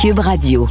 [0.00, 0.66] Cube Radio.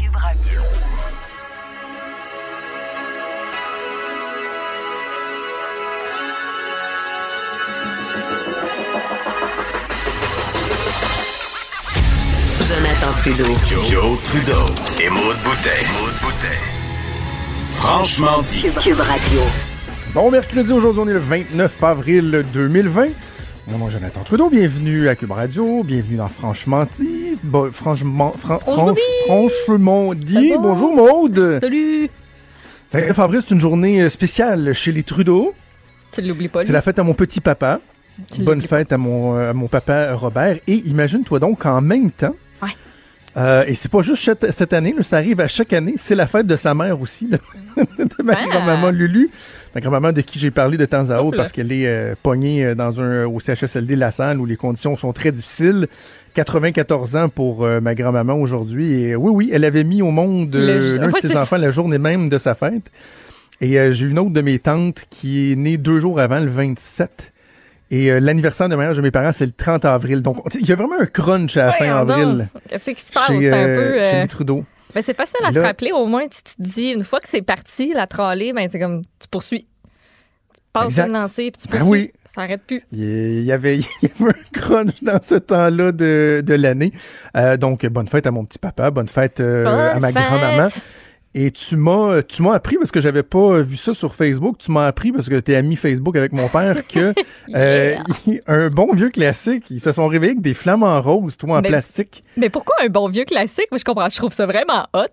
[12.67, 13.43] Jonathan Trudeau.
[13.85, 14.65] Joe, Trudeau
[14.99, 15.69] et Maude Boutet.
[17.73, 18.65] Franchement dit.
[18.81, 19.41] Cube Radio.
[20.15, 23.05] Bon mercredi, aujourd'hui on est le 29 avril 2020.
[23.71, 27.37] Mon nom est Jonathan Trudeau, bienvenue à Cube Radio, bienvenue dans Franchement dit.
[27.43, 28.93] Bon, franchement, fran- Franchement
[29.27, 30.53] franch- franchement dit.
[30.59, 31.59] Bonjour Maude.
[31.61, 32.09] Salut!
[32.91, 35.53] 29 avril, c'est une journée euh, spéciale chez les Trudeau.
[36.11, 37.79] Tu l'oublies pas, C'est la fête à mon petit papa.
[38.31, 40.57] Tu Bonne fête à mon, euh, à mon papa Robert.
[40.67, 42.35] Et imagine-toi donc qu'en même temps.
[43.37, 46.15] Euh, et c'est pas juste cette, cette année, là, ça arrive à chaque année, c'est
[46.15, 47.37] la fête de sa mère aussi, de,
[47.77, 48.45] de ma Ah.
[48.49, 49.29] grand-maman Lulu.
[49.75, 52.65] Ma grand-maman de qui j'ai parlé de temps à autre parce qu'elle est euh, pognée
[52.65, 55.87] euh, dans un, au CHSLD La Salle où les conditions sont très difficiles.
[56.33, 58.93] 94 ans pour euh, ma grand-maman aujourd'hui.
[59.03, 62.29] Et oui, oui, elle avait mis au monde l'un de ses enfants la journée même
[62.29, 62.89] de sa fête.
[63.61, 67.33] Et j'ai une autre de mes tantes qui est née deux jours avant, le 27.
[67.91, 70.21] Et euh, l'anniversaire de mariage de mes parents, c'est le 30 avril.
[70.21, 72.47] Donc, il y a vraiment un crunch à la fin avril.
[72.69, 73.27] Qu'est-ce qui se passe?
[73.27, 73.93] Chez, C'est un euh, peu.
[73.99, 74.65] chez euh, les Trudeau.
[74.93, 75.91] ben, c'est facile à Là- se rappeler.
[75.91, 78.79] Au moins, tu, tu te dis, une fois que c'est parti, la trolley, ben, c'est
[78.79, 79.65] comme, tu poursuis.
[80.53, 81.99] Tu passes une lancée, puis tu Ben poursuis.
[82.01, 82.11] oui.
[82.25, 82.83] Ça arrête plus.
[82.91, 86.93] Il y avait, il y avait un crunch dans ce temps-là de, de l'année.
[87.35, 89.65] Euh, donc, bonne fête à mon petit papa, bonne fête euh,
[89.95, 90.67] à ma grand-maman.
[91.35, 94.57] Et tu m'as, tu m'as appris parce que j'avais pas vu ça sur Facebook.
[94.57, 97.13] Tu m'as appris parce que tu es ami Facebook avec mon père que
[97.55, 97.95] euh,
[98.25, 98.39] Yeah.
[98.47, 101.69] un bon vieux classique, ils se sont réveillés avec des flamants roses, toi en Mais-
[101.69, 102.23] plastique.
[102.35, 103.67] Mais pourquoi un bon vieux classique?
[103.71, 104.09] Moi, je comprends.
[104.09, 105.05] Je trouve ça vraiment hot.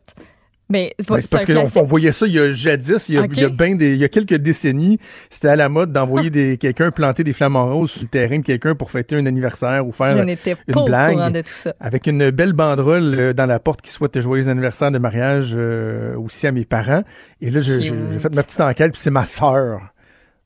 [0.68, 3.30] Mais c'est Ben, parce qu'on voyait ça il y a jadis, il y a, Ok.
[3.36, 4.98] il y a ben des- il y a quelques décennies,
[5.30, 8.42] c'était à la mode d'envoyer des, quelqu'un planter des flamants roses sur le terrain de
[8.44, 11.32] quelqu'un pour fêter un anniversaire ou Je faire n'étais une blague.
[11.32, 11.72] de tout ça.
[11.78, 16.16] avec une belle banderole euh, dans la porte qui souhaite joyeux anniversaire de mariage euh,
[16.18, 17.04] aussi à mes parents.
[17.40, 19.80] Et là, j'ai fait ma petite enquête, puis c'est ma sœur.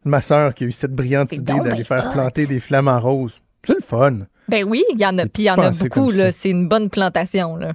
[0.05, 2.13] Ma sœur qui a eu cette brillante idée d'aller faire hot.
[2.13, 3.41] planter des flamants roses.
[3.65, 4.19] C'est le fun.
[4.49, 5.23] Ben oui, il y en a.
[5.27, 6.31] Puis il y en a beaucoup, là.
[6.33, 7.73] C'est une bonne plantation, là.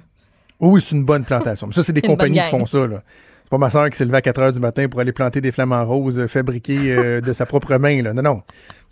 [0.60, 1.66] Oui, oui, c'est une bonne plantation.
[1.66, 2.86] Mais ça, c'est des compagnies qui font ça.
[2.86, 3.02] là.
[3.44, 5.40] C'est pas ma sœur qui s'est levée à 4 heures du matin pour aller planter
[5.40, 8.02] des flamants roses euh, fabriqués euh, de sa propre main.
[8.02, 8.12] Là.
[8.12, 8.42] Non, non.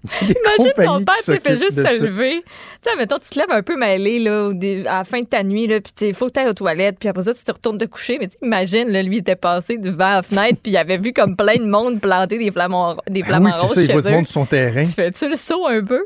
[0.20, 2.42] Imagine ton père, qui tu fait juste se lever.
[2.44, 4.50] Tu sais, mettons, tu te lèves un peu mêlé, là,
[4.84, 6.98] à la fin de ta nuit, là, puis il faut que tu ailles aux toilettes,
[7.00, 8.18] puis après ça, tu te retournes te coucher.
[8.20, 11.34] Mais imagine, là, lui, il était passé devant la fenêtre, puis il avait vu comme
[11.36, 14.02] plein de monde planter des flamants, des Ah flamants oui, roses ça, il chez voit
[14.02, 14.10] du eux.
[14.10, 14.82] monde sur son terrain.
[14.82, 16.04] Tu fais-tu le saut un peu?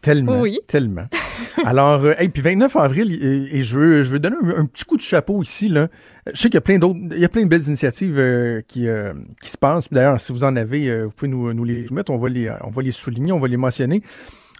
[0.00, 0.40] Tellement.
[0.40, 0.58] Oui.
[0.66, 1.04] Tellement.
[1.64, 4.66] Alors, euh, hey, puis 29 avril, et, et je, veux, je veux donner un, un
[4.66, 5.68] petit coup de chapeau ici.
[5.68, 5.88] Là.
[6.26, 8.60] Je sais qu'il y a plein d'autres, il y a plein de belles initiatives euh,
[8.66, 9.88] qui, euh, qui se passent.
[9.90, 12.10] D'ailleurs, si vous en avez, vous pouvez nous, nous les soumettre.
[12.10, 14.02] On va les, on va les souligner, on va les mentionner.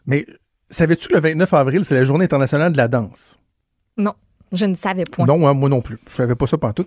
[0.06, 0.27] Mais
[0.71, 3.38] savais-tu que le 29 avril, c'est la journée internationale de la danse?
[3.97, 4.15] Non,
[4.53, 5.27] je ne savais point.
[5.27, 5.99] Non, hein, moi non plus.
[6.11, 6.87] Je savais pas ça tout.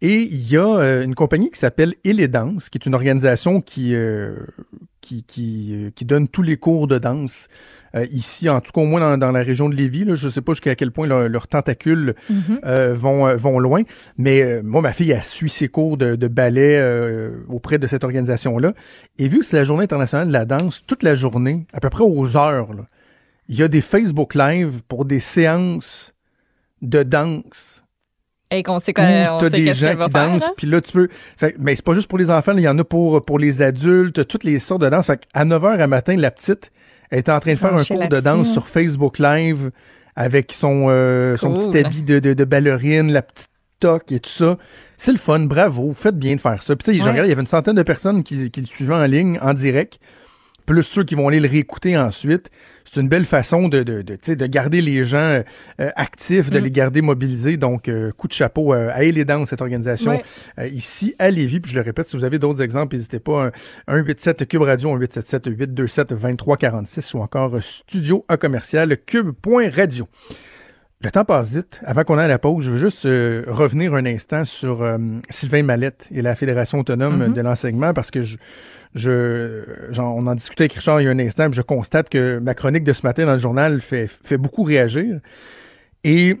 [0.00, 2.94] Et il y a euh, une compagnie qui s'appelle Il et Danse, qui est une
[2.94, 4.36] organisation qui, euh,
[5.00, 7.48] qui, qui, euh, qui donne tous les cours de danse
[7.94, 10.04] euh, ici, en tout cas au moins dans, dans la région de Lévis.
[10.04, 12.60] Là, je sais pas jusqu'à quel point leur- leurs tentacules Mhm.
[12.64, 13.82] euh, vont, euh, vont loin.
[14.18, 17.86] Mais euh, moi, ma fille a suit ses cours de, de ballet euh, auprès de
[17.86, 18.72] cette organisation-là.
[19.18, 21.90] Et vu que c'est la journée internationale de la danse, toute la journée, à peu
[21.90, 22.84] près aux heures, là,
[23.48, 26.14] il y a des Facebook Live pour des séances
[26.80, 27.84] de danse
[28.50, 30.52] Et qu'on sait, on t'as des gens qui dansent, hein?
[30.56, 31.08] puis là, tu peux...
[31.36, 33.62] Fait, mais c'est pas juste pour les enfants, il y en a pour, pour les
[33.62, 35.06] adultes, toutes les sortes de danse.
[35.06, 36.70] Fait à 9h à matin, la petite
[37.12, 38.52] elle est en train de faire un cours de danse hein.
[38.52, 39.70] sur Facebook Live
[40.16, 43.50] avec son, euh, son petit habit de, de, de ballerine, la petite
[43.80, 44.56] toque et tout ça.
[44.96, 46.74] C'est le fun, bravo, faites bien de faire ça.
[46.74, 47.12] Puis tu sais, Ouais.
[47.24, 50.00] il y avait une centaine de personnes qui, qui le suivaient en ligne, en direct
[50.64, 52.50] plus ceux qui vont aller le réécouter ensuite.
[52.84, 56.64] C'est une belle façon de, de, de, de garder les gens euh, actifs, de Mm.
[56.64, 57.56] les garder mobilisés.
[57.56, 60.20] Donc, euh, coup de chapeau euh, à et dans cette organisation
[60.58, 61.60] euh, ici à Lévis.
[61.60, 63.50] Puis je le répète, si vous avez d'autres exemples, n'hésitez pas.
[63.88, 70.06] Un, 187 Cube Radio, 1877 827 2346 ou encore studio à commercial cube.radio.
[71.04, 71.80] Le temps passe vite.
[71.84, 74.98] Avant qu'on aille à la pause, je veux juste euh, revenir un instant sur euh,
[75.30, 77.34] Sylvain Mallette et la Fédération autonome Mhm.
[77.34, 78.36] de l'enseignement parce que je,
[78.94, 82.08] je j'en- on en discutait avec Richard il y a un instant, puis je constate
[82.08, 85.18] que ma chronique de ce matin dans le journal fait, fait beaucoup réagir.
[86.04, 86.36] Et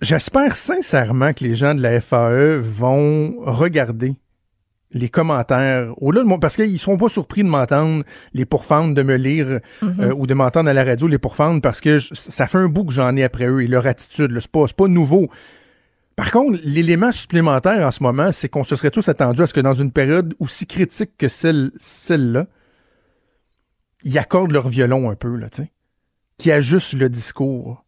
[0.00, 4.14] j'espère sincèrement que les gens de la FAE vont regarder
[4.92, 9.02] les commentaires au-delà de moi, parce qu'ils seront pas surpris de m'entendre les pourfendre, de
[9.02, 12.46] me lire euh, ou de m'entendre à la radio les pourfendre, parce que je- ça
[12.46, 14.36] fait un bout que j'en ai après eux et leur attitude.
[14.40, 15.28] C'est pas, pas nouveau.
[16.16, 19.54] Par contre, l'élément supplémentaire en ce moment, c'est qu'on se serait tous attendus à ce
[19.54, 22.46] que dans une période aussi critique que celle, celle-là,
[24.04, 25.72] ils accordent leur violon un peu, là, tu sais.
[26.38, 27.84] Qu'ils ajustent le discours.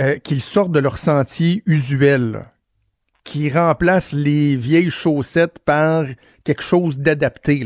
[0.00, 2.46] Euh, qu'ils sortent de leur sentier usuel.
[3.26, 3.30] Là.
[3.30, 6.04] Qu'ils remplacent les vieilles chaussettes par
[6.44, 7.60] quelque chose d'adapté.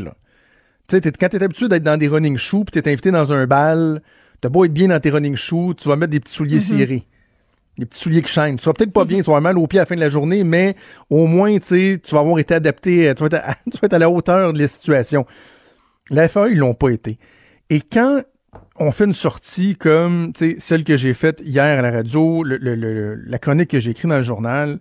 [0.87, 3.45] Tu sais, quand t'es habitué d'être dans des running shoes, puis t'es invité dans un
[3.45, 4.01] bal,
[4.41, 7.05] t'as beau être bien dans tes running shoes, tu vas mettre des petits souliers cirés.
[7.77, 8.57] Des petits souliers qui chaînent.
[8.57, 10.09] Tu vas peut-être pas bien, tu vas mal aux pieds à la fin de la
[10.09, 10.75] journée, mais
[11.09, 13.85] au moins, tu sais, tu vas avoir été adapté, tu vas, être à, tu vas
[13.85, 15.25] être à la hauteur de la situation.
[16.09, 17.19] La FAE, ils l'ont pas été.
[17.69, 18.23] Et quand
[18.79, 22.43] on fait une sortie comme tu sais, celle que j'ai faite hier à la radio,
[22.43, 24.79] le- le- le- la chronique que j'ai écrite dans le journal,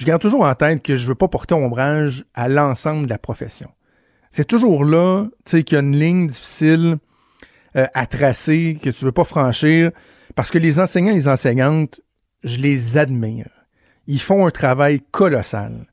[0.00, 3.18] je garde toujours en tête que je veux pas porter ombrage à l'ensemble de la
[3.18, 3.68] profession.
[4.30, 6.96] C'est toujours là, tu sais, qu'il y a une ligne difficile
[7.76, 9.90] euh, à tracer, que tu veux pas franchir,
[10.36, 12.00] parce que les enseignants et les enseignantes,
[12.44, 13.50] je les admire.
[14.06, 15.86] Ils font un travail colossal.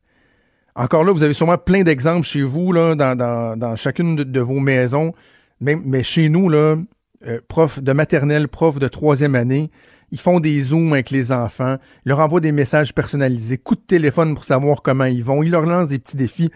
[0.74, 5.14] Encore là, vous avez sûrement plein d'exemples chez vous, là, dans, chacune de, vos maisons.
[5.60, 6.78] Mais, mais chez nous, là,
[7.26, 9.70] euh, prof de maternelle, prof de troisième année,
[10.12, 14.36] ils font des zooms avec les enfants, leur envoient des messages personnalisés, coups de téléphone
[14.36, 16.52] pour savoir comment ils vont, ils leur lancent des petits défis.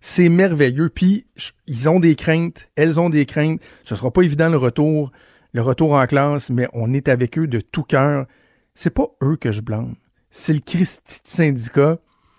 [0.00, 0.88] C'est merveilleux.
[0.88, 1.26] Puis,
[1.66, 3.60] ils ont des craintes, elles ont des craintes.
[3.82, 5.10] Ce sera pas évident le retour,
[5.52, 8.26] le retour en classe, mais on est avec eux de tout cœur.
[8.74, 9.94] C'est pas eux que je blâme.
[10.30, 11.98] C'est le Christi syndicat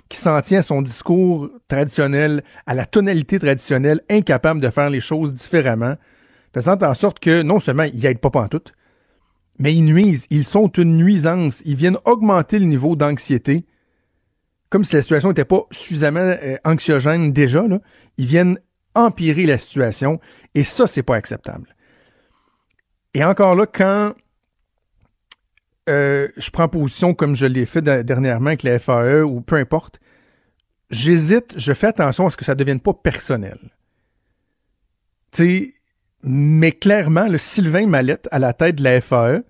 [0.09, 4.99] qui s'en tient à son discours traditionnel, à la tonalité traditionnelle, incapable de faire les
[4.99, 5.95] choses différemment,
[6.53, 8.73] faisant en sorte que non seulement ils n'aident pas pantoute,
[9.59, 10.27] mais ils nuisent.
[10.29, 11.61] Ils sont une nuisance.
[11.65, 13.65] Ils viennent augmenter le niveau d'anxiété,
[14.69, 17.67] comme si la situation n'était pas suffisamment euh, anxiogène déjà.
[17.67, 17.79] Là.
[18.17, 18.59] Ils viennent
[18.95, 20.19] empirer la situation,
[20.55, 21.75] et ça, c'est pas acceptable.
[23.13, 24.13] Et encore là, quand
[25.89, 29.99] euh, je prends position comme je l'ai fait dernièrement avec la FAE ou peu importe,
[30.89, 33.57] j'hésite, je fais attention à ce que ça ne devienne pas personnel.
[35.31, 35.73] Tu sais,
[36.23, 39.43] mais clairement, le Sylvain Mallette à la tête de la FAE,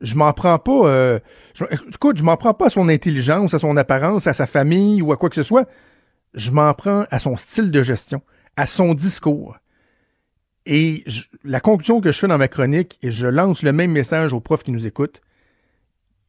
[0.00, 0.88] je m'en prends pas.
[0.88, 1.18] Euh,
[1.54, 1.64] je,
[1.94, 5.16] écoute, m'en prends pas à son intelligence, à son apparence, à sa famille ou à
[5.16, 5.68] quoi que ce soit.
[6.34, 8.22] Je m'en prends à son style de gestion,
[8.56, 9.56] à son discours.
[10.66, 11.04] Et
[11.44, 14.40] la conclusion que je fais dans ma chronique, et je lance le même message aux
[14.40, 15.22] profs qui nous écoutent,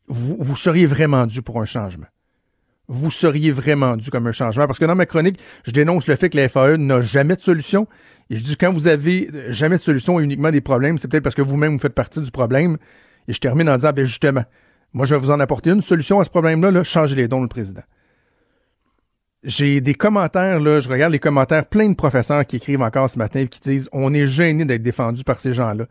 [0.07, 2.07] vous seriez vraiment dû pour un changement.
[2.87, 4.65] Vous seriez vraiment dû comme un changement.
[4.65, 7.41] Parce que dans ma chronique, je dénonce le fait que la FAE n'a jamais de
[7.41, 7.87] solution.
[8.29, 11.23] Et je dis quand vous avez jamais de solution et uniquement des problèmes, c'est peut-être
[11.23, 12.77] parce que vous-même vous faites partie du problème.
[13.27, 14.43] Et je termine en disant, ben justement,
[14.93, 17.41] moi je vais vous en apporter une solution à ce problème-là, là, changez les dons
[17.41, 17.83] le président.
[19.43, 23.19] J'ai des commentaires, là, je regarde les commentaires, plein de professeurs qui écrivent encore ce
[23.19, 25.85] matin et qui disent on est gêné d'être défendu par ces gens-là.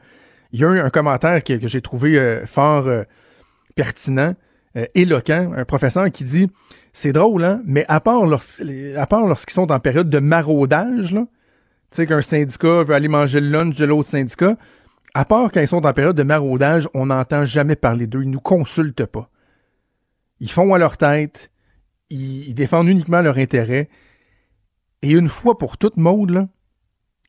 [0.52, 3.04] Il y a eu un commentaire que, j'ai trouvé euh, fort euh,
[3.74, 4.34] pertinent,
[4.94, 6.48] éloquent, un professeur qui dit
[6.92, 11.18] c'est drôle, hein, mais à part, lorsqu'ils sont en période de maraudage, tu
[11.90, 14.56] sais, qu'un syndicat veut aller manger le lunch de l'autre syndicat,
[15.12, 18.30] à part quand ils sont en période de maraudage, on n'entend jamais parler d'eux, ils
[18.30, 19.30] nous consultent pas.
[20.40, 21.50] Ils font à leur tête,
[22.10, 23.88] ils, défendent uniquement leur intérêt.
[25.02, 26.48] Et une fois pour toutes, Maude, là,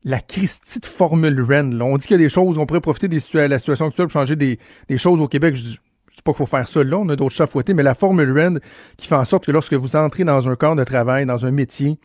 [0.04, 3.16] la Christie Formule Rennes, on dit qu'il y a des choses, on pourrait profiter de
[3.38, 4.58] la situation actuelle pour changer des,
[4.98, 5.56] choses au Québec.
[5.56, 5.78] Je
[6.18, 7.96] dis pas qu'il faut faire ça là, on a d'autres chats à fouetter, mais la
[7.96, 8.60] Formule Rennes
[8.98, 11.52] qui fait en sorte que lorsque vous entrez dans un corps de travail, dans un
[11.52, 11.98] métier,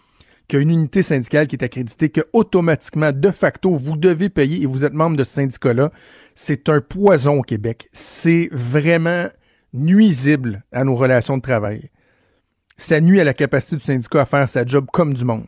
[0.49, 4.28] qu'il y a une unité syndicale qui est accréditée, que automatiquement, de facto, vous devez
[4.28, 5.90] payer et vous êtes membre de ce syndicat-là,
[6.35, 7.88] c'est un poison au Québec.
[7.92, 9.26] C'est vraiment
[9.73, 11.90] nuisible à nos relations de travail.
[12.76, 15.47] Ça nuit à la capacité du syndicat à faire sa job comme du monde.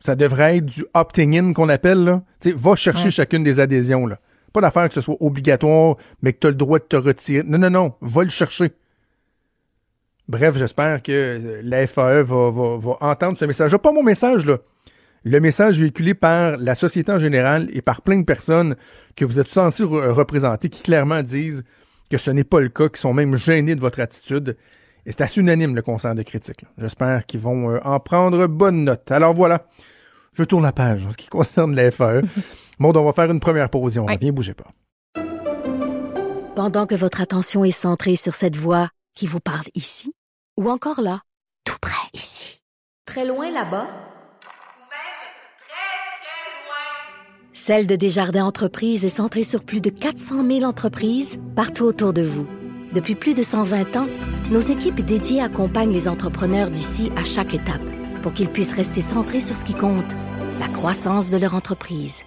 [0.00, 2.22] Ça devrait être du opting-in qu'on appelle, là.
[2.40, 3.10] Tu sais, va chercher Ouais.
[3.10, 4.18] chacune des adhésions, là.
[4.52, 7.42] Pas d'affaire que ce soit obligatoire, mais que tu as le droit de te retirer.
[7.46, 8.72] Non, non, non, va le chercher.
[10.28, 13.76] Bref, j'espère que euh, la FAE va, va- va entendre ce message.
[13.76, 14.58] Pas mon message, là.
[15.24, 18.76] Le message véhiculé par la société en général et par plein de personnes
[19.14, 21.64] que vous êtes censés re- représenter qui clairement disent
[22.10, 24.56] que ce n'est pas le cas, qui sont même gênés de votre attitude.
[25.06, 26.64] Et c'est assez unanime le concert de critique.
[26.78, 29.10] J'espère qu'ils vont euh, en prendre bonne note.
[29.10, 29.66] Alors voilà,
[30.34, 32.22] je tourne la page en ce qui concerne la FAE.
[32.82, 34.68] Maud, on va faire une première pause et on revient, bougez pas.
[36.56, 40.12] Pendant que votre attention est centrée sur cette voix qui vous parle ici,
[40.58, 41.20] ou encore là,
[41.64, 42.60] tout près ici,
[43.06, 43.86] très loin là-bas,
[47.54, 52.22] Celle de Desjardins Entreprises est centrée sur plus de 400 000 entreprises partout autour de
[52.22, 52.48] vous.
[52.92, 54.08] Depuis plus de 120 ans,
[54.50, 57.88] nos équipes dédiées accompagnent les entrepreneurs d'ici à chaque étape
[58.20, 60.12] pour qu'ils puissent rester centrés sur ce qui compte,
[60.58, 62.24] la croissance de leur entreprise.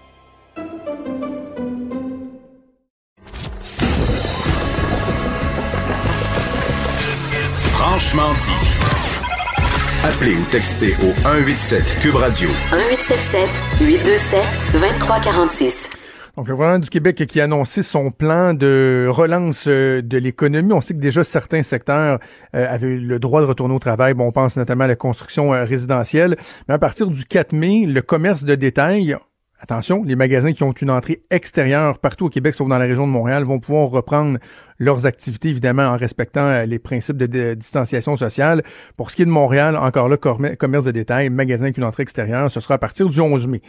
[7.88, 8.51] Franchement dit.
[10.04, 12.50] Appelez ou textez au 187 Cube Radio.
[12.72, 13.48] 1877
[13.80, 14.42] 827
[14.74, 15.89] 2346.
[16.36, 20.74] Donc, le gouvernement du Québec qui a annoncé son plan de relance euh, de l'économie.
[20.74, 22.18] On sait que déjà certains secteurs
[22.56, 24.15] euh, avaient le droit de retourner au travail.
[24.15, 26.38] Bon, on pense notamment à la construction euh, résidentielle.
[26.68, 29.15] Mais à partir du 4 mai, le commerce de détail,
[29.66, 33.08] attention, les magasins qui ont une entrée extérieure partout au Québec, sauf dans la région
[33.08, 34.38] de Montréal, vont pouvoir reprendre
[34.78, 38.64] leurs activités, évidemment, en respectant les principes de, distanciation sociale.
[38.96, 42.04] Pour ce qui est de Montréal, encore là, commerce de détail, magasin avec une entrée
[42.04, 43.62] extérieure, ce sera à partir du 11 mai.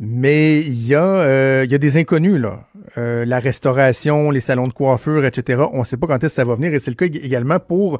[0.00, 2.60] Mais il y, a, euh, y a des inconnus, là.
[2.96, 5.64] Euh, la restauration, les salons de coiffure, etc.
[5.72, 6.72] On ne sait pas quand est-ce que ça va venir.
[6.72, 7.98] Et c'est le cas également pour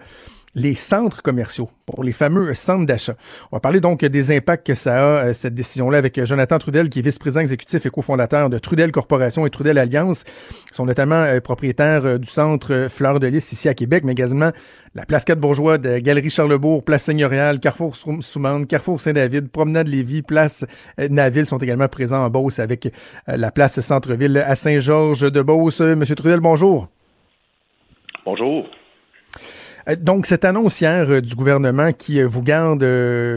[0.54, 3.14] les centres commerciaux, pour les fameux centres d'achat.
[3.52, 6.88] On va parler donc des impacts que ça a, euh, cette décision-là, avec Jonathan Trudel,
[6.88, 10.24] qui est vice-président exécutif et cofondateur de Trudel Corporation et Trudel Alliance.
[10.70, 14.12] Ils sont notamment euh, propriétaires euh, du centre Fleur de Lys ici à Québec, mais
[14.12, 14.50] également
[14.94, 20.22] la Place 4 Bourgeois de Galerie Charlebourg, Place Seigneuriale, Carrefour Soumande, Carrefour Saint-David, Promenade Lévis,
[20.22, 20.64] Place
[20.98, 22.92] Naville sont également présents en Beauce avec
[23.26, 25.80] la Place Centre-Ville à Saint-Georges de Beauce.
[25.80, 26.88] Monsieur Trudel, bonjour.
[28.24, 28.66] Bonjour.
[29.88, 32.84] Euh, donc, cette annonce hier euh, du gouvernement qui euh, vous garde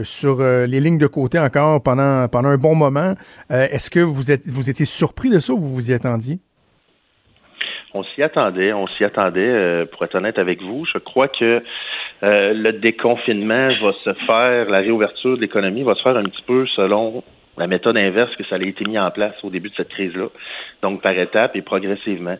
[0.04, 3.14] sur les lignes de côté encore pendant, pendant un bon moment,
[3.50, 6.38] est-ce que vous, êtes, vous étiez surpris de ça ou vous vous y attendiez?
[7.94, 10.84] On s'y attendait, on s'y attendait, pour être honnête avec vous.
[10.92, 11.62] Je crois que
[12.22, 16.66] le déconfinement va se faire, la réouverture de l'économie va se faire un petit peu
[16.74, 17.22] selon
[17.58, 20.28] la méthode inverse que ça a été mis en place au début de cette crise-là,
[20.82, 22.36] donc par étapes et progressivement.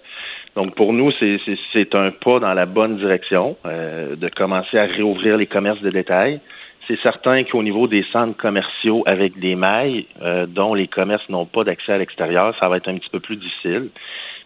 [0.55, 5.37] Donc pour nous, c'est un pas dans la bonne direction euh, de commencer à réouvrir
[5.37, 6.41] les commerces de détail.
[6.89, 11.47] C'est certain qu'au niveau des centres commerciaux avec des mailles euh, dont les commerces n'ont
[11.47, 13.89] pas d'accès à l'extérieur, ça va être un petit peu plus difficile.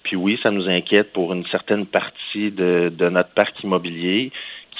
[0.04, 4.30] Puis oui, ça nous inquiète pour une certaine partie de, de notre parc immobilier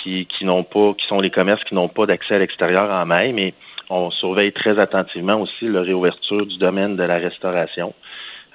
[0.02, 3.04] qui, qui n'ont pas, qui sont les commerces qui n'ont pas d'accès à l'extérieur en
[3.06, 3.54] maille, mais
[3.90, 7.94] on surveille très attentivement aussi la réouverture du domaine de la restauration.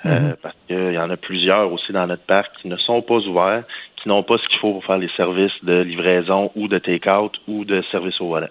[0.06, 0.36] Euh, mhm.
[0.42, 3.64] parce qu'il y en a plusieurs aussi dans notre parc qui ne sont pas ouverts,
[3.98, 7.34] qui n'ont pas ce qu'il faut pour faire les services de livraison ou de take-out
[7.48, 8.50] ou de service au volet.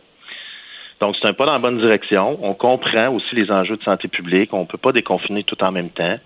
[1.01, 2.39] Donc, c'est un pas dans la bonne direction.
[2.43, 4.53] On comprend aussi les enjeux de santé publique.
[4.53, 6.19] On ne peut pas déconfiner tout en même temps,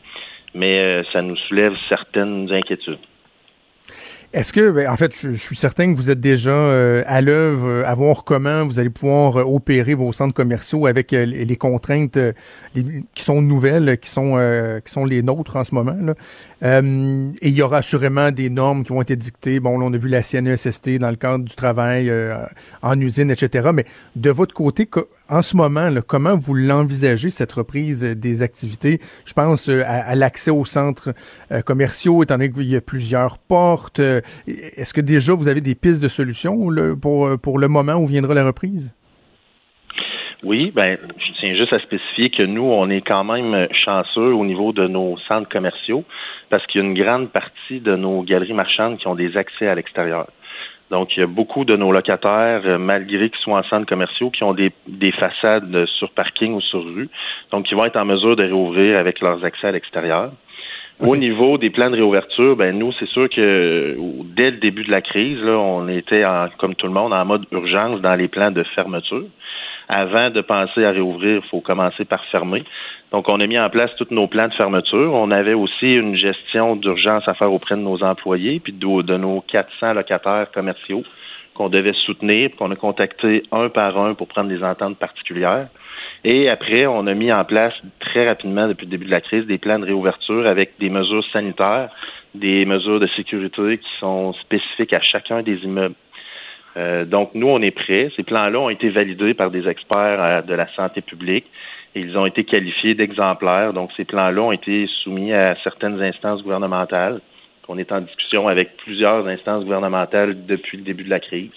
[0.53, 2.99] mais euh, ça nous soulève certaines inquiétudes.
[4.35, 7.69] Est-ce que, ben, en fait, je, suis certain que vous êtes déjà euh, à l'œuvre
[7.69, 12.19] euh, à voir comment vous allez pouvoir euh, opérer vos centres commerciaux avec les, contraintes
[12.75, 14.35] qui sont nouvelles, qui sont
[14.85, 15.97] qui sont les nôtres en ce moment.
[16.01, 16.15] Là.
[16.81, 19.61] et il y aura assurément des normes qui vont être dictées.
[19.61, 22.13] Bon, là, on a vu la CNESST dans le cadre du travail
[22.83, 23.71] en usine, etc.
[23.73, 23.85] Mais
[24.17, 24.89] de votre côté,
[25.29, 29.01] en ce moment, là, comment vous l'envisagez, cette reprise des activités?
[29.27, 31.15] Je pense à, l'accès aux centres
[31.65, 33.39] commerciaux, étant donné qu'il y a plusieurs
[33.75, 34.01] portes.
[34.79, 36.55] Est-ce que déjà vous avez des pistes de solutions
[37.01, 38.95] pour, pour le moment où viendra la reprise?
[40.45, 44.45] Oui, ben, je tiens juste à spécifier que nous, on est quand même chanceux au
[44.45, 46.05] niveau de nos centres commerciaux
[46.51, 49.67] parce qu'il y a une grande partie de nos galeries marchandes qui ont des accès
[49.67, 50.27] à l'extérieur.
[50.91, 54.31] Donc, il y a beaucoup de nos locataires, euh, malgré qu'ils soient en centres commerciaux,
[54.31, 57.09] qui ont des, des façades sur parking ou sur rue,
[57.51, 60.31] donc qui vont être en mesure de réouvrir avec leurs accès à l'extérieur.
[61.01, 63.97] Au niveau des plans de réouverture, ben nous, c'est sûr que
[64.37, 67.25] dès le début de la crise, là, on était en, comme tout le monde en
[67.25, 69.25] mode urgence dans les plans de fermeture.
[69.89, 72.65] Avant de penser à réouvrir, il faut commencer par fermer.
[73.11, 75.13] Donc, on a mis en place tous nos plans de fermeture.
[75.13, 79.17] On avait aussi une gestion d'urgence à faire auprès de nos employés, puis de, de
[79.17, 81.03] nos 400 locataires commerciaux
[81.55, 85.69] qu'on devait soutenir, qu'on a contacté un par un pour prendre des ententes particulières.
[86.25, 89.47] Et après, on a mis en place très rapidement, depuis le début de la crise,
[89.47, 91.91] des plans de réouverture avec des mesures sanitaires,
[92.35, 95.95] des mesures de sécurité qui sont spécifiques à chacun des immeubles.
[96.77, 98.11] Euh, donc, nous, on est prêts.
[98.17, 101.45] Ces plans-là ont été validés par des experts euh, de la santé publique
[101.95, 103.75] et ils ont été qualifiés d'exemplaires.
[103.75, 107.21] Donc, ces plans-là ont été soumis à certaines instances gouvernementales.
[107.69, 111.53] On est en discussion avec plusieurs instances gouvernementales depuis le début de la crise.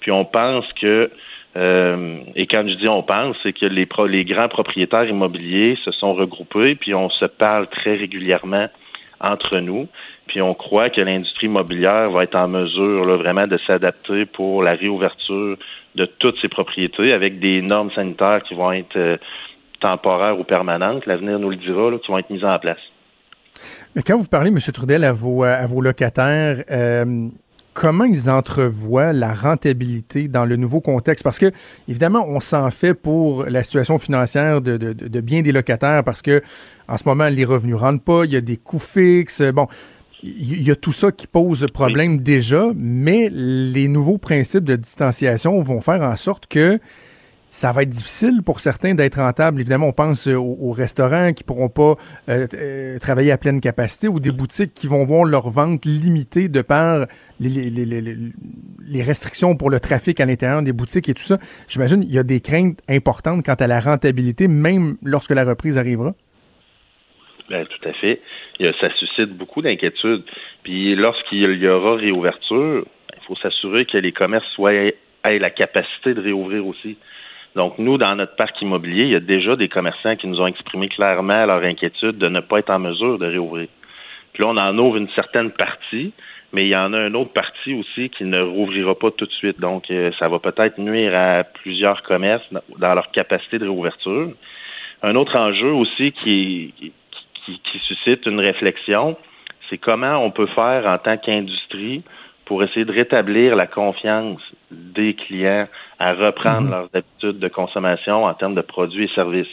[0.00, 1.10] Puis, on pense que
[1.56, 6.14] euh, et quand je dis on pense, c'est que les, grands propriétaires immobiliers se sont
[6.14, 8.68] regroupés, puis on se parle très régulièrement
[9.20, 9.86] entre nous.
[10.26, 14.62] Puis on croit que l'industrie immobilière va être en mesure là, vraiment de s'adapter pour
[14.62, 15.58] la réouverture
[15.94, 19.16] de toutes ces propriétés avec des normes sanitaires qui vont être euh,
[19.80, 21.04] temporaires ou permanentes.
[21.06, 22.78] L'avenir nous le dira, là, qui vont être mises en place.
[23.94, 24.58] Mais quand vous parlez, M.
[24.58, 27.28] Trudel, à vos, à vos locataires, euh,
[27.74, 31.24] comment ils entrevoient la rentabilité dans le nouveau contexte?
[31.24, 31.50] Parce que,
[31.88, 36.22] évidemment, on s'en fait pour la situation financière de, de, de, bien des locataires parce
[36.22, 36.42] que,
[36.88, 39.42] en ce moment, les revenus ne rentrent pas, il y a des coûts fixes.
[39.42, 39.68] Bon,
[40.22, 45.60] il y a tout ça qui pose problème déjà, mais les nouveaux principes de distanciation
[45.62, 46.78] vont faire en sorte que
[47.52, 49.60] ça va être difficile pour certains d'être rentables.
[49.60, 51.96] Évidemment, on pense aux, restaurants qui pourront pas
[52.30, 56.48] euh, euh, travailler à pleine capacité ou des boutiques qui vont voir leur vente limitée
[56.48, 57.04] de par
[57.40, 58.14] les, les, les,
[58.80, 61.36] les restrictions pour le trafic à l'intérieur des boutiques et tout ça.
[61.68, 65.76] J'imagine il y a des craintes importantes quant à la rentabilité, même lorsque la reprise
[65.76, 66.14] arrivera.
[67.50, 68.22] Bien, tout à fait.
[68.80, 70.24] Ça suscite beaucoup d'inquiétudes.
[70.62, 74.94] Puis lorsqu'il y aura réouverture, il faut s'assurer que les commerces soient aient
[75.38, 76.96] la capacité de réouvrir aussi.
[77.54, 80.46] Donc, nous, dans notre parc immobilier, il y a déjà des commerçants qui nous ont
[80.46, 83.68] exprimé clairement leur inquiétude de ne pas être en mesure de réouvrir.
[84.32, 86.12] Puis là, on en ouvre une certaine partie,
[86.52, 89.32] mais il y en a une autre partie aussi qui ne rouvrira pas tout de
[89.32, 89.60] suite.
[89.60, 92.46] Donc, euh, ça va peut-être nuire à plusieurs commerces
[92.78, 94.30] dans leur capacité de réouverture.
[95.02, 96.72] Un autre enjeu aussi qui,
[97.44, 99.16] qui, qui suscite une réflexion,
[99.68, 102.02] c'est comment on peut faire en tant qu'industrie
[102.44, 105.68] pour essayer de rétablir la confiance des clients
[105.98, 106.70] à reprendre mhm.
[106.70, 109.46] leurs habitudes de consommation en termes de produits et services.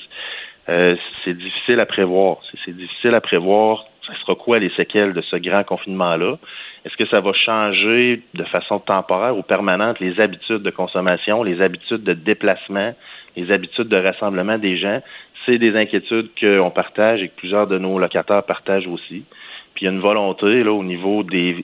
[0.70, 2.38] Euh, c'est difficile à prévoir.
[2.66, 3.86] C'est difficile à prévoir.
[4.06, 6.38] Ça sera quoi les séquelles de ce grand confinement-là?
[6.86, 11.62] Est-ce que ça va changer de façon temporaire ou permanente les habitudes de consommation, les
[11.62, 12.94] habitudes de déplacement,
[13.36, 15.02] les habitudes de rassemblement des gens?
[15.46, 19.24] C'est des inquiétudes qu'on partage et que plusieurs de nos locataires partagent aussi.
[19.74, 21.64] Puis il y a une volonté là, au niveau des,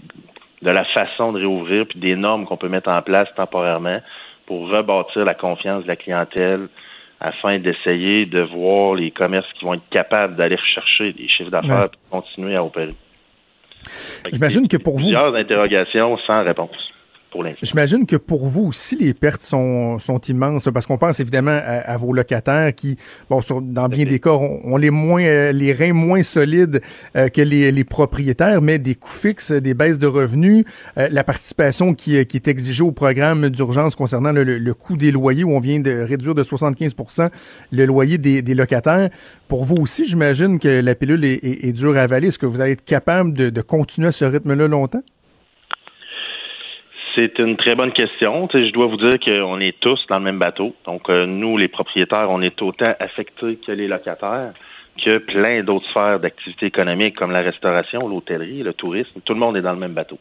[0.61, 3.99] de la façon de réouvrir puis des normes qu'on peut mettre en place temporairement
[4.45, 6.67] pour rebâtir la confiance de la clientèle
[7.19, 11.85] afin d'essayer de voir les commerces qui vont être capables d'aller rechercher des chiffres d'affaires
[11.85, 12.95] et continuer à opérer.
[14.31, 15.03] J'imagine que pour vous.
[15.03, 16.94] Plusieurs interrogations sans réponse.
[17.61, 21.97] J'imagine que pour vous aussi, les pertes sont, sont immenses, parce qu'on pense évidemment à,
[21.97, 22.97] vos locataires qui,
[23.29, 26.81] bon, dans bien des cas, ont, les moins, euh, les reins moins solides
[27.15, 30.65] euh, que les, les, propriétaires, mais des coûts fixes, des baisses de revenus,
[30.97, 35.11] euh, la participation qui, qui, est exigée au programme d'urgence concernant le, le, coût des
[35.11, 37.29] loyers, où on vient de réduire de 75%
[37.71, 39.09] le loyer des, des locataires.
[39.47, 42.27] Pour vous aussi, j'imagine que la pilule est, est, dure à avaler.
[42.27, 45.01] Est-ce que vous allez être capable de, de continuer à ce rythme-là longtemps?
[47.15, 48.49] C'est une très bonne question.
[48.51, 50.75] je dois vous dire qu'on est tous dans le même bateau.
[50.85, 54.51] Donc, euh, nous, les propriétaires, on est autant affectés que les locataires,
[55.01, 59.21] que plein d'autres sphères d'activité économique comme la restauration, l'hôtellerie, le tourisme.
[59.23, 60.19] Tout le monde est dans le même bateau.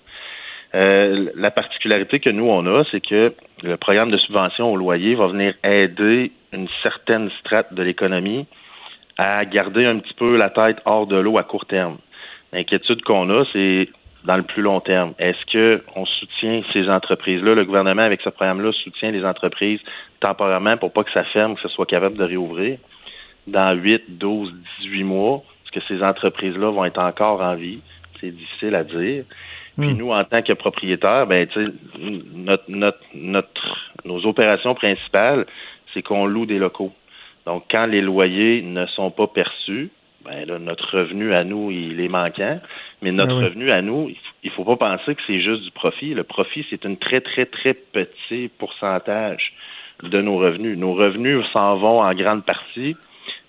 [0.77, 5.17] Euh, la particularité que nous, on a, c'est que le programme de subvention au loyer
[5.17, 8.47] va venir aider une certaine strate de l'économie
[9.19, 11.99] à garder un petit peu la tête hors de l'eau à court terme.
[12.53, 13.89] L'inquiétude qu'on a, c'est
[14.25, 15.13] dans le plus long terme.
[15.19, 17.55] Est-ce qu'on soutient ces entreprises-là?
[17.55, 19.81] Le gouvernement, avec ce programme-là, soutient les entreprises
[20.21, 22.79] temporairement pour pas que ça ferme, que ce soit capable de réouvrir
[23.47, 25.43] dans 8, 12, 18 mois?
[25.65, 27.81] Est-ce que ces entreprises-là vont être encore en vie?
[28.21, 29.25] C'est difficile à dire.
[29.79, 29.97] Puis hmm.
[29.99, 31.47] nous, en tant que propriétaires, ben,
[32.35, 35.47] notre, notre, notre, nos opérations principales,
[35.93, 36.93] c'est qu'on loue des locaux.
[37.47, 39.91] Donc, quand les loyers ne sont pas perçus,
[40.25, 42.61] ben là, notre revenu à nous, il est manquant.
[43.03, 44.11] Mais notre ah revenu à nous,
[44.43, 46.15] il faut pas penser que c'est juste du profit.
[46.15, 49.53] Le profit, c'est un très, très, très petit pourcentage
[50.03, 50.79] de nos revenus.
[50.79, 52.97] Nos revenus s'en vont en grande partie,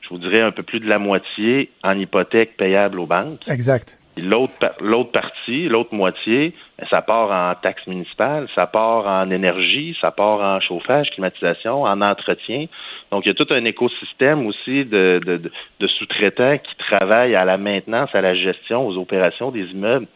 [0.02, 3.42] je vous dirais un peu plus de la moitié, en hypothèque payable aux banques.
[3.48, 3.98] Exact.
[4.18, 9.96] L'autre, l'autre partie, l'autre moitié, ben, ça part en taxes municipales, ça part en énergie,
[10.00, 12.68] ça part en chauffage, climatisation, en entretien.
[13.12, 15.42] Donc, il y a tout un écosystème aussi de, de,
[15.80, 20.08] de sous-traitants qui travaillent à la maintenance, à la gestion, aux opérations des immeubles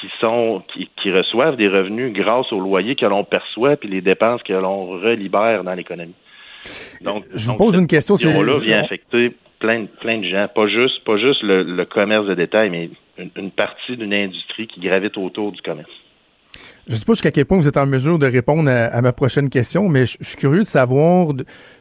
[0.00, 4.00] qui sont qui, qui reçoivent des revenus grâce aux loyers que l'on perçoit puis les
[4.00, 6.14] dépenses que l'on relibère dans l'économie.
[7.02, 8.16] Donc, je vous pose une question.
[8.16, 12.34] C'est là vient affecter plein, plein de gens, pas juste pas juste le commerce de
[12.34, 15.90] détail, mais une, partie d'une industrie qui gravite autour du commerce.
[16.86, 19.12] Je ne sais pas jusqu'à quel point vous êtes en mesure de répondre à, ma
[19.12, 21.28] prochaine question, mais je, suis curieux de savoir.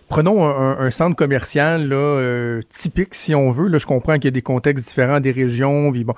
[0.10, 3.68] prenons un, centre commercial là, euh, typique, si on veut.
[3.68, 6.16] Là, je comprends qu'il y a des contextes différents des régions, bon,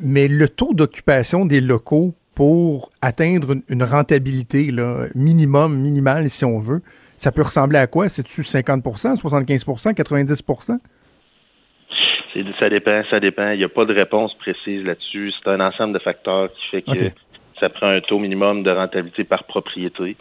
[0.00, 6.58] mais le taux d'occupation des locaux pour atteindre une, rentabilité là, minimum, minimale, si on
[6.58, 6.82] veut,
[7.16, 8.08] ça peut ressembler à quoi?
[8.08, 8.82] C'est-tu 50
[9.16, 9.64] 75
[9.94, 10.42] 90
[12.58, 13.50] ça dépend, ça dépend.
[13.50, 15.32] Il n'y a pas de réponse précise là-dessus.
[15.32, 17.10] C'est un ensemble de facteurs qui fait que
[17.60, 20.16] ça prend un taux minimum de rentabilité par propriété.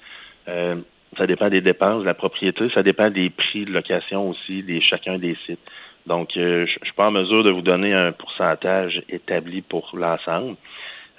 [0.47, 0.75] Euh,
[1.17, 4.81] ça dépend des dépenses de la propriété, ça dépend des prix de location aussi, des
[4.81, 5.59] chacun des sites.
[6.05, 9.91] Donc, euh, je ne suis pas en mesure de vous donner un pourcentage établi pour
[9.93, 10.55] l'ensemble.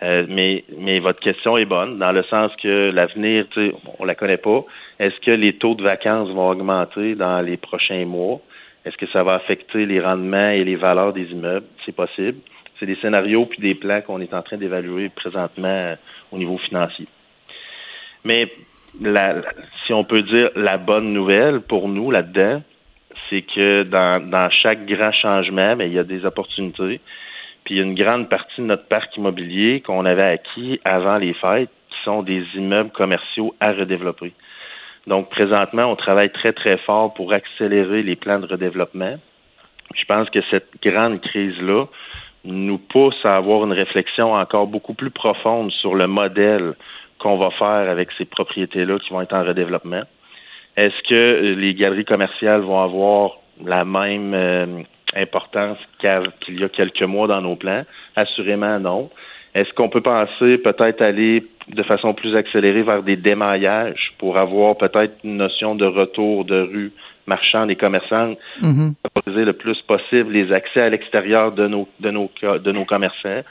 [0.03, 3.47] Euh, mais, mais votre question est bonne, dans le sens que l'avenir,
[3.99, 4.65] on la connaît pas.
[4.99, 8.41] Est-ce que les taux de vacances vont augmenter dans les prochains mois?
[8.85, 11.67] Est-ce que ça va affecter les rendements et les valeurs des immeubles?
[11.85, 12.39] C'est possible.
[12.79, 15.97] C'est des scénarios puis des plans qu'on est en train d'évaluer présentement euh,
[16.33, 17.07] au niveau financier.
[18.25, 18.51] Mais
[19.01, 19.37] la,
[19.87, 22.63] si on peut dire la bonne nouvelle pour nous là-dedans,
[23.31, 27.01] c'est que dans, dans chaque grand changement, mais il y a des opportunités.
[27.65, 31.17] Puis il y a une grande partie de notre parc immobilier qu'on avait acquis avant
[31.17, 34.33] les fêtes, qui sont des immeubles commerciaux à redévelopper.
[35.07, 39.17] Donc présentement, on travaille très, très fort pour accélérer les plans de redéveloppement.
[39.95, 41.87] Je pense que cette grande crise-là
[42.45, 46.75] nous pousse à avoir une réflexion encore beaucoup plus profonde sur le modèle
[47.19, 50.03] qu'on va faire avec ces propriétés-là qui vont être en redéveloppement.
[50.77, 53.33] Est-ce que les galeries commerciales vont avoir
[53.65, 54.83] la même euh,
[55.15, 57.85] importance qu'il y a quelques mois dans nos plans?
[58.17, 59.11] Assurément non.
[59.55, 64.77] Est-ce qu'on peut penser peut-être aller de façon plus accélérée vers des démaillages pour avoir
[64.77, 66.93] peut-être une notion de retour de rue
[67.27, 68.91] marchande et commerçante, mm
[69.27, 73.43] le plus possible les accès à l'extérieur de nos, de, nos, de nos commerçants?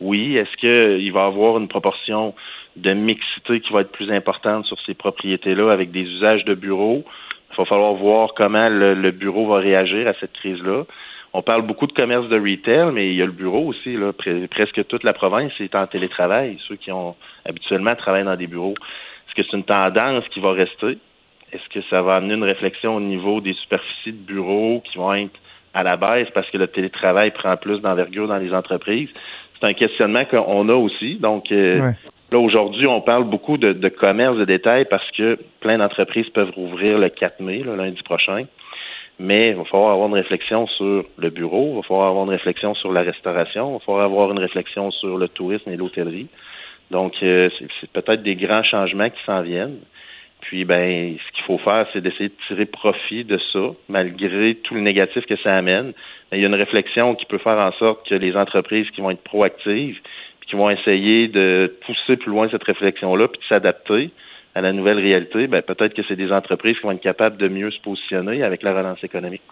[0.00, 0.36] Oui.
[0.36, 2.34] Est-ce qu'il va y avoir une proportion
[2.76, 7.04] de mixité qui va être plus importante sur ces propriétés-là avec des usages de bureaux?
[7.52, 10.84] Il va falloir voir comment le bureau va réagir à cette crise-là.
[11.32, 13.96] On parle beaucoup de commerce de retail, mais il y a le bureau aussi.
[13.96, 14.12] Là.
[14.50, 16.58] presque toute la province est en télétravail.
[16.66, 17.14] Ceux qui ont
[17.44, 18.74] habituellement travaillé dans des bureaux.
[18.74, 20.98] Est-ce que c'est une tendance qui va rester?
[21.52, 25.14] Est-ce que ça va amener une réflexion au niveau des superficies de bureaux qui vont
[25.14, 25.38] être
[25.72, 29.08] à la baisse parce que le télétravail prend plus d'envergure dans les entreprises?
[29.60, 31.16] C'est un questionnement qu'on a aussi.
[31.16, 31.92] Donc, euh,
[32.32, 36.50] là, aujourd'hui, on parle beaucoup de, de, commerce de détail parce que plein d'entreprises peuvent
[36.50, 38.46] rouvrir le 4 mai, lundi prochain
[39.20, 42.30] mais il va falloir avoir une réflexion sur le bureau, il va falloir avoir une
[42.30, 46.28] réflexion sur la restauration, il va falloir avoir une réflexion sur le tourisme et l'hôtellerie.
[46.90, 49.76] Donc, euh, c'est peut-être des grands changements qui s'en viennent.
[50.40, 54.74] Puis, ben, ce qu'il faut faire, c'est d'essayer de tirer profit de ça, malgré tout
[54.74, 55.92] le négatif que ça amène.
[56.32, 59.10] il y a une réflexion qui peut faire en sorte que les entreprises qui vont
[59.10, 60.00] être proactives,
[60.40, 64.10] puis qui vont essayer de pousser plus loin cette réflexion-là, puis de s'adapter,
[64.54, 67.48] à la nouvelle réalité, ben, peut-être que c'est des entreprises qui vont être capables de
[67.48, 69.42] mieux se positionner avec la relance économique.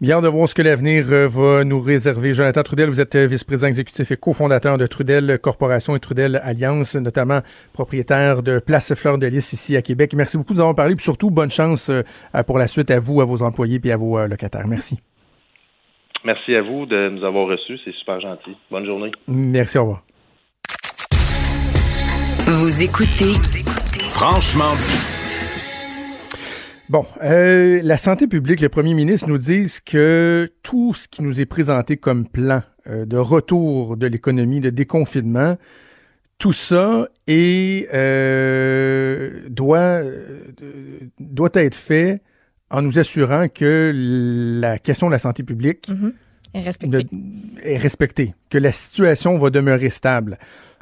[0.00, 2.34] Bien de voir ce que l'avenir euh, va nous réserver.
[2.34, 6.96] Jonathan Trudel, vous êtes euh, vice-président exécutif et cofondateur de Trudel Corporation et Trudel Alliance,
[6.96, 7.38] notamment
[7.72, 10.14] propriétaire de Place Fleur de Lys ici à Québec.
[10.16, 12.02] Merci beaucoup de nous avoir parlé, puis surtout bonne chance euh,
[12.42, 14.66] pour la suite à vous, à vos employés et à vos locataires.
[14.66, 14.98] Merci.
[16.24, 18.56] Merci à vous de nous avoir reçus, c'est super gentil.
[18.72, 19.12] Bonne journée.
[19.28, 20.02] Merci, au revoir.
[22.54, 23.32] Vous écoutez
[24.10, 26.36] Franchement dit.
[26.90, 31.40] Bon, euh, la santé publique, le premier ministre nous dit que tout ce qui nous
[31.40, 35.56] est présenté comme plan euh, de retour de l'économie, de déconfinement,
[36.36, 40.02] tout ça est, euh, doit,
[41.20, 42.20] doit être fait
[42.68, 43.92] en nous assurant que
[44.60, 46.12] la question de la santé publique mm-hmm.
[46.54, 50.38] Est respectée, que la situation va demeurer stable.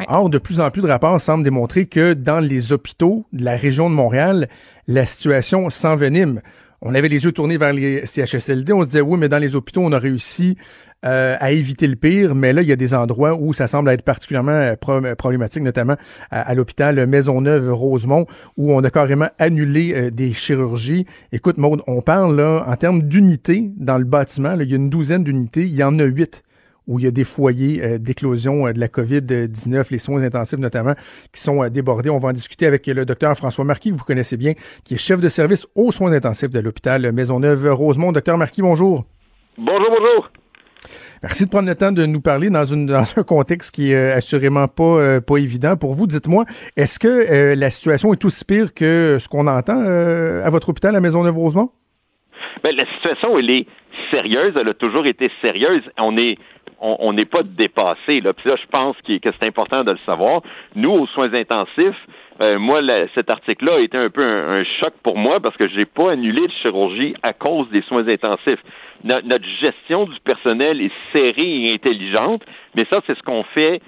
[0.08, 3.56] Or, de plus en plus de rapports semblent démontrer que dans les hôpitaux de la
[3.56, 4.48] région de Montréal,
[4.88, 6.40] la situation s'envenime.
[6.82, 9.54] On avait les yeux tournés vers les CHSLD, on se disait oui, mais dans les
[9.54, 10.56] hôpitaux, on a réussi
[11.04, 13.90] euh, à éviter le pire, mais là, il y a des endroits où ça semble
[13.90, 15.96] être particulièrement euh, problématique, notamment
[16.30, 21.06] à, l'hôpital Maisonneuve-Rosemont, où on a carrément annulé euh, des chirurgies.
[21.32, 24.90] Écoute, Maude, on parle là en termes d'unités dans le bâtiment, il y a une
[24.90, 26.42] douzaine d'unités, il y en a huit
[26.90, 30.58] où il y a des foyers euh, d'éclosion euh, de la COVID-19, les soins intensifs
[30.58, 30.94] notamment,
[31.32, 32.10] qui sont euh, débordés.
[32.10, 34.98] On va en discuter avec le docteur François Marquis, que vous connaissez bien, qui est
[34.98, 38.10] chef de service aux soins intensifs de l'hôpital Maisonneuve-Rosemont.
[38.10, 39.04] Docteur Marquis, bonjour.
[39.56, 40.30] Bonjour, bonjour.
[41.22, 44.10] Merci de prendre le temps de nous parler dans, une, dans un contexte qui est
[44.10, 46.08] assurément pas, pas évident pour vous.
[46.08, 46.44] Dites-moi,
[46.76, 51.00] est-ce que la situation est aussi pire que ce qu'on entend à votre hôpital à
[51.00, 51.70] Maisonneuve-Rosemont?
[52.64, 53.66] Ben, la situation, elle est
[54.10, 54.54] sérieuse.
[54.56, 55.82] Elle a toujours été sérieuse.
[55.98, 56.36] On est
[56.80, 58.20] on n'est pas dépassé.
[58.20, 58.32] Là.
[58.32, 60.42] Puis là, je pense que, c'est important de le savoir.
[60.74, 62.06] Nous, aux soins intensifs,
[62.40, 62.80] euh, moi,
[63.14, 66.46] cet article-là a été un peu un, choc pour moi parce que j'ai pas annulé
[66.46, 68.60] de chirurgie à cause des soins intensifs.
[69.04, 72.42] notre gestion du personnel est serrée et intelligente,
[72.74, 73.80] mais ça, c'est ce qu'on fait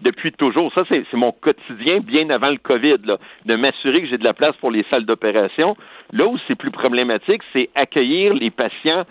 [0.00, 0.72] depuis toujours.
[0.74, 4.34] Ça, c'est mon quotidien bien avant le COVID, là, de m'assurer que j'ai de la
[4.34, 5.76] place pour les salles d'opération.
[6.12, 9.04] Là où c'est plus problématique, c'est accueillir les patients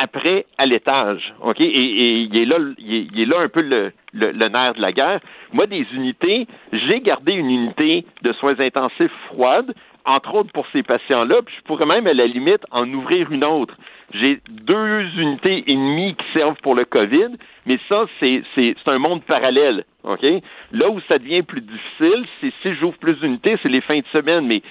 [0.00, 1.34] après à l'étage.
[1.42, 1.60] OK?
[1.60, 5.20] Et, il, est là, il, est, là un peu le, le, nerf de la guerre.
[5.52, 10.82] Moi, des unités, j'ai gardé une unité de soins intensifs froide entre autres pour ces
[10.82, 13.74] patients-là, puis je pourrais même à la limite en ouvrir une autre.
[14.14, 18.90] J'ai deux unités et demie qui servent pour le COVID, mais ça, c'est, c'est, c'est
[18.90, 19.84] un monde parallèle.
[20.04, 20.24] OK?
[20.72, 24.06] Là où ça devient plus difficile, c'est si j'ouvre plus d'unités, c'est les fins de
[24.10, 24.62] semaine, mais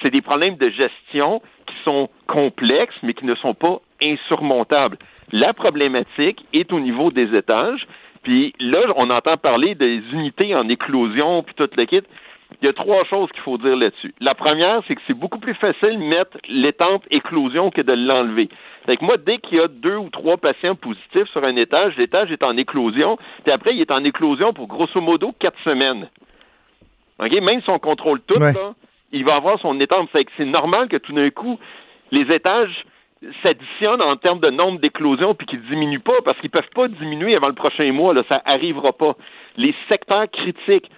[0.00, 4.98] c'est des problèmes de gestion qui sont complexes, mais qui ne sont pas insurmontables.
[5.32, 7.86] La problématique est au niveau des étages,
[8.22, 12.02] puis là, on entend parler des unités en éclosion, puis tout le kit.
[12.62, 14.14] Il y a trois choses qu'il faut dire là-dessus.
[14.20, 18.48] La première, c'est que c'est beaucoup plus facile de mettre l'étente éclosion que de l'enlever.
[18.86, 21.96] Fait que moi, dès qu'il y a deux ou trois patients positifs sur un étage,
[21.96, 26.08] l'étage est en éclosion, puis après, il est en éclosion pour grosso modo quatre semaines.
[27.18, 27.32] OK?
[27.32, 28.52] Même si on contrôle tout, Ouais.
[28.52, 28.74] là,
[29.12, 30.10] il va avoir son étente.
[30.10, 31.58] Fait que c'est normal que tout d'un coup,
[32.12, 32.84] les étages
[33.42, 37.36] s'additionnent en termes de nombre d'éclosions puis qu'ils diminuent pas parce qu'ils peuvent pas diminuer
[37.36, 38.14] avant le prochain mois.
[38.14, 39.14] Là, ça arrivera pas.
[39.56, 40.90] Les secteurs critiques,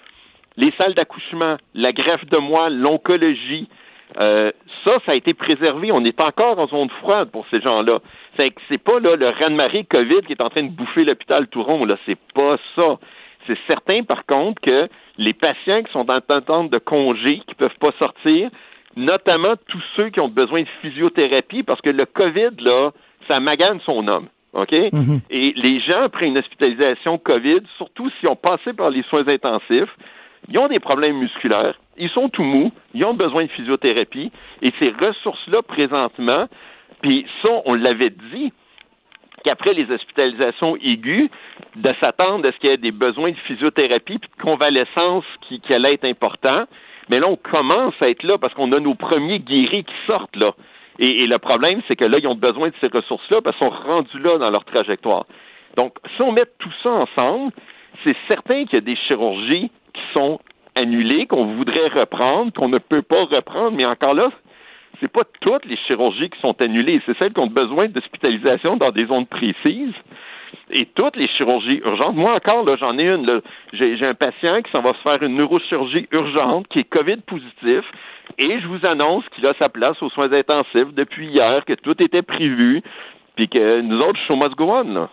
[0.56, 3.68] les salles d'accouchement, la greffe de moelle, l'oncologie,
[4.18, 4.52] euh,
[4.84, 5.92] ça, ça a été préservé.
[5.92, 8.00] On est encore en zone froide pour ces gens-là.
[8.36, 11.62] C'est c'est pas là, le raz-de-marée COVID qui est en train de bouffer l'hôpital tout
[11.62, 11.84] rond.
[11.84, 12.98] Là, c'est pas ça.
[13.46, 17.78] C'est certain, par contre, que les patients qui sont en attente de congé, qui peuvent
[17.78, 18.50] pas sortir,
[18.96, 22.90] notamment tous ceux qui ont besoin de physiothérapie, parce que le COVID, là,
[23.28, 24.28] ça magane son homme.
[24.54, 24.72] OK?
[24.72, 25.20] Mhm.
[25.30, 29.94] Et les gens, après une hospitalisation COVID, surtout s'ils ont passé par les soins intensifs,
[30.48, 34.30] ils ont des problèmes musculaires, ils sont tout mous, ils ont besoin de physiothérapie,
[34.62, 36.46] et ces ressources-là, présentement,
[37.02, 38.52] puis ça, on l'avait dit,
[39.44, 41.28] qu'après les hospitalisations aiguës,
[41.76, 45.60] de s'attendre à ce qu'il y ait des besoins de physiothérapie puis de convalescence qui,
[45.60, 46.64] qui allait être important.
[47.08, 50.36] Mais là, on commence à être là parce qu'on a nos premiers guéris qui sortent
[50.36, 50.52] là.
[50.98, 53.68] Et, et le problème, c'est que là, ils ont besoin de ces ressources-là parce qu'ils
[53.68, 55.26] sont rendus là dans leur trajectoire.
[55.76, 57.52] Donc, si on met tout ça ensemble,
[58.02, 60.40] c'est certain qu'il y a des chirurgies qui sont
[60.74, 64.30] annulées, qu'on voudrait reprendre, qu'on ne peut pas reprendre, mais encore là,
[65.00, 68.90] c'est pas toutes les chirurgies qui sont annulées, c'est celles qui ont besoin d'hospitalisation dans
[68.90, 69.94] des zones précises.
[70.70, 73.40] Et toutes les chirurgies urgentes, moi encore, j'en ai une.
[73.72, 77.84] J'ai un patient qui s'en va se faire une neurochirurgie urgente, qui est COVID positif,
[78.38, 82.00] et je vous annonce qu'il a sa place aux soins intensifs depuis hier, que tout
[82.02, 82.82] était prévu,
[83.36, 85.08] puis que nous autres, show must go on.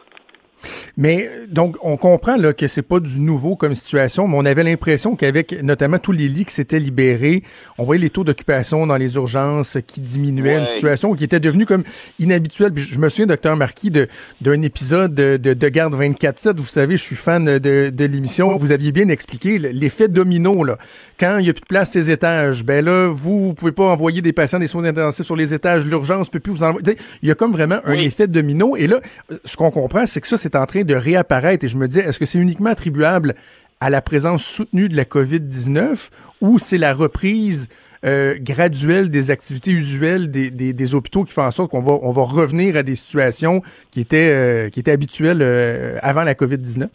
[0.98, 4.64] Mais donc, on comprend là, que c'est pas du nouveau comme situation, mais on avait
[4.64, 7.44] l'impression qu'avec notamment tous les lits qui s'étaient libérés,
[7.78, 11.66] on voyait les taux d'occupation dans les urgences qui diminuaient, une situation qui était devenue
[11.66, 11.84] comme
[12.20, 12.74] inhabituelle.
[12.74, 16.58] Puis je me souviens, docteur Marquis, d'un épisode de, de, de Garde 24-7.
[16.58, 18.56] Vous savez, je suis fan de, de l'émission.
[18.58, 20.64] Vous aviez bien expliqué l'effet domino.
[20.64, 20.78] Là.
[21.20, 23.86] Quand il n'y a plus de place ces étages, ben là, vous, vous pouvez pas
[23.86, 25.86] envoyer des patients des soins intensifs sur les étages.
[25.86, 26.96] L'urgence peut plus vous envoyer.
[27.22, 28.06] Il y a comme vraiment un Oui.
[28.06, 28.76] effet domino.
[28.78, 29.00] Et là,
[29.46, 31.66] ce qu'on comprend, c'est que ça, c'est en train de réapparaître.
[31.66, 33.36] Et je me disais, est-ce que c'est uniquement attribuable
[33.80, 36.10] à la présence soutenue de la COVID-19
[36.42, 37.68] ou c'est la reprise
[38.06, 41.94] euh, graduelle des activités usuelles des, des, des hôpitaux qui fait en sorte qu'on va,
[42.02, 43.62] on va revenir à des situations
[43.92, 46.88] qui étaient, euh, qui étaient habituelles euh, avant la COVID-19?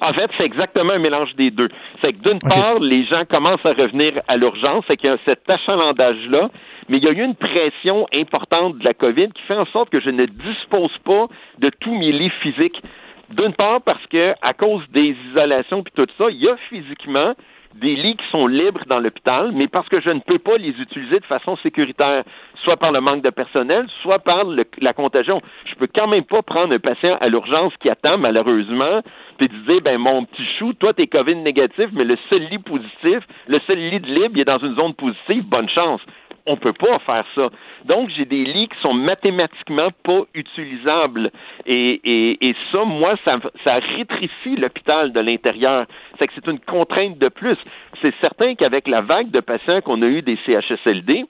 [0.00, 1.68] En fait, c'est exactement un mélange des deux.
[2.00, 5.18] C'est que d'une part, les gens commencent à revenir à l'urgence, c'est qu'il y a
[5.24, 6.50] cet achalandage-là,
[6.88, 9.90] mais il y a eu une pression importante de la COVID qui fait en sorte
[9.90, 11.26] que je ne dispose pas
[11.58, 12.82] de tous mes lits physiques.
[13.30, 17.34] D'une part, parce que à cause des isolations puis tout ça, il y a physiquement
[17.74, 20.70] des lits qui sont libres dans l'hôpital, mais parce que je ne peux pas les
[20.70, 22.24] utiliser de façon sécuritaire,
[22.64, 24.44] soit par le manque de personnel, soit par
[24.80, 25.40] la contagion.
[25.66, 29.02] Je peux quand même pas prendre un patient à l'urgence qui attend, malheureusement,
[29.36, 33.20] puis dire, ben, mon petit chou, toi, t'es COVID négatif, mais le seul lit positif,
[33.46, 36.00] le seul lit de libre, il est dans une zone positive, bonne chance.
[36.48, 37.50] On peut pas faire ça.
[37.84, 41.30] Donc, j'ai des lits qui sont mathématiquement pas utilisables.
[41.66, 45.86] Et, et, et ça, moi, ça, ça rétrécit l'hôpital de l'intérieur.
[46.18, 47.58] C'est que c'est une contrainte de plus.
[48.02, 51.26] C'est certain qu'avec la vague de patients qu'on a eu des CHSLD,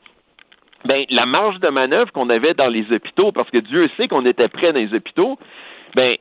[0.85, 4.24] ben, la marge de manœuvre qu'on avait dans les hôpitaux, parce que Dieu sait qu'on
[4.24, 5.38] était près dans les hôpitaux,
[5.94, 6.16] ben,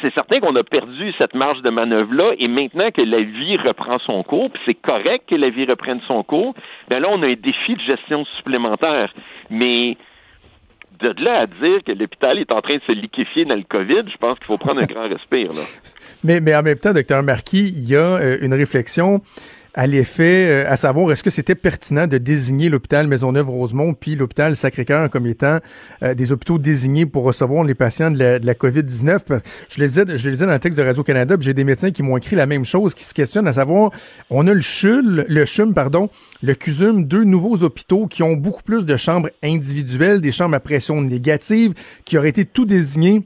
[0.00, 3.98] c'est certain qu'on a perdu cette marge de manœuvre-là, et maintenant que la vie reprend
[4.00, 6.54] son cours, puis c'est correct que la vie reprenne son cours,
[6.88, 9.12] ben là, on a un défi de gestion supplémentaire.
[9.50, 9.96] Mais
[11.00, 14.02] de là à dire que l'hôpital est en train de se liquéfier dans le COVID,
[14.10, 15.64] je pense qu'il faut prendre un grand respire, là.
[16.26, 19.22] Mais, mais en même temps, docteur Marquis, il y a euh, une réflexion
[19.74, 24.56] à l'effet, euh, à savoir est-ce que c'était pertinent de désigner l'hôpital Maisonneuve-Rosemont puis l'hôpital
[24.56, 25.60] Sacré-Cœur comme étant
[26.02, 29.20] euh, des hôpitaux désignés pour recevoir les patients de la, de la COVID-19.
[29.24, 32.02] Parce que Je le disais, disais dans le texte de Radio-Canada, j'ai des médecins qui
[32.02, 33.92] m'ont écrit la même chose, qui se questionnent à savoir,
[34.30, 36.10] on a le CHUL, le CHUM, pardon,
[36.42, 40.60] le CUSUM, deux nouveaux hôpitaux qui ont beaucoup plus de chambres individuelles, des chambres à
[40.60, 43.22] pression négative, qui auraient été tout désignés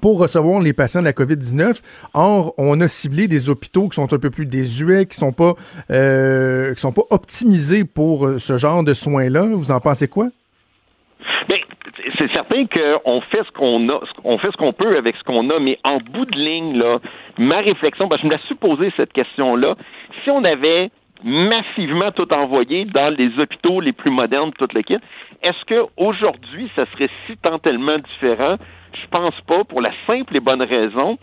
[0.00, 1.82] pour recevoir les patients de la COVID-19.
[2.14, 5.54] Or, on a ciblé des hôpitaux qui sont un peu plus désuets, qui sont pas
[5.90, 9.46] euh, qui sont pas optimisés pour euh, ce genre de soins-là.
[9.52, 10.26] Vous en pensez quoi?
[11.48, 11.58] Bien,
[12.18, 15.50] c'est certain qu'on fait ce qu'on a, on fait ce qu'on peut avec ce qu'on
[15.50, 16.98] a, mais en bout de ligne, là,
[17.38, 19.74] ma réflexion, parce que je me la suis posé cette question-là,
[20.22, 20.90] si on avait
[21.22, 25.00] massivement tout envoyé dans les hôpitaux les plus modernes, toute l'équipe,
[25.42, 28.56] est-ce qu'aujourd'hui, ça serait si tant tellement différent?
[28.94, 31.18] Je pense pas, pour la simple et bonne raison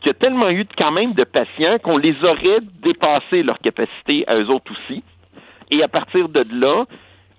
[0.00, 4.24] qu'il y a tellement eu quand même de patients qu'on les aurait dépassé leur capacité
[4.26, 5.02] à eux autres aussi.
[5.70, 6.84] Et à partir de là,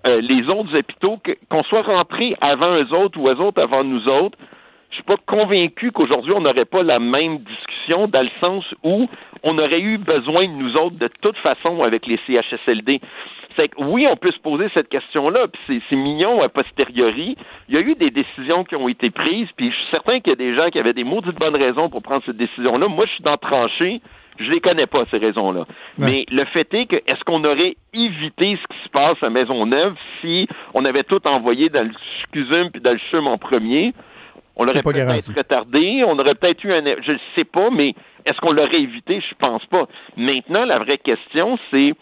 [0.06, 1.18] euh, les autres hôpitaux,
[1.50, 4.38] qu'on soit rentrés avant eux autres ou eux autres avant nous autres,
[4.90, 9.08] je suis pas convaincu qu'aujourd'hui on n'aurait pas la même discussion dans le sens où
[9.42, 13.00] on aurait eu besoin de nous autres de toute façon avec les CHSLD.
[13.56, 17.36] C'est que oui, on peut se poser cette question-là, puis c'est mignon a posteriori.
[17.68, 20.30] Il y a eu des décisions qui ont été prises, puis je suis certain qu'il
[20.30, 22.86] y a des gens qui avaient des maudites bonnes raisons pour prendre cette décision-là.
[22.86, 24.00] Moi, je suis dans tranché.
[24.38, 25.64] Je les connais pas, ces raisons-là.
[25.98, 29.96] Mais le fait est que, est-ce qu'on aurait évité ce qui se passe à Maisonneuve
[30.20, 31.90] si on avait tout envoyé dans le
[32.30, 33.92] CUSUM puis dans le CHUM en premier?
[34.58, 36.82] On l'aurait peut-être retardé, on aurait peut-être eu un...
[36.84, 37.94] Je ne sais pas, mais
[38.26, 39.20] est-ce qu'on l'aurait évité?
[39.20, 39.86] Je pense pas.
[40.16, 41.94] Maintenant, la vraie question, c'est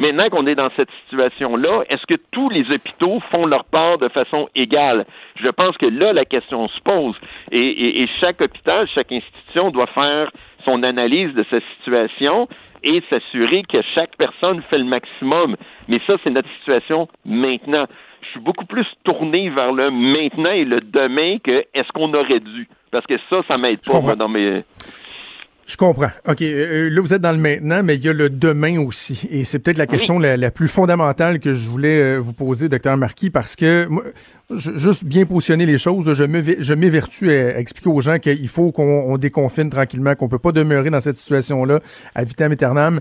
[0.00, 4.08] Maintenant qu'on est dans cette situation-là, est-ce que tous les hôpitaux font leur part de
[4.08, 5.04] façon égale?
[5.36, 7.14] Je pense que là, la question se pose.
[7.52, 10.30] Et, chaque hôpital, chaque institution doit faire
[10.64, 12.48] son analyse de cette situation
[12.82, 15.56] et s'assurer que chaque personne fait le maximum.
[15.86, 17.84] Mais ça, c'est notre situation maintenant.
[18.22, 22.40] Je suis beaucoup plus tourné vers le maintenant et le demain que est-ce qu'on aurait
[22.40, 22.68] dû.
[22.90, 24.62] Parce que ça, ça m'aide pas dans mes
[25.70, 26.10] je comprends.
[26.26, 26.42] OK.
[26.42, 29.28] Euh, euh, là, vous êtes dans le maintenant, mais il y a le demain aussi.
[29.30, 32.96] Et c'est peut-être la question la, plus fondamentale que je voulais euh, vous poser, docteur
[32.96, 34.02] Marquis, parce que moi,
[34.50, 39.70] juste bien positionner les choses, je m'évertue à, expliquer aux gens qu'il faut qu'on déconfine
[39.70, 41.78] tranquillement, qu'on peut pas demeurer dans cette situation-là
[42.16, 42.98] à vitam aeternam.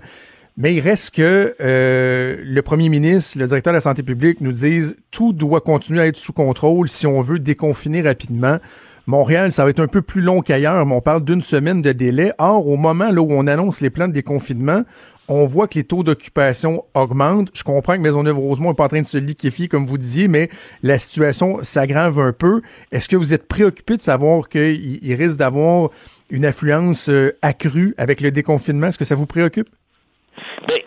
[0.62, 4.98] Mais il reste que le premier ministre, le directeur de la santé publique nous disent
[5.10, 8.60] tout doit continuer à être sous contrôle si on veut déconfiner rapidement.
[9.08, 11.94] Montréal, ça va être un peu plus long qu'ailleurs, mais on parle d'une semaine de
[11.94, 12.34] délai.
[12.40, 14.84] Or, au moment là, où on annonce les plans de déconfinement,
[15.30, 17.52] on voit que les taux d'occupation augmentent.
[17.54, 20.50] Je comprends que Maisonneuve-Rosemont n'est pas en train de se liquéfier, comme vous disiez, mais
[20.84, 22.62] la situation s'aggrave un peu.
[22.92, 25.90] Est-ce que vous êtes préoccupé de savoir qu'il risque d'avoir
[26.30, 28.88] une affluence euh, accrue avec le déconfinement?
[28.88, 29.70] Est-ce que ça vous préoccupe?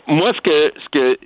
[0.07, 1.19] Moi, ce que, ce que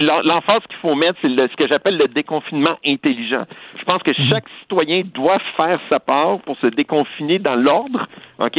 [0.00, 3.44] l'emphase qu'il faut mettre, c'est ce que j'appelle le déconfinement intelligent.
[3.78, 4.28] Je pense que mhm.
[4.28, 8.06] chaque citoyen doit faire sa part pour se déconfiner dans l'ordre.
[8.38, 8.58] OK?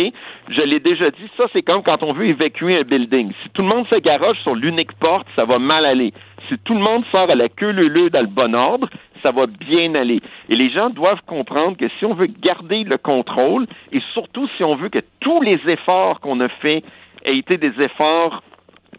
[0.49, 3.31] Je l'ai déjà dit, ça, c'est comme quand on veut évacuer un building.
[3.43, 6.13] Si tout le monde se garoche sur l'unique porte, ça va mal aller.
[6.49, 8.89] Si tout le monde sort à la queue leu dans le bon ordre,
[9.21, 10.21] ça va bien aller.
[10.49, 14.63] Et les gens doivent comprendre que si on veut garder le contrôle, et surtout si
[14.63, 16.83] on veut que tous les efforts qu'on a faits
[17.25, 18.41] aient été des efforts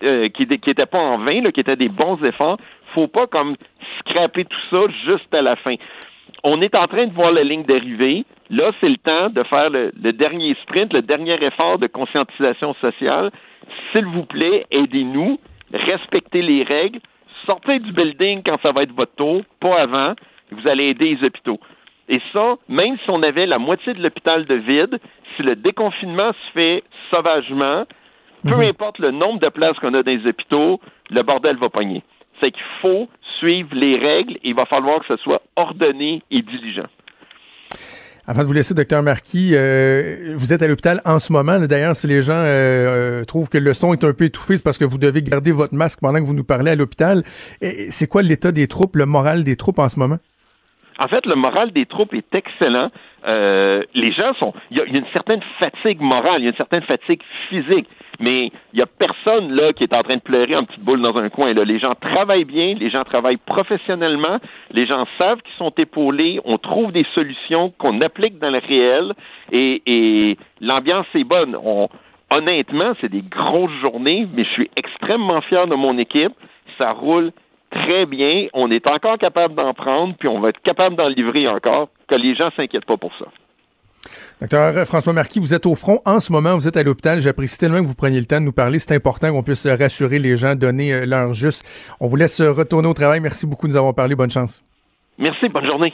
[0.02, 2.58] euh, qui n'étaient pas en vain, là, qui étaient des bons efforts.
[2.94, 3.56] Faut pas comme
[4.00, 5.74] scraper tout ça juste à la fin.
[6.44, 8.24] On est en train de voir la ligne d'arrivée.
[8.50, 13.30] Là, c'est le temps de faire le, dernier sprint, le dernier effort de conscientisation sociale.
[13.92, 15.38] S'il vous plaît, aidez-nous,
[15.72, 17.00] respectez les règles,
[17.44, 20.14] sortez du building quand ça va être votre tour, pas avant.
[20.50, 21.60] Vous allez aider les hôpitaux.
[22.08, 24.98] Et ça, même si on avait la moitié de l'hôpital de vide,
[25.36, 27.84] si le déconfinement se fait sauvagement,
[28.42, 28.70] peu mhm.
[28.70, 32.02] importe le nombre de places qu'on a dans les hôpitaux, le bordel va pogner.
[32.40, 36.42] C'est qu'il faut suivre les règles et il va falloir que ce soit ordonné et
[36.42, 36.86] diligent.
[38.30, 41.58] Avant de vous laisser, docteur Marquis, euh, vous êtes à l'hôpital en ce moment.
[41.60, 44.62] D'ailleurs, si les gens euh, euh, trouvent que le son est un peu étouffé, c'est
[44.62, 47.22] parce que vous devez garder votre masque pendant que vous nous parlez à l'hôpital.
[47.62, 50.18] C'est quoi l'état des troupes, le moral des troupes en ce moment?
[50.98, 52.90] En fait, le moral des troupes est excellent.
[53.26, 54.52] Euh, les gens sont.
[54.70, 57.88] Il y, a une certaine fatigue morale, il y a une certaine fatigue physique,
[58.20, 61.02] mais il n'y a personne là qui est en train de pleurer en petite boule
[61.02, 61.52] dans un coin.
[61.52, 61.64] Là.
[61.64, 64.38] Les gens travaillent bien, les gens travaillent professionnellement,
[64.72, 69.12] les gens savent qu'ils sont épaulés, on trouve des solutions qu'on applique dans le réel
[69.52, 71.56] et, et l'ambiance est bonne.
[71.62, 71.88] On,
[72.30, 76.32] honnêtement, c'est des grosses journées, mais je suis extrêmement fier de mon équipe.
[76.78, 77.32] Ça roule
[77.70, 78.48] très bien.
[78.54, 82.14] On est encore capable d'en prendre, puis on va être capable d'en livrer encore, que
[82.14, 83.26] les gens s'inquiètent pas pour ça.
[84.40, 87.20] Docteur François Marquis, vous êtes au front en ce moment, vous êtes à l'hôpital.
[87.20, 88.78] J'apprécie tellement que vous preniez le temps de nous parler.
[88.78, 91.64] C'est important qu'on puisse rassurer les gens, donner euh, l'heure juste.
[92.00, 93.20] On vous laisse retourner au travail.
[93.20, 94.14] Merci beaucoup de nous avoir parlé.
[94.14, 94.62] Bonne chance.
[95.18, 95.48] Merci.
[95.48, 95.92] Bonne journée.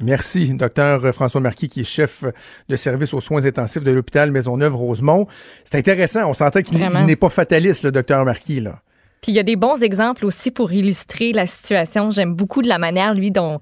[0.00, 2.24] Merci, docteur François Marquis, qui est chef
[2.68, 5.28] de service aux soins intensifs de l'hôpital Maisonneuve-Rosemont.
[5.64, 6.28] C'est intéressant.
[6.28, 8.80] On sentait qu'il n'est pas fataliste, le docteur Marquis, là.
[9.22, 12.10] Puis il y a des bons exemples aussi pour illustrer la situation.
[12.10, 13.60] J'aime beaucoup de la manière, lui, dont,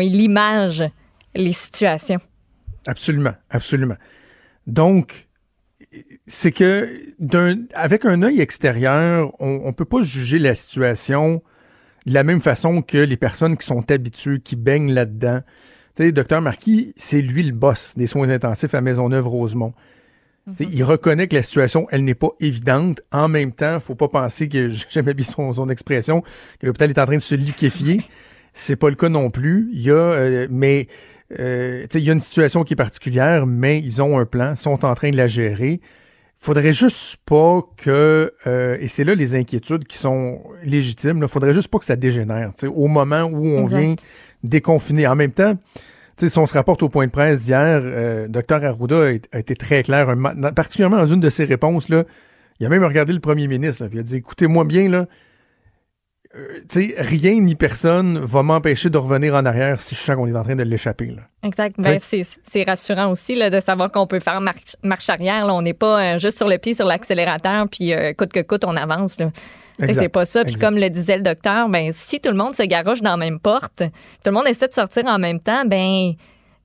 [0.00, 0.84] il image
[1.36, 2.18] les situations.
[2.86, 3.94] Absolument, absolument.
[4.66, 5.28] Donc,
[6.26, 6.92] c'est que
[7.74, 11.42] avec un œil extérieur, on ne peut pas juger la situation
[12.06, 15.42] de la même façon que les personnes qui sont habituées, qui baignent là-dedans.
[15.94, 19.74] Tu sais, docteur Marquis, c'est lui le boss des soins intensifs à Maisonneuve-Rosemont.
[20.56, 23.00] Sais, Il reconnaît que la situation, elle n'est pas évidente.
[23.12, 26.22] En même temps, faut pas penser que j'aimais bien son, son expression,
[26.60, 28.02] que l'hôpital est en train de se liquéfier.
[28.54, 29.68] C'est pas le cas non plus.
[29.72, 30.88] Il y a, euh, mais
[31.38, 34.84] euh, il y a une situation qui est particulière, mais ils ont un plan, sont
[34.84, 35.80] en train de la gérer.
[36.40, 41.52] Faudrait juste pas que, euh, et c'est là les inquiétudes qui sont légitimes, là, faudrait
[41.52, 42.52] juste pas que ça dégénère.
[42.74, 43.78] Au moment où on Exact.
[43.78, 43.94] vient
[44.44, 45.06] déconfiner.
[45.08, 45.56] En même temps,
[46.18, 49.82] si on se rapporte au point de presse d'hier, euh, Dr Arruda a, été très
[49.82, 51.88] clair, un particulièrement dans une de ses réponses.
[51.88, 52.04] Là,
[52.60, 55.06] il a même regardé le premier ministre, là, puis il a dit Écoutez-moi bien, là,
[56.36, 56.60] euh,
[56.98, 60.42] rien ni personne va m'empêcher de revenir en arrière si je sens qu'on est en
[60.42, 61.16] train de l'échapper.
[61.42, 61.76] Exact.
[61.78, 65.46] Ben, c'est c'est rassurant aussi là, de savoir qu'on peut faire marche, marche arrière.
[65.46, 65.54] Là.
[65.54, 68.64] On n'est pas euh, juste sur le pied, sur l'accélérateur, puis euh, coûte que coûte,
[68.66, 69.18] on avance.
[69.18, 69.30] là.
[69.78, 70.44] C'est pas ça.
[70.44, 70.66] Puis Exact.
[70.66, 73.38] comme le disait le docteur, ben si tout le monde se garoche dans la même
[73.38, 76.12] porte, tout le monde essaie de sortir en même temps, ben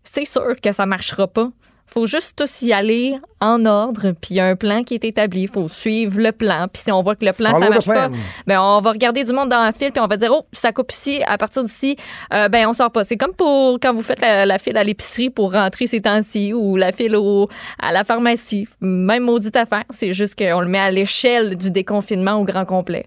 [0.04, 1.50] c'est sûr que ça marchera pas.
[1.94, 5.04] Faut juste tous y aller en ordre, puis il y a un plan qui est
[5.04, 5.44] établi.
[5.44, 6.68] Il faut suivre le plan.
[6.72, 8.10] Puis si on voit que le plan, Follow ça marche pas,
[8.48, 10.72] ben on va regarder du monde dans la file, puis on va dire, oh, ça
[10.72, 11.96] coupe ici, à partir d'ici,
[12.34, 13.04] euh, ben on sort pas.
[13.04, 16.54] C'est comme pour quand vous faites la, la file à l'épicerie pour rentrer ces temps-ci,
[16.54, 18.68] ou la file au, à la pharmacie.
[18.82, 23.06] Même maudite affaire, c'est juste qu'on le met à l'échelle du déconfinement au grand complet.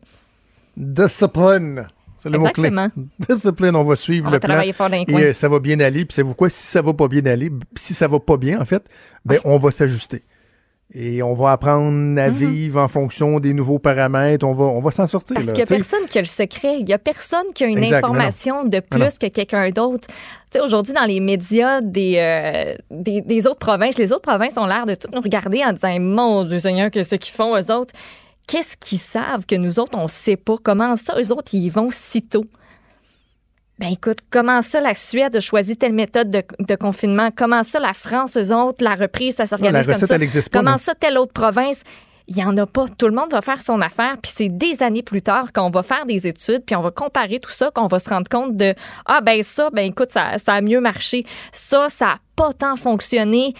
[0.77, 1.87] Discipline.
[2.27, 2.69] C'est le mot-clé.
[2.69, 3.07] Exactement.
[3.29, 4.49] Discipline, on va suivre On le va plan.
[4.55, 5.21] travailler fort dans les Et coins.
[5.23, 6.05] euh, ça va bien aller.
[6.05, 6.49] Puis savez-vous quoi?
[6.51, 8.83] Si ça va pas bien aller, si ça va pas bien, en fait,
[9.25, 10.23] ben, on va s'ajuster.
[10.95, 14.47] Et on va apprendre à vivre en fonction des nouveaux paramètres.
[14.47, 15.35] On va, on va s'en sortir.
[15.35, 16.77] Parce qu'il n'y a personne qui a le secret.
[16.79, 18.15] Il n'y a personne qui a une Exact, non, non.
[18.15, 19.11] information de plus Non, non.
[19.21, 20.07] que quelqu'un d'autre.
[20.65, 24.87] Aujourd'hui, dans les médias des, euh, des, des autres provinces, les autres provinces ont l'air
[24.87, 27.93] de tout nous regarder en disant Mon Dieu Seigneur, que ce qu'ils font, eux autres,
[28.47, 30.57] qu'est-ce qu'ils savent que nous autres, on ne sait pas?
[30.63, 32.47] Comment ça, eux autres, ils y vont si tôt?
[33.79, 37.29] Ben écoute, comment ça la Suède a choisi telle méthode de, de confinement?
[37.37, 40.19] Comment ça la France, eux autres, la reprise, ça s'organise comme ça?
[40.19, 40.25] pas.
[40.51, 40.77] Comment non.
[40.79, 41.83] ça, telle autre province?
[42.29, 42.87] Il n'y en a pas.
[42.89, 44.17] Tout le monde va faire son affaire.
[44.21, 47.39] Puis c'est des années plus tard qu'on va faire des études, puis on va comparer
[47.39, 48.75] tout ça, qu'on va se rendre compte de
[49.05, 51.27] Ah, ben ça, ben écoute, ça, ça a mieux marché.
[51.53, 53.53] Ça, ça n'a pas tant fonctionné.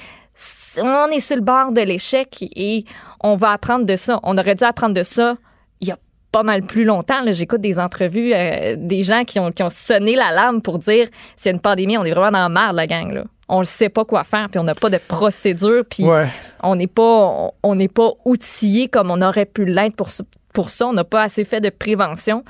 [0.83, 2.85] On est sur le bord de l'échec et
[3.21, 4.21] on va apprendre de ça.
[4.23, 5.37] On aurait dû apprendre de ça
[5.81, 5.99] il y a
[6.33, 7.21] pas mal plus longtemps.
[7.29, 11.51] J'écoute des entrevues, euh, des gens qui ont, qui ont sonné l'alarme pour dire s'il
[11.51, 13.13] y a une pandémie, on est vraiment dans la merde, la gang.
[13.13, 13.25] Là.
[13.49, 16.27] On ne sait pas quoi faire, puis on n'a pas de procédure, puis Ouais.
[16.63, 20.09] on n'est pas on- on n'est pas outillé comme on aurait pu l'être pour,
[20.53, 20.87] pour ça.
[20.89, 22.45] On n'a pas assez fait de prévention.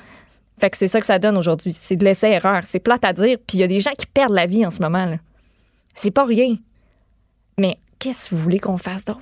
[0.58, 1.76] Fait que c'est ça que ça donne aujourd'hui.
[1.78, 2.62] C'est de l'essai-erreur.
[2.64, 3.36] C'est plate à dire.
[3.46, 5.06] Puis il y a des gens qui perdent la vie en ce moment.
[5.94, 6.56] C'est pas rien.
[7.58, 9.20] Mais qu'est-ce que vous voulez qu'on fasse d'autre?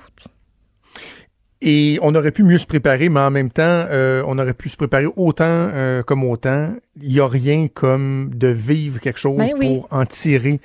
[1.61, 4.69] Et on aurait pu mieux se préparer, mais en même temps, euh, on aurait pu
[4.69, 6.73] se préparer autant euh, comme autant.
[7.01, 9.79] Il n'y a rien comme de vivre quelque chose Ben oui.
[9.79, 10.59] pour en tirer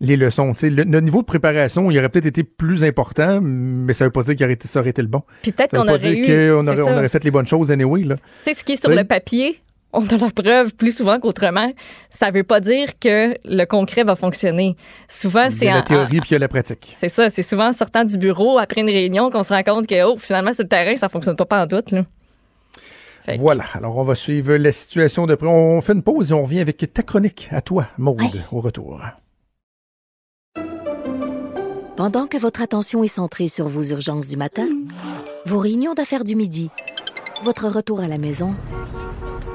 [0.00, 0.54] les leçons.
[0.62, 4.12] Le, notre niveau de préparation, il aurait peut-être été plus important, mais ça ne veut
[4.12, 5.22] pas dire qu'il aurait été, ça aurait été le bon.
[5.42, 6.52] Puis peut-être qu'on aurait eu.
[6.52, 8.02] on fait les bonnes choses anyway.
[8.02, 9.60] Tu sais, ce qui est sur le papier,
[9.92, 11.72] on a la preuve plus souvent qu'autrement.
[12.10, 14.76] Ça veut pas dire que le concret va fonctionner.
[15.08, 16.94] Souvent, Il y c'est a en- la théorie en- puis il y a la pratique.
[16.98, 19.86] C'est ça, c'est souvent en sortant du bureau après une réunion qu'on se rend compte
[19.86, 21.90] que oh, finalement sur le terrain, ça fonctionne pas en doute.
[21.90, 22.02] Là.
[23.22, 23.64] Fait Voilà.
[23.74, 25.46] Alors, on va suivre la situation de près.
[25.46, 29.00] On fait une pause et on revient avec ta chronique à toi, Maude, au retour.
[31.96, 34.66] Pendant que votre attention est centrée sur vos urgences du matin,
[35.44, 36.70] vos réunions d'affaires du midi,
[37.42, 38.54] votre retour à la maison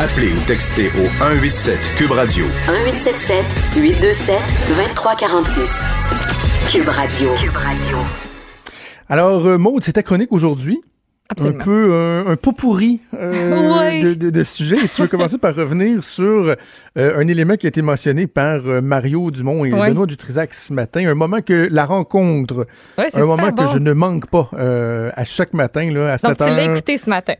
[0.00, 3.44] Appelez ou textez au 187 Cube Radio 1877
[3.82, 4.36] 827
[4.68, 5.70] 2346.
[6.70, 7.30] Cube Radio.
[7.34, 7.96] Cube Radio.
[9.08, 10.80] Alors, euh, Maude, c'est ta chronique aujourd'hui.
[11.30, 11.60] Absolument.
[11.60, 14.76] Un peu euh, un pot pourri euh, de, de, de sujets.
[14.82, 16.56] Et tu veux commencer par revenir sur euh,
[16.96, 19.70] un élément qui a été mentionné par euh, Mario Dumont et.
[19.70, 21.06] Benoît Dutrisac ce matin.
[21.06, 23.64] Un moment que la rencontre, un moment bon.
[23.66, 26.64] que je ne manque pas euh, à chaque matin là, à Donc 7 tu l'as
[26.64, 27.34] écouté ce matin.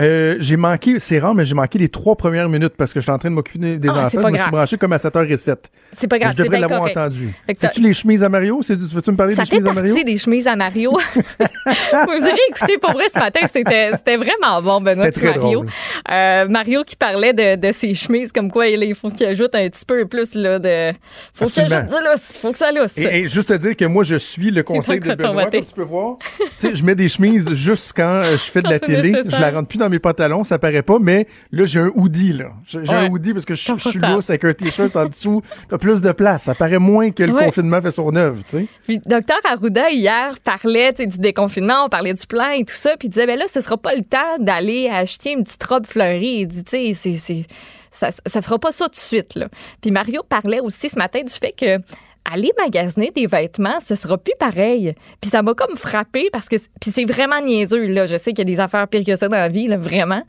[0.00, 3.12] Euh, j'ai manqué, c'est rare, mais j'ai manqué les trois premières minutes parce que j'étais
[3.12, 4.20] en train de m'occuper des Ah, enfants.
[4.22, 5.56] pas Je me suis branché comme à 7h07.
[5.92, 7.28] C'est pas grave, je devrais l'avoir entendu.
[7.56, 8.60] C'est-tu les chemises à Mario?
[8.62, 9.94] C'est- Veux-tu me parler Ça des chemises à Mario?
[10.04, 10.92] des chemises à Mario?
[11.18, 15.42] Vous irez écouter pour vrai ce matin, c'était vraiment bon, Benoît très Mario.
[15.42, 15.66] drôle.
[16.10, 19.68] Euh, Mario qui parlait de, de ses chemises, comme quoi il faut qu'il ajoute un
[19.68, 20.92] petit peu plus là, de.
[21.34, 22.96] Faut qu'il ajoute du lousse, faut que ça lousse.
[22.96, 25.74] Et, et juste te dire que moi, je suis le conseil de Benoît, comme tu
[25.74, 26.16] peux voir.
[26.58, 29.12] tu je mets des chemises juste quand euh, je fais de la télé.
[29.26, 32.32] Je la rentre plus dans mes pantalons, ça paraît pas, mais là, j'ai un hoodie,
[32.32, 32.52] là.
[32.66, 32.94] J'ai Ouais.
[32.94, 35.42] un hoodie parce que je, je suis lousse avec un t-shirt en dessous.
[35.68, 36.44] T'as plus de place.
[36.44, 37.44] Ça paraît moins que le Ouais.
[37.46, 38.66] confinement fait son œuvre, tu sais.
[38.86, 43.08] Puis docteur Arruda hier parlait du déconfinement, on parlait du plan et tout ça, puis
[43.08, 46.40] il disait ben là ce sera pas le temps d'aller acheter une petite robe fleurie.
[46.40, 47.44] Il dit tu sais c'est
[47.92, 49.48] ça ça sera pas ça tout de suite là.
[49.82, 51.78] Puis Mario parlait aussi ce matin du fait que
[52.24, 54.94] aller magasiner des vêtements, ce sera plus pareil.
[55.20, 58.40] Puis ça m'a comme frappé parce que puis c'est vraiment niaiseux là, je sais qu'il
[58.40, 60.22] y a des affaires pires que ça dans la vie là, vraiment.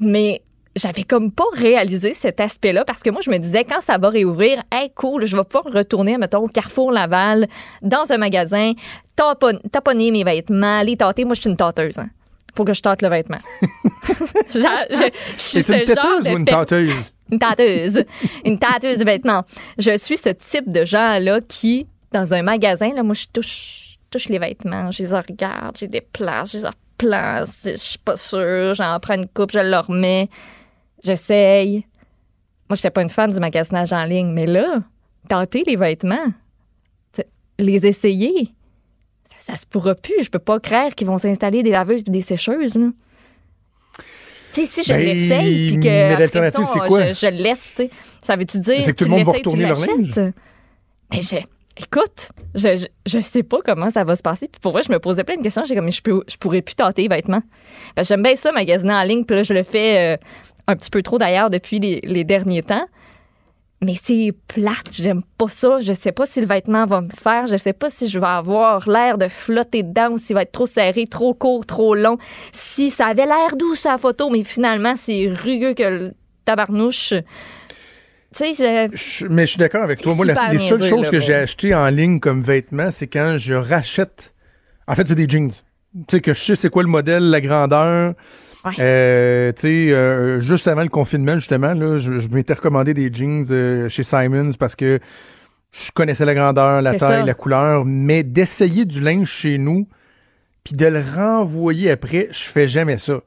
[0.00, 0.42] Mais
[0.74, 4.08] j'avais comme pas réalisé cet aspect-là parce que moi, je me disais, quand ça va
[4.08, 7.46] réouvrir, hey, cool, je vais pouvoir retourner, mettons, au Carrefour Laval,
[7.82, 8.72] dans un magasin,
[9.16, 11.24] tapon- taponner mes vêtements, les tâter.
[11.24, 11.98] Moi, je suis une tâteuse.
[11.98, 12.08] Hein.
[12.54, 13.38] Faut que je tâte le vêtement.
[14.48, 14.96] Genre, je,
[15.36, 17.12] je suis ce genre de ou une tâteuse?
[17.32, 18.04] Une tâteuse.
[18.44, 19.44] une tâteuse de vêtements.
[19.78, 24.28] Je suis ce type de gens-là qui, dans un magasin, là, moi, je touche, touche
[24.28, 28.74] les vêtements, je les regarde, je les déplace, je les replace, je suis pas sûre,
[28.74, 30.28] j'en prends une coupe, je le remets,
[31.02, 31.86] j'essaye.
[32.68, 34.82] Moi, j'étais pas une fan du magasinage en ligne, mais là,
[35.28, 36.32] tâter les vêtements,
[37.58, 38.54] les essayer,
[39.42, 40.22] ça, se pourra plus.
[40.22, 42.78] Je peux pas croire qu'ils vont s'installer des laveuses et des sécheuses.
[44.52, 45.84] Sais, si je Ben, l'essaye, puis que.
[45.88, 47.06] mais l'alternative, c'est quoi?
[47.08, 47.90] Je, je le laisse, tu sais.
[48.20, 48.82] Ça veut-tu dire.
[48.84, 49.78] C'est que tout le monde va retourner leur?
[51.10, 51.36] Mais je.
[51.78, 54.46] Écoute, je, je, je sais pas comment ça va se passer.
[54.46, 55.62] Puis pour vrai, je me posais plein de questions.
[55.66, 57.40] J'ai comme, je, peux, je pourrais plus tâter les vêtements.
[57.94, 59.24] Parce que j'aime bien ça, magasiner en ligne.
[59.24, 60.16] Puis là, je le fais euh,
[60.66, 62.84] un petit peu trop d'ailleurs depuis les, les derniers temps.
[63.84, 65.78] Mais c'est plate, j'aime pas ça.
[65.80, 67.46] Je sais pas si le vêtement va me faire.
[67.46, 70.52] Je sais pas si je vais avoir l'air de flotter dedans ou s'il va être
[70.52, 72.16] trop serré, trop court, trop long.
[72.52, 76.12] Si ça avait l'air doux la photo, mais finalement, c'est rugueux que le
[76.44, 77.12] tabarnouche.
[78.34, 80.14] Tu sais, je- mais je suis d'accord avec toi.
[80.14, 82.90] Moi, la- les seules niaiseux, choses là, que mais- j'ai achetées en ligne comme vêtements,
[82.90, 84.32] c'est quand je rachète.
[84.86, 85.50] En fait, c'est des jeans.
[85.50, 85.58] Tu
[86.08, 88.14] sais, que je sais c'est quoi le modèle, la grandeur.
[88.64, 88.72] Ouais.
[88.78, 93.12] Euh, tu sais, euh, juste avant le confinement, justement, là, je, je m'étais recommandé des
[93.12, 95.00] jeans euh, chez Simons parce que
[95.72, 97.24] je connaissais la grandeur, la taille, ça.
[97.24, 99.88] la couleur, mais d'essayer du linge chez nous
[100.64, 103.20] puis de le renvoyer après, je fais jamais ça.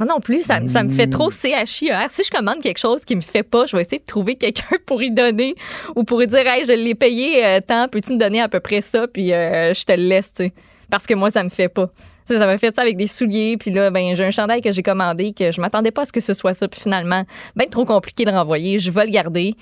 [0.00, 2.06] Moi non plus, ça, ça me fait trop CHIR.
[2.08, 4.76] Si je commande quelque chose qui me fait pas, je vais essayer de trouver quelqu'un
[4.86, 5.54] pour y donner
[5.94, 8.60] ou pour y dire, hey, je l'ai payé euh, tant, peux-tu me donner à peu
[8.60, 10.52] près ça, puis euh, je te le laisse, tu sais.
[10.90, 11.90] Parce que moi, ça me fait pas.
[12.26, 14.82] Ça m'a fait ça avec des souliers, puis là, ben, j'ai un chandail que j'ai
[14.82, 17.84] commandé que je m'attendais pas à ce que ce soit ça, puis finalement, ben, trop
[17.84, 19.54] compliqué de renvoyer, je vais le garder.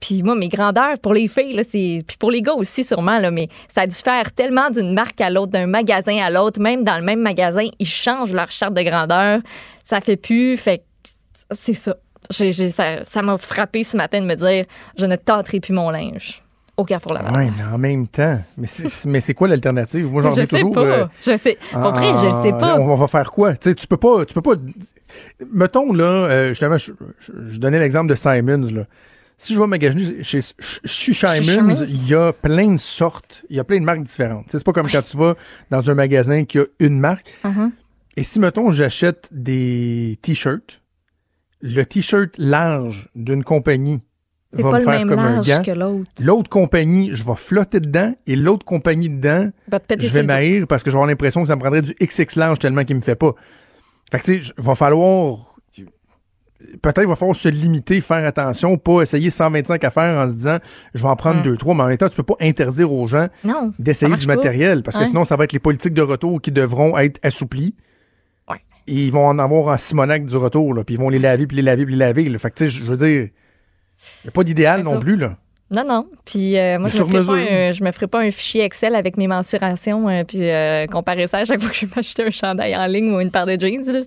[0.00, 2.02] Puis moi, mes grandeurs, pour les filles, là, c'est.
[2.06, 5.52] Puis pour les gars aussi, sûrement, là, mais ça diffère tellement d'une marque à l'autre,
[5.52, 6.60] d'un magasin à l'autre.
[6.60, 9.40] Même dans le même magasin, ils changent leur charte de grandeur.
[9.84, 10.56] Ça fait plus.
[10.56, 10.84] Fait
[11.50, 11.96] c'est ça.
[12.30, 14.64] Ça ça m'a frappé ce matin de me dire
[14.96, 16.42] je ne tâterai plus mon linge
[16.80, 17.32] au Carrefour Laval.
[17.34, 18.40] Ouais, mais en même temps.
[18.56, 20.10] Mais c'est, quoi l'alternative?
[20.10, 20.72] Moi, j'en sais toujours.
[20.72, 20.80] pas.
[20.80, 21.58] euh, je sais.
[21.72, 22.76] Pour vrai, je sais Ah, pas.
[22.80, 23.52] On va faire quoi?
[23.56, 24.54] Tu sais, tu peux pas, tu peux pas.
[25.52, 28.84] Mettons là, euh, justement, je, je- je donnais l'exemple de Simons là.
[29.36, 30.40] Si je vais magasiner chez,
[30.84, 34.44] chez Simons, il y a plein de sortes, il y a plein de marques différentes.
[34.48, 35.34] C'est pas comme quand tu vas
[35.70, 37.26] dans un magasin qui a une marque.
[37.44, 37.70] Uh-huh.
[38.18, 40.82] Et si mettons j'achète des t-shirts,
[41.62, 44.00] le t-shirt large d'une compagnie
[44.52, 45.62] va pas me le faire même comme un gant.
[45.62, 46.10] que l'autre.
[46.20, 50.82] L'autre compagnie, je vais flotter dedans et l'autre compagnie dedans, va je vais m'haïr parce
[50.82, 53.34] que avoir l'impression que ça me prendrait du XX large tellement qu'il me fait pas.
[54.10, 55.46] Fait que, tu sais, il va falloir.
[56.82, 60.58] Peut-être il va falloir se limiter, faire attention, pas essayer 125 affaires en se disant
[60.94, 61.42] je vais en prendre Mm.
[61.42, 63.28] deux, trois, mais en même temps, tu peux pas interdire aux gens
[63.78, 64.36] d'essayer du pas.
[64.36, 67.74] matériel parce que sinon, ça va être les politiques de retour qui devront être assouplies.
[68.48, 68.58] Ouais.
[68.86, 71.46] Et ils vont en avoir en Simonac du retour, là, puis ils vont les laver,
[71.46, 72.24] puis les laver, puis les laver.
[72.28, 72.38] là.
[72.38, 73.28] Fait que, tu sais, je veux dire,
[74.22, 74.98] il n'y a pas d'idéal non ça.
[74.98, 75.36] plus, là.
[75.70, 76.06] Non, non.
[76.24, 79.16] Puis euh, moi, je me, pas un, je me ferai pas un fichier Excel avec
[79.16, 82.30] mes mensurations euh, puis euh, comparer ça à chaque fois que je vais m'acheter un
[82.30, 83.84] chandail en ligne ou une paire de jeans.
[83.86, 84.00] Là,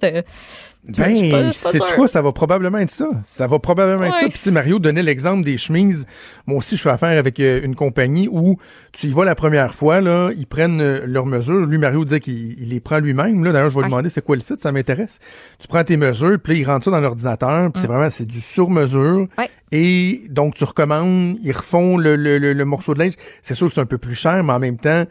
[0.85, 2.07] Ben, pas c'est quoi?
[2.09, 3.07] Ça va probablement être ça.
[3.31, 4.27] Ça va probablement être ça.
[4.27, 6.05] Puis, tu sais, Mario donnait l'exemple des chemises.
[6.45, 8.57] Moi aussi, je fais affaire avec euh, une compagnie où
[8.91, 11.65] tu y vas la première fois, là, ils prennent euh, leurs mesures.
[11.65, 13.45] Lui, Mario disait qu'il il les prend lui-même.
[13.45, 15.19] Là, d'ailleurs, je vais lui demander c'est quoi le site, ça m'intéresse.
[15.57, 18.25] Tu prends tes mesures, puis là, il rentre ça dans l'ordinateur, puis c'est vraiment, c'est
[18.25, 19.27] du sur-mesure.
[19.37, 19.49] Ouais.
[19.71, 23.13] Et donc, tu recommandes, ils refont le, le, le- le morceau de linge.
[23.41, 25.05] C'est sûr que c'est un peu plus cher, mais en même temps,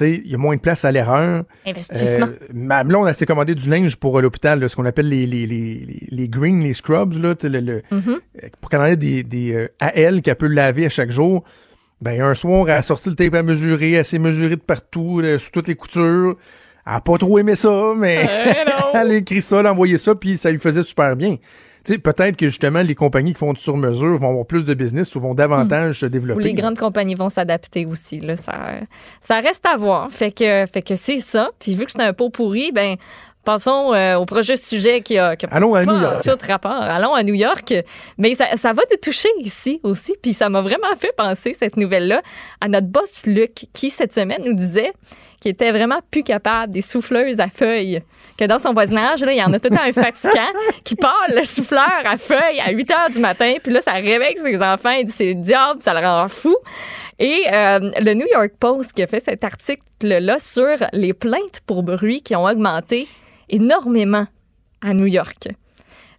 [0.00, 1.44] il y a moins de place à l'erreur.
[1.66, 2.26] Investissement.
[2.26, 5.26] Euh, ma blonde, elle s'est commandé du linge pour euh, l'hôpital, ce qu'on appelle les,
[5.26, 8.02] les, les, les, greens, les scrubs, là, le, le- Mhm.
[8.44, 11.44] euh, pour qu'elle en ait des, des euh, elle qu'elle peut laver à chaque jour.
[12.02, 15.20] Ben, un soir, elle a sorti le tape à mesurer, elle s'est mesurée de partout,
[15.20, 16.36] là, sous toutes les coutures.
[16.86, 18.28] Elle a pas trop aimé ça, mais
[18.94, 21.36] elle a écrit ça, elle a envoyé ça, puis ça lui faisait super bien.
[21.86, 25.20] Peut-être que justement, les compagnies qui font du sur-mesure vont avoir plus de business ou
[25.20, 26.42] vont davantage se Ou développer.
[26.42, 28.20] les grandes compagnies vont s'adapter aussi.
[28.20, 28.52] Là, ça,
[29.20, 30.10] ça reste à voir.
[30.10, 31.50] Fait que, fait que c'est ça.
[31.58, 32.96] Puis vu que c'est un pot pourri, ben
[33.44, 36.22] passons euh, au projet sujet qui a, qui a Allons à pas New York.
[36.24, 36.72] tout rapport.
[36.72, 37.72] Allons à New York.
[38.18, 40.16] Mais ça, ça va nous toucher ici aussi.
[40.20, 42.22] Puis ça m'a vraiment fait penser, cette nouvelle-là,
[42.60, 44.92] à notre boss Luc, qui cette semaine nous disait
[45.46, 48.02] qu'il était vraiment plus capable des souffleuses à feuilles.
[48.36, 50.52] Que dans son voisinage, là, il y en a tout le temps un fatigant
[50.84, 53.54] qui part le souffleur à feuilles à 8 heures du matin.
[53.62, 54.90] Puis là, ça réveille ses enfants.
[54.90, 56.56] Il dit c'est le diable, ça le rend fou.
[57.20, 61.84] Et euh, le New York Post qui a fait cet article-là sur les plaintes pour
[61.84, 63.06] bruit qui ont augmenté
[63.48, 64.26] énormément
[64.82, 65.48] à New York.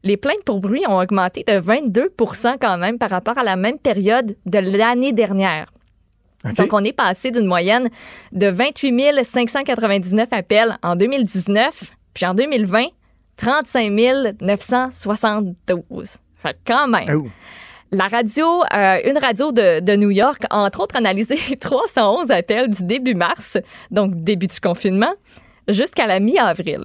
[0.04, 3.78] Les plaintes pour bruit ont augmenté de 22% quand même par rapport à la même
[3.78, 5.68] période de l'année dernière.
[6.56, 7.90] Donc, on est passé d'une moyenne
[8.32, 12.86] de 28 599 appels en 2019, puis en 2020,
[13.38, 13.92] 35
[14.42, 16.18] 972.
[16.36, 17.24] Fait quand même.
[17.24, 17.28] Oh.
[17.92, 22.70] La radio, euh, une radio de, de New York a entre autres analysé 311 appels
[22.70, 23.58] du début mars,
[23.92, 25.14] donc début du confinement,
[25.70, 26.84] jusqu'à la mi-avril.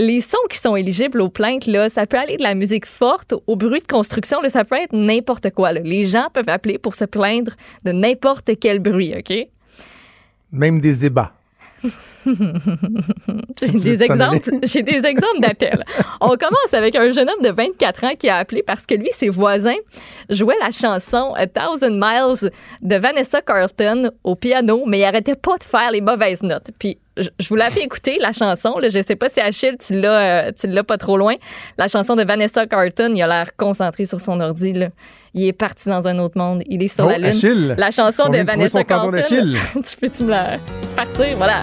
[0.00, 3.34] Les sons qui sont éligibles aux plaintes, là, ça peut aller de la musique forte
[3.46, 5.72] au bruit de construction, là, ça peut être n'importe quoi.
[5.72, 5.80] là.
[5.84, 7.52] Les gens peuvent appeler pour se plaindre
[7.84, 9.30] de n'importe quel bruit, OK?
[10.52, 11.34] Même des ébats.
[13.60, 15.84] J'ai des exemples, j'ai des exemples d'appels.
[16.20, 19.10] On commence avec un jeune homme de 24 ans qui a appelé parce que lui,
[19.10, 19.76] ses voisins
[20.28, 22.50] jouaient la chanson A Thousand Miles
[22.82, 26.70] de Vanessa Carlton au piano, mais il arrêtait pas de faire les mauvaises notes.
[26.78, 26.98] Puis
[27.38, 28.78] je vous l'ai fait écouter la chanson.
[28.78, 31.34] Là, je sais pas si Achille tu l'as, euh, tu l'as pas trop loin.
[31.78, 34.72] La chanson de Vanessa Carlton, il a l'air concentré sur son ordi.
[34.72, 34.88] Là.
[35.34, 36.62] Il est parti dans un autre monde.
[36.66, 37.26] Il est sur Oh, la lune.
[37.26, 37.74] Achille.
[37.78, 39.20] La chanson On de Vanessa Carlton.
[39.84, 40.58] tu peux-tu me la
[40.96, 41.36] partir?
[41.36, 41.62] Voilà.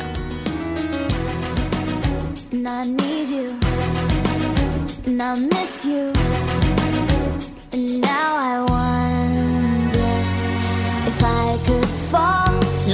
[2.53, 3.59] And I need you,
[5.05, 6.13] and I miss you,
[7.73, 8.86] and now I wonder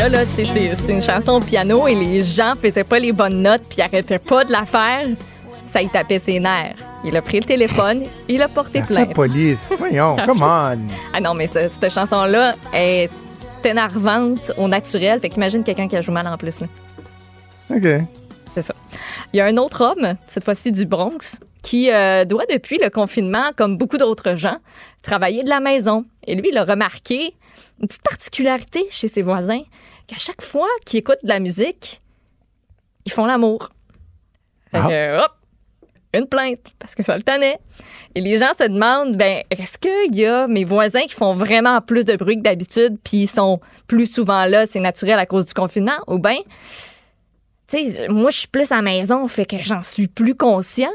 [0.03, 3.61] Là, là, c'est- une chanson au piano et les gens faisaient pas les bonnes notes
[3.69, 5.07] puis arrêtaient pas de la faire.
[5.65, 6.75] Ça y tapait ses nerfs.
[7.05, 9.13] Il a pris le téléphone, il a porté La plainte.
[9.13, 9.69] police.
[9.77, 10.77] Voyons, come on.
[11.13, 13.09] Ah non, mais ce- cette chanson-là est
[13.63, 15.21] énervante au naturel.
[15.21, 16.59] Fait qu'imagine quelqu'un qui a joué mal en plus.
[16.59, 16.67] là.
[17.69, 18.03] OK.
[18.53, 18.75] C'est ça.
[19.31, 22.89] Il y a un autre homme, cette fois-ci du Bronx, qui euh, doit, depuis le
[22.89, 24.57] confinement, comme beaucoup d'autres gens,
[25.01, 26.03] travailler de la maison.
[26.27, 27.33] Et lui, il a remarqué
[27.81, 29.61] une petite particularité chez ses voisins,
[30.07, 32.01] qu'à chaque fois qu'ils écoutent de la musique,
[33.05, 33.69] ils font l'amour.
[34.71, 34.87] Fait Ah.
[34.87, 35.31] que, hop,
[36.13, 37.57] une plainte, parce que ça le tenait.
[38.15, 41.81] Et les gens se demandent, ben, est-ce qu'il y a mes voisins qui font vraiment
[41.81, 45.45] plus de bruit que d'habitude, puis ils sont plus souvent là, c'est naturel à cause
[45.47, 46.37] du confinement, ou bien,
[47.67, 50.91] tu sais, moi, je suis plus à la maison, fait que j'en suis plus conscient.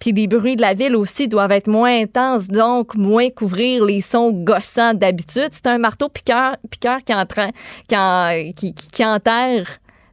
[0.00, 4.00] Puis les bruits de la ville aussi doivent être moins intenses, donc moins couvrir les
[4.00, 5.50] sons gossants d'habitude.
[5.52, 7.12] C'est un marteau piqueur, piqueur qui,
[7.88, 9.66] qui- qui- qui enterre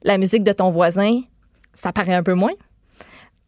[0.03, 1.21] la musique de ton voisin.
[1.73, 2.51] Ça paraît un peu moins.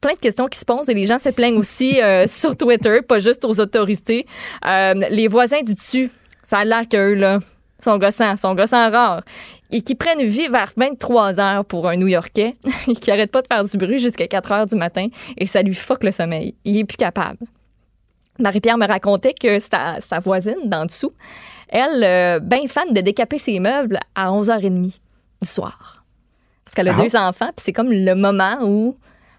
[0.02, 3.02] Plein de questions qui se posent et les gens se plaignent aussi euh, sur Twitter,
[3.02, 4.26] pas juste aux autorités.
[4.66, 6.10] Euh, les voisins du dessus,
[6.42, 7.40] ça a l'air qu'eux, là,
[7.80, 9.24] sont gossants, sont gossants rares.
[9.72, 12.56] Et qui prennent vie vers 23 heures pour un New-Yorkais
[13.02, 15.08] qui arrête pas de faire du bruit jusqu'à 4 heures du matin
[15.38, 16.56] et ça lui fuck le sommeil.
[16.66, 17.38] Il est plus capable.
[18.40, 21.12] Marie-Pierre me racontait que sa, sa voisine d'en dessous,
[21.68, 26.04] elle, euh, ben fan de décaper ses meubles à 11h30 du soir.
[26.64, 27.02] Parce qu'elle a Ah.
[27.04, 28.96] deux enfants, puis c'est comme le moment où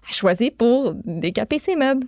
[0.07, 2.05] elle choisit pour décaper ses meubles.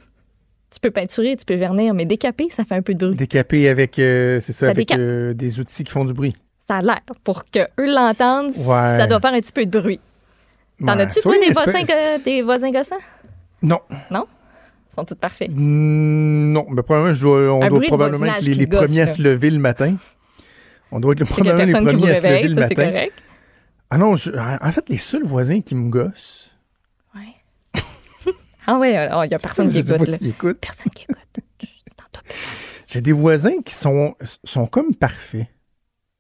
[0.72, 3.16] Tu peux peinturer, tu peux vernir, mais décaper, ça fait un peu de bruit.
[3.18, 6.36] Décapé avec, euh, c'est ça, Ça avec euh, des outils qui font du bruit.
[6.68, 7.00] Ça a l'air.
[7.24, 8.98] Pour qu'eux l'entendent, Ouais.
[8.98, 10.00] ça doit faire un petit peu de bruit.
[10.86, 11.02] T'en Ouais.
[11.04, 12.96] as-tu, toi, des voisins, des voisins gossants?
[13.62, 13.80] Non.
[14.12, 15.50] Ils sont tous parfaits.
[15.52, 18.84] Mm, Non, mais probablement, je dois- on Un doit probablement être les, qui les gosse,
[18.86, 19.96] premiers à se lever le matin.
[20.92, 22.76] On doit être le- probablement les qui premiers à se lever le matin.
[22.86, 23.14] correct.
[23.90, 26.56] Ah non, je- en fait, les seuls voisins qui me gossent,
[28.68, 30.18] Ah ouais, il y a personne qui écoute, là.
[30.22, 30.60] écoutent.
[30.60, 31.18] Personne qui écoute.
[32.88, 35.48] J'ai des voisins qui sont, sont comme parfaits.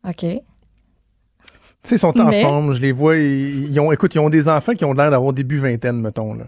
[0.08, 0.20] OK.
[0.20, 4.20] Tu sais, ils sont en Mais- forme, je les vois, ils, ils ont, écoute, ils
[4.20, 6.46] ont des enfants qui ont l'air d'avoir début vingtaine, mettons, là.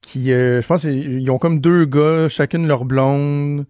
[0.00, 3.66] Qui, euh, je pense, ils ils ont comme deux gars, chacune leur blonde.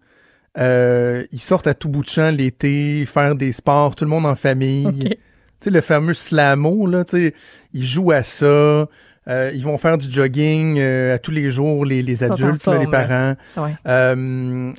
[0.57, 4.25] Euh, ils sortent à tout bout de champ l'été, faire des sports, tout le monde
[4.25, 4.87] en famille.
[4.87, 5.17] OK.
[5.61, 7.33] sais, le fameux slamo, là, tu sais,
[7.73, 8.45] ils jouent à ça.
[8.45, 12.91] euh, ils vont faire du jogging à tous les jours, les, adultes, là, les forme,
[12.91, 13.35] parents.
[13.57, 14.73] Ouais.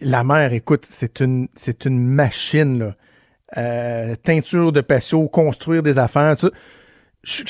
[0.00, 2.96] La mère, écoute, c'est une, c'est une machine, là.
[3.56, 6.50] Euh, teinture de patio, construire des affaires, tout
[7.24, 7.44] ça.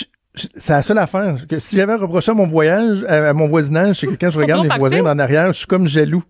[0.56, 4.08] C'est la seule affaire que si j'avais reproché à mon voyage, à, mon voisinage, c'est
[4.08, 6.24] que quand je regarde mes voisins en arrière, je suis comme jaloux.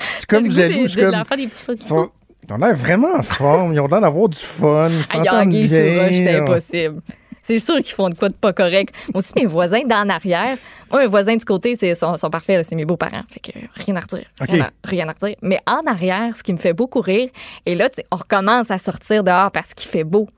[0.00, 0.82] Je suis comme jaloux.
[0.82, 1.14] Je suis de comme.
[1.14, 3.72] leur faire des petits Ils, ont l'air vraiment en forme.
[3.74, 4.88] Ils ont l'air d'avoir du fun.
[4.90, 5.66] Ils Ah, s'entendent bien.
[5.66, 7.00] c'est impossible.
[7.48, 8.94] C'est sûr qu'ils font de quoi de pas correct.
[9.14, 10.56] Moi aussi, mes voisins d'en arrière,
[10.90, 13.22] moi, mes voisins du côté, c'est, sont, sont parfaits, c'est mes beaux-parents.
[13.28, 14.26] Fait que rien à redire.
[14.40, 15.36] Rien, à, rien à redire.
[15.40, 17.30] Mais en arrière, ce qui me fait beaucoup rire,
[17.64, 20.28] et là, on recommence à sortir dehors parce qu'il fait beau.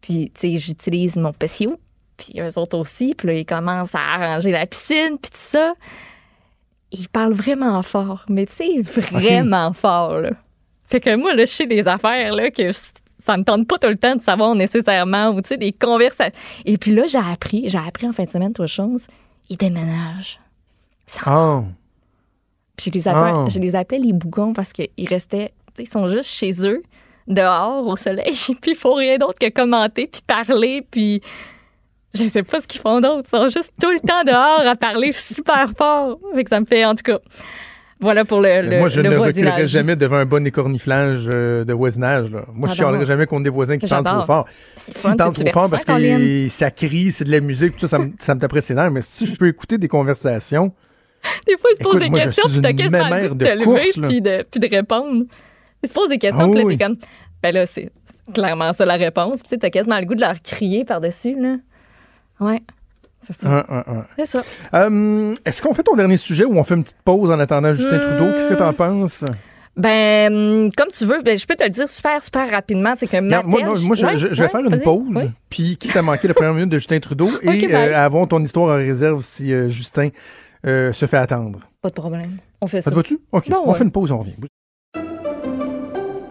[0.00, 1.80] Puis, tu sais, j'utilise mon patio,
[2.16, 3.14] puis eux autres aussi.
[3.18, 5.74] Puis là, ils commencent à arranger la piscine, puis tout ça.
[6.92, 10.30] Ils parlent vraiment fort, mais tu sais, vraiment fort, là.
[10.86, 12.78] Fait que moi, là, je sais des affaires, là, que je-
[13.26, 16.32] ça me tente pas tout le temps de savoir nécessairement, ou tu sais, des conversations.
[16.64, 19.06] Et puis là, j'ai appris, j'ai appris en fin de semaine trois choses.
[19.50, 20.40] Ils déménagent.
[21.24, 21.62] Ah.
[22.76, 23.44] puis je les appelais, Ah.
[23.48, 26.82] je les appelais les bougons parce qu'ils restaient, tu sais, ils sont juste chez eux,
[27.28, 31.20] dehors, au soleil, puis ils font rien d'autre que commenter, puis parler, puis
[32.14, 33.28] je sais pas ce qu'ils font d'autre.
[33.32, 36.18] Ils sont juste tout le temps dehors à parler super fort.
[36.34, 37.18] Fait que ça me fait, en tout cas,
[38.00, 39.46] voilà pour le, le, Moi, je le ne voisinage.
[39.52, 42.30] reculerai jamais devant un bon écorniflage euh, de voisinage.
[42.30, 42.44] Là.
[42.52, 42.90] Moi, je J'adore.
[42.92, 44.46] chialerai jamais contre des voisins qui parlent trop fort.
[44.76, 47.88] S'ils fun, parlent trop fort parce que ça crie, c'est de la musique, tout ça,
[47.88, 48.90] ça me, ça me taperait ses nerfs.
[48.90, 50.72] Mais si je peux écouter des conversations,
[51.46, 53.50] Des fois, ils se posent des moi, je questions, puis t'as quasiment goût de te
[53.50, 55.24] lever, puis de, puis de répondre.
[55.82, 56.96] Ils se posent des questions, Ah puis là, t'es comme,
[57.42, 57.90] ben là, c'est
[58.34, 59.42] clairement ça la réponse.
[59.42, 61.56] Puis t'as quasiment le goût de leur crier par-dessus, là.
[62.40, 62.60] Ouais,
[63.26, 63.66] c'est ça.
[64.16, 64.42] C'est ça.
[64.74, 67.72] Euh, est-ce qu'on fait ton dernier sujet ou on fait une petite pause en attendant
[67.74, 67.98] Justin.
[67.98, 68.32] Trudeau?
[68.32, 69.24] Qu'est-ce que t'en penses?
[69.76, 72.94] Ben, comme tu veux, ben, je peux te le dire super, super rapidement.
[72.96, 75.30] C'est que Regarde, moi, non, moi, je, Ouais, je- je vais ouais, faire une pause,
[75.50, 78.72] puis quitte à manquer la première minute de Justin Trudeau et euh, avons ton histoire
[78.74, 80.08] en réserve si euh, Justin
[80.66, 81.60] euh, se fait attendre.
[81.82, 82.38] Pas de problème.
[82.62, 82.90] On fait Ça ça.
[82.92, 83.18] te va-tu?
[83.32, 83.78] OK, Bon, on ouais.
[83.78, 84.34] fait une pause, on revient.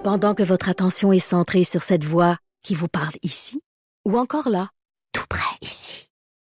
[0.04, 3.62] Pendant que votre attention est centrée sur cette voix qui vous parle ici,
[4.08, 4.70] ou encore là,
[5.14, 5.45] tout près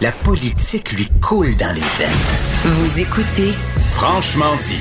[0.00, 2.08] La politique lui coule dans les veines.
[2.64, 3.50] Vous écoutez
[3.90, 4.78] Franchement dit.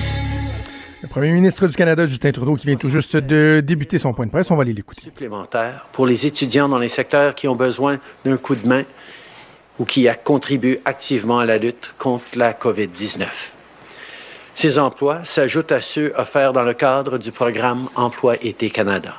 [1.02, 4.26] Le premier ministre du Canada, Justin Trudeau, qui vient tout juste de débuter son point
[4.26, 5.02] de presse, on va aller l'écouter.
[5.02, 8.84] supplémentaire pour les étudiants dans les secteurs qui ont besoin d'un coup de main
[9.80, 13.26] ou qui a- contribuent activement à la lutte contre la COVID-19.
[14.56, 19.16] Ces emplois s'ajoutent à ceux offerts dans le cadre du programme Emploi été Canada.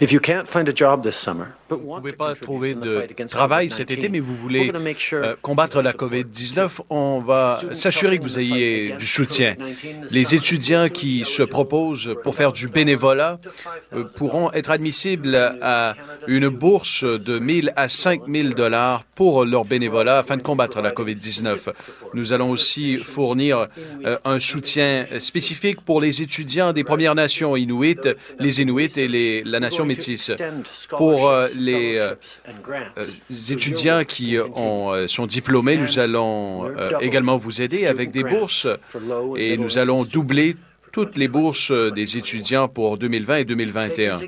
[0.00, 3.68] If you can't find a job this summer, Vous ne pouvez pas trouver de travail
[3.68, 4.70] COVID-19, cet été, mais vous voulez
[5.12, 9.56] euh, combattre la COVID-19, on va s'assurer que vous ayez du soutien.
[10.10, 13.40] Les étudiants qui se proposent pour faire du bénévolat
[13.94, 15.94] euh, pourront être admissibles à
[16.26, 21.72] une bourse de 1000 à 5000 dollars pour leur bénévolat afin de combattre la COVID-19.
[22.12, 23.68] Nous allons aussi fournir
[24.04, 27.96] euh, un soutien spécifique pour les étudiants des Premières Nations inuits,
[28.38, 30.32] les Inuits et les, la nation métisse.
[30.88, 31.32] Pour
[31.64, 32.14] les euh,
[32.48, 33.04] euh,
[33.50, 38.68] étudiants qui euh, ont, sont diplômés, nous allons également vous aider avec des bourses
[39.36, 40.56] et nous allons doubler
[40.92, 44.18] toutes les bourses des étudiants pour 2020 et 2021.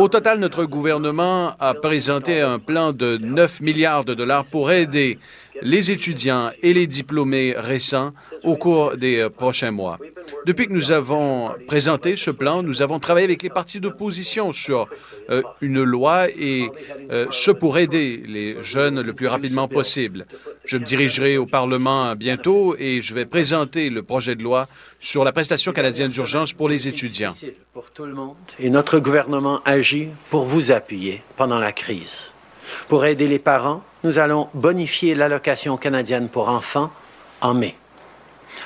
[0.00, 5.18] Au total, notre gouvernement a présenté un plan de 9 milliards de dollars pour aider
[5.62, 8.12] les étudiants et les diplômés récents
[8.44, 9.98] au cours des euh, prochains mois.
[10.46, 14.88] Depuis que nous avons présenté ce plan, nous avons travaillé avec les partis d'opposition sur
[15.30, 16.70] euh, une loi et
[17.10, 20.26] euh, ce pour aider les jeunes le plus rapidement possible.
[20.64, 25.24] Je me dirigerai au Parlement bientôt et je vais présenter le projet de loi sur
[25.24, 27.34] la prestation canadienne d'urgence pour les étudiants.
[27.72, 28.36] pour tout le monde.
[28.58, 32.29] Et notre gouvernement agit pour vous appuyer pendant la crise.
[32.88, 36.90] Pour aider les parents, nous allons bonifier l'allocation canadienne pour enfants
[37.40, 37.76] en mai.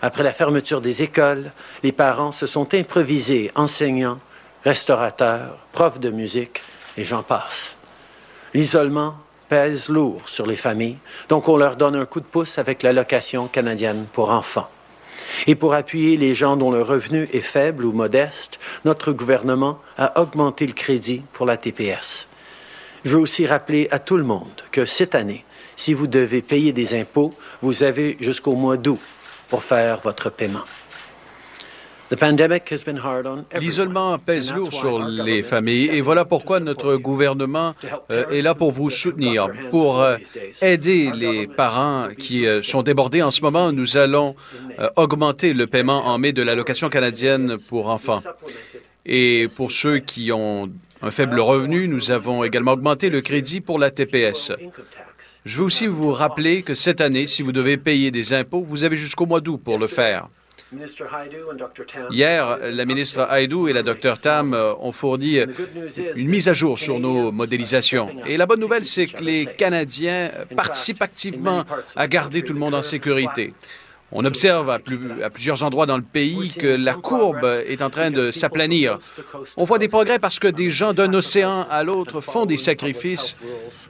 [0.03, 1.51] Après la fermeture des écoles,
[1.83, 4.19] les parents se sont improvisés enseignants,
[4.65, 6.63] restaurateurs, profs de musique
[6.97, 7.77] et j'en passe.
[8.55, 9.17] L'isolement
[9.49, 10.99] pèse lourd sur les familles,
[11.29, 14.69] donc on leur donne un coup de pouce avec l'allocation canadienne pour enfants.
[15.47, 20.21] Et pour appuyer les gens dont le revenu est faible ou modeste, notre gouvernement a
[20.21, 22.29] augmenté le crédit pour la TPS.
[23.05, 25.45] Je veux aussi rappeler à tout le monde que cette année,
[25.77, 29.01] si vous devez payer des impôts, vous avez jusqu'au mois d'août
[29.49, 30.65] pour faire votre paiement.
[33.61, 37.75] L'isolement pèse lourd sur les familles et voilà pourquoi notre gouvernement
[38.11, 40.17] euh, est là pour vous soutenir, pour euh,
[40.61, 43.73] aider les parents qui euh, sont débordés en ce moment.
[43.73, 44.35] Nous allons
[44.97, 48.23] augmenter le paiement en mai de l'allocation canadienne pour enfants.
[49.07, 50.71] Et pour ceux qui ont
[51.05, 54.53] un faible revenu, nous avons également augmenté le crédit pour la TPS.
[55.45, 58.85] Je veux aussi vous rappeler que cette année, si vous devez payer des impôts, vous
[58.85, 60.29] avez jusqu'au mois d'août pour le faire.
[62.11, 65.47] Hier, la ministre Haidou et la Dr Tam euh, ont fourni euh,
[66.17, 68.11] une mise à jour sur nos modélisations.
[68.27, 72.75] Et la bonne nouvelle, c'est que les Canadiens participent activement à garder tout le monde
[72.75, 73.53] en sécurité.
[74.17, 78.31] On observe à, plusieurs endroits dans le pays que la courbe est en train de
[78.31, 79.01] s'aplanir.
[79.57, 83.37] On voit des progrès parce que des gens d'un océan à l'autre font des sacrifices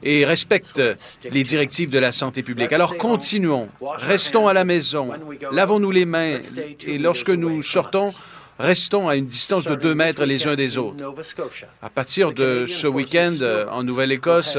[0.03, 0.83] et respectent
[1.31, 2.73] les directives de la santé publique.
[2.73, 3.69] Alors continuons,
[3.99, 5.11] restons à la maison,
[5.53, 6.39] lavons-nous les mains
[6.87, 8.15] et lorsque nous sortons,
[8.59, 11.05] restons à une distance de deux mètres les uns des autres.
[11.83, 13.37] À partir de ce week-end,
[13.71, 14.57] en Nouvelle-Écosse,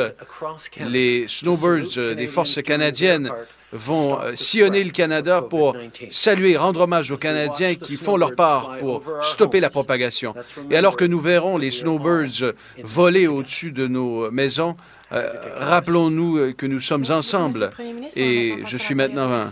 [0.80, 3.32] les snowbirds des forces canadiennes
[3.76, 5.76] vont euh, sillonner le Canada pour
[6.10, 10.34] saluer, rendre hommage aux Canadiens qui font leur part pour stopper la propagation.
[10.70, 12.54] Et alors que nous verrons les snowbirds
[12.84, 14.76] voler au-dessus de nos maisons,
[15.12, 17.70] euh, rappelons-nous euh, que nous sommes ensemble
[18.16, 19.44] et je suis maintenant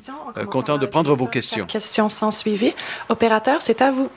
[0.50, 1.66] content de prendre vos questions.
[1.66, 2.74] Questions sans suivi.
[3.10, 4.10] Opérateur, c'est à vous.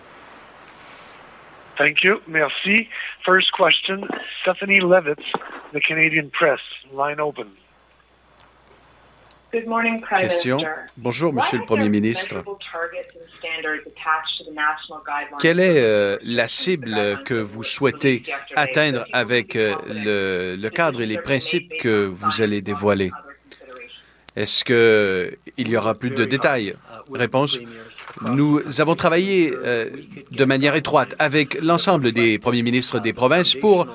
[1.76, 2.20] Thank you.
[2.26, 2.88] Merci.
[3.24, 4.08] First question,
[4.40, 5.22] Stephanie Levitz,
[5.74, 6.60] The Canadian Press.
[6.92, 7.48] Line open.
[10.18, 10.58] Question.
[10.96, 12.44] Bonjour, Monsieur le Premier ministre.
[15.40, 18.22] Quelle est euh, la cible que vous souhaitez
[18.54, 19.74] atteindre avec euh,
[20.56, 23.10] le, cadre et les principes que vous allez dévoiler?
[24.36, 26.74] Est-ce qu'il y aura plus de détails?
[27.12, 27.58] Réponse.
[28.32, 29.90] Nous avons travaillé euh,
[30.30, 33.86] de manière étroite avec l'ensemble des premiers ministres des provinces pour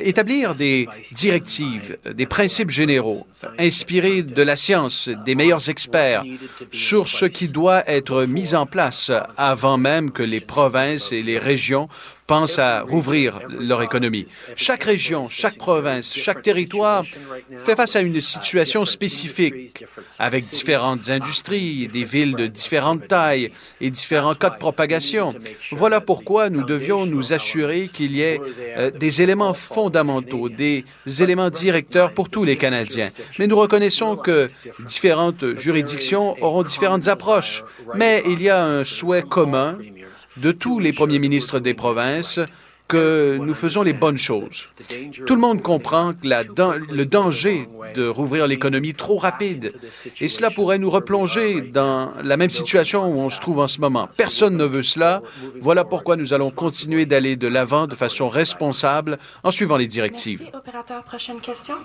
[0.00, 3.26] établir des directives, des principes généraux,
[3.58, 6.24] inspirés de la science, des meilleurs experts,
[6.72, 11.38] sur ce qui doit être mis en place avant même que les provinces et les
[11.38, 11.88] régions
[12.26, 14.26] pensent à rouvrir leur économie.
[14.56, 17.04] Chaque région, chaque province, chaque territoire
[17.58, 19.84] fait face à une situation spécifique,
[20.18, 25.34] avec différentes industries, des villes de différentes tailles et différents cas de propagation.
[25.72, 28.40] Voilà pourquoi nous devions nous assurer qu'il y ait
[28.76, 30.84] euh, des éléments fondamentaux, des
[31.20, 33.08] éléments directeurs pour tous les Canadiens.
[33.38, 34.50] Mais nous reconnaissons que
[34.80, 37.64] différentes juridictions auront différentes approches,
[37.94, 39.78] mais il y a un souhait commun
[40.36, 42.40] de tous les premiers ministres des provinces
[42.86, 44.68] que nous faisons les bonnes choses.
[45.26, 49.72] Tout le monde comprend que le danger de rouvrir l'économie trop rapide,
[50.20, 53.80] et cela pourrait nous replonger dans la même situation où on se trouve en ce
[53.80, 54.08] moment.
[54.16, 55.22] Personne ne veut cela.
[55.60, 60.40] Voilà pourquoi nous allons continuer d'aller de l'avant de façon responsable en suivant les directives.
[60.42, 61.04] Merci, opérateur.
[61.04, 61.76] Prochaine question.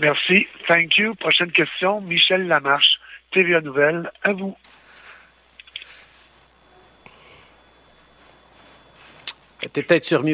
[0.00, 0.46] Merci.
[0.66, 1.14] Thank you.
[1.14, 2.00] Prochaine question.
[2.00, 2.98] Michel Lamarche,
[3.32, 4.10] TVA Nouvelle.
[4.22, 4.56] À vous.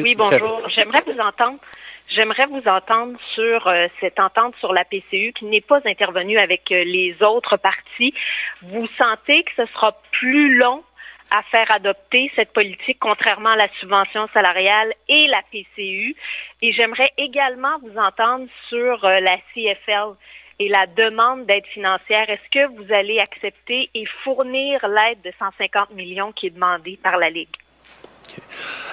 [0.03, 0.67] Oui, bonjour.
[0.69, 1.59] J'aimerais vous entendre.
[2.07, 6.71] J'aimerais vous entendre sur euh, cette entente sur la PCU qui n'est pas intervenue avec
[6.71, 8.13] euh, les autres partis.
[8.61, 10.83] Vous sentez que ce sera plus long
[11.31, 16.15] à faire adopter cette politique, contrairement à la subvention salariale et la PCU.
[16.61, 20.13] Et j'aimerais également vous entendre sur euh, la CFL
[20.59, 22.29] et la demande d'aide financière.
[22.29, 27.17] Est-ce que vous allez accepter et fournir l'aide de 150 millions qui est demandée par
[27.17, 27.49] la Ligue?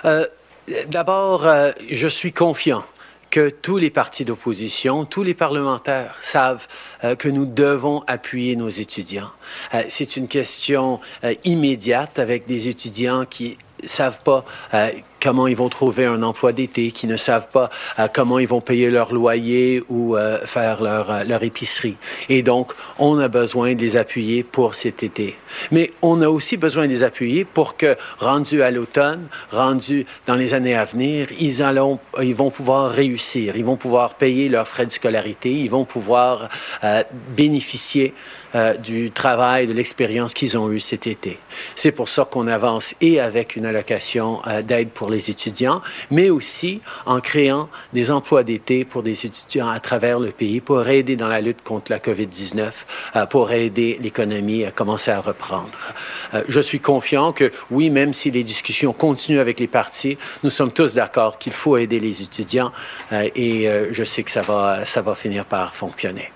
[0.04, 0.26] Euh,
[0.88, 2.84] d'abord, euh, je suis confiant
[3.30, 6.66] que tous les partis d'opposition, tous les parlementaires savent
[7.02, 9.30] euh, que nous devons appuyer nos étudiants.
[9.88, 11.00] c'est une question
[11.44, 13.56] immédiate avec des étudiants qui
[13.86, 14.44] savent pas
[15.22, 18.60] comment ils vont trouver un emploi d'été, qui ne savent pas euh, comment ils vont
[18.60, 21.96] payer leur loyer ou euh, faire leur, euh, leur épicerie.
[22.28, 25.36] Et donc, on a besoin de les appuyer pour cet été.
[25.70, 30.34] Mais on a aussi besoin de les appuyer pour que, rendus à l'automne, rendus dans
[30.34, 34.66] les années à venir, ils, allons, ils vont pouvoir réussir, ils vont pouvoir payer leurs
[34.66, 36.48] frais de scolarité, ils vont pouvoir
[37.36, 38.14] bénéficier
[38.82, 41.38] du travail, de l'expérience qu'ils ont eue cet été.
[41.74, 45.80] C'est pour ça qu'on avance et avec une allocation d'aide pour les étudiants,
[46.10, 50.86] mais aussi en créant des emplois d'été pour des étudiants à travers le pays pour
[50.88, 52.70] aider dans la lutte contre la COVID-19,
[53.16, 55.78] euh, pour aider l'économie à commencer à reprendre.
[56.34, 60.50] Euh, je suis confiant que oui, même si les discussions continuent avec les partis, nous
[60.50, 62.72] sommes tous d'accord qu'il faut aider les étudiants
[63.12, 66.30] euh, et je sais que ça va, ça va finir par fonctionner.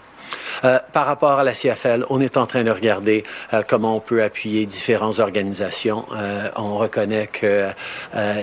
[0.64, 4.00] Euh, par rapport à la CFL, on est en train de regarder euh, comment on
[4.00, 6.04] peut appuyer différentes organisations.
[6.16, 7.68] Euh, on reconnaît que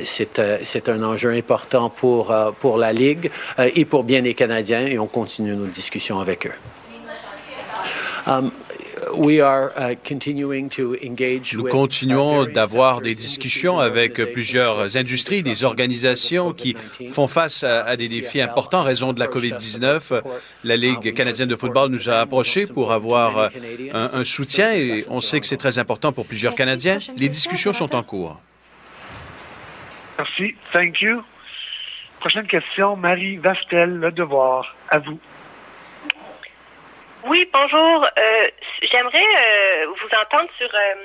[0.04, 5.08] c'est un enjeu important pour, pour la Ligue et pour bien les Canadiens et on
[5.08, 6.54] continue nos discussions avec eux.
[11.54, 16.76] Nous continuons d'avoir des discussions avec plusieurs industries, des organisations qui
[17.10, 20.22] font face à, des défis importants en raison de la COVID-19.
[20.64, 23.50] La Ligue canadienne de football nous a approchés pour avoir euh,
[23.94, 27.00] un, un soutien et on sait que c'est très important pour plusieurs Canadiens.
[27.18, 28.40] Les discussions sont en cours.
[30.18, 30.56] Merci.
[30.72, 31.24] Thank you.
[32.20, 34.76] Prochaine question, Marie Vastel, Le Devoir.
[34.90, 35.20] À vous.
[37.26, 38.06] Oui, bonjour.
[38.18, 38.48] Euh,
[38.82, 40.96] J'aimerais euh, vous entendre sur euh,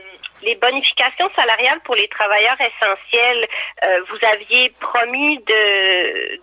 [0.42, 3.46] les bonifications salariales pour les travailleurs essentiels.
[4.08, 6.36] Vous aviez promis de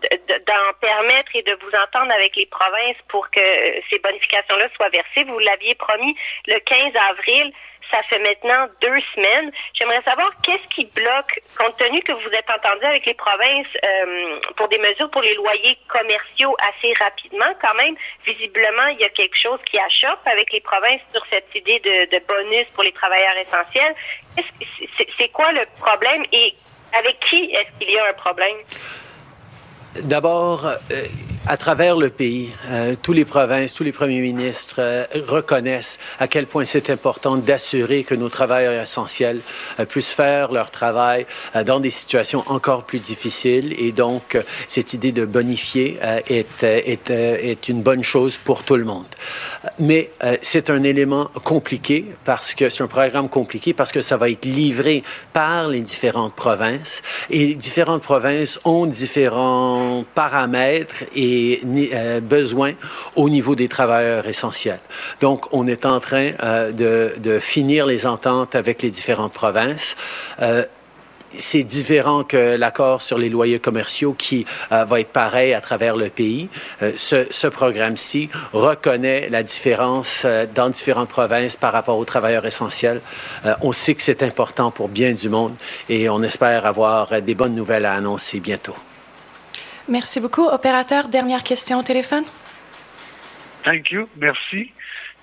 [0.46, 3.42] d'en permettre et de vous entendre avec les provinces pour que
[3.90, 5.24] ces bonifications-là soient versées.
[5.24, 6.16] Vous l'aviez promis
[6.48, 7.52] le 15 avril
[7.92, 9.52] ça fait maintenant deux semaines.
[9.74, 14.40] J'aimerais savoir qu'est-ce qui bloque, compte tenu que vous êtes entendu avec les provinces euh,
[14.58, 19.10] pour des mesures pour les loyers commerciaux assez rapidement, quand même, visiblement, il y a
[19.10, 23.38] quelque chose qui achoppe avec les provinces sur cette idée de, bonus pour les travailleurs
[23.38, 23.96] essentiels.
[25.18, 26.54] C'est quoi le problème et
[26.98, 28.58] avec qui est-ce qu'il y a un problème?
[30.04, 31.08] D'abord, euh,
[31.48, 36.28] à travers le pays, euh, tous les provinces, tous les premiers ministres euh, reconnaissent à
[36.28, 39.42] quel point c'est important d'assurer que nos travailleurs essentiels
[39.80, 41.28] euh, puissent faire leur travail
[41.66, 43.76] dans des situations encore plus difficiles.
[43.78, 44.38] Et donc,
[44.68, 49.06] cette idée de bonifier est, est, est, une bonne chose pour tout le monde.
[49.80, 54.30] Mais c'est un élément compliqué parce que c'est un programme compliqué parce que ça va
[54.30, 61.35] être livré par les différentes provinces et différentes provinces ont différents paramètres et
[61.94, 62.74] euh, besoins
[63.16, 64.80] au niveau des travailleurs essentiels.
[65.22, 69.96] Donc, on est en train euh, de, finir les ententes avec les différentes provinces.
[70.42, 70.64] Euh,
[71.38, 76.08] c'est différent que l'accord sur les loyers commerciaux qui va être pareil à travers le
[76.08, 76.48] pays.
[76.96, 80.26] ce programme-ci reconnaît la différence
[80.56, 83.02] dans différentes provinces par rapport aux travailleurs essentiels.
[83.62, 85.56] on sait que c'est important pour bien du monde
[85.90, 88.76] et on espère avoir des bonnes nouvelles à annoncer bientôt.
[89.88, 90.46] Merci beaucoup.
[90.46, 92.24] Opérateur, dernière question au téléphone.
[93.64, 94.08] Thank you.
[94.18, 94.72] Merci.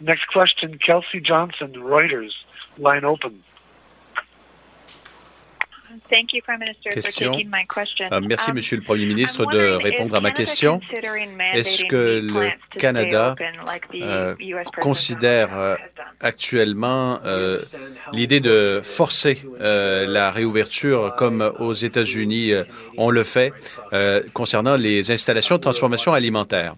[0.00, 2.32] Next question, Kelsey Johnson, Reuters.
[2.78, 3.32] Line open.
[6.90, 7.32] Question.
[7.34, 10.80] Euh, merci, um, Monsieur le Premier ministre, de répondre à ma question.
[11.54, 13.34] Est-ce que le Canada
[13.94, 14.34] euh,
[14.80, 15.76] considère euh,
[16.20, 17.18] actuellement
[18.12, 22.52] l'idée de forcer la réouverture comme aux États-Unis
[22.98, 23.52] on le fait
[24.34, 26.74] concernant les installations de transformation alimentaire?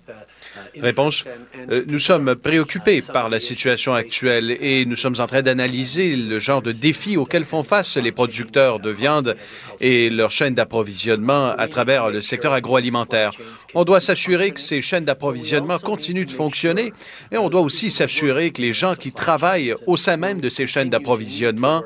[0.80, 1.24] Réponse.
[1.70, 6.38] Euh, nous sommes préoccupés par la situation actuelle et nous sommes en train d'analyser le
[6.38, 9.36] genre de défis auxquels font face les producteurs de viande
[9.80, 13.30] et leur chaîne d'approvisionnement à travers le secteur agroalimentaire.
[13.74, 16.92] On doit s'assurer que ces chaînes d'approvisionnement continuent de fonctionner
[17.30, 20.66] et on doit aussi s'assurer que les gens qui travaillent au sein même de ces
[20.66, 21.82] chaînes d'approvisionnement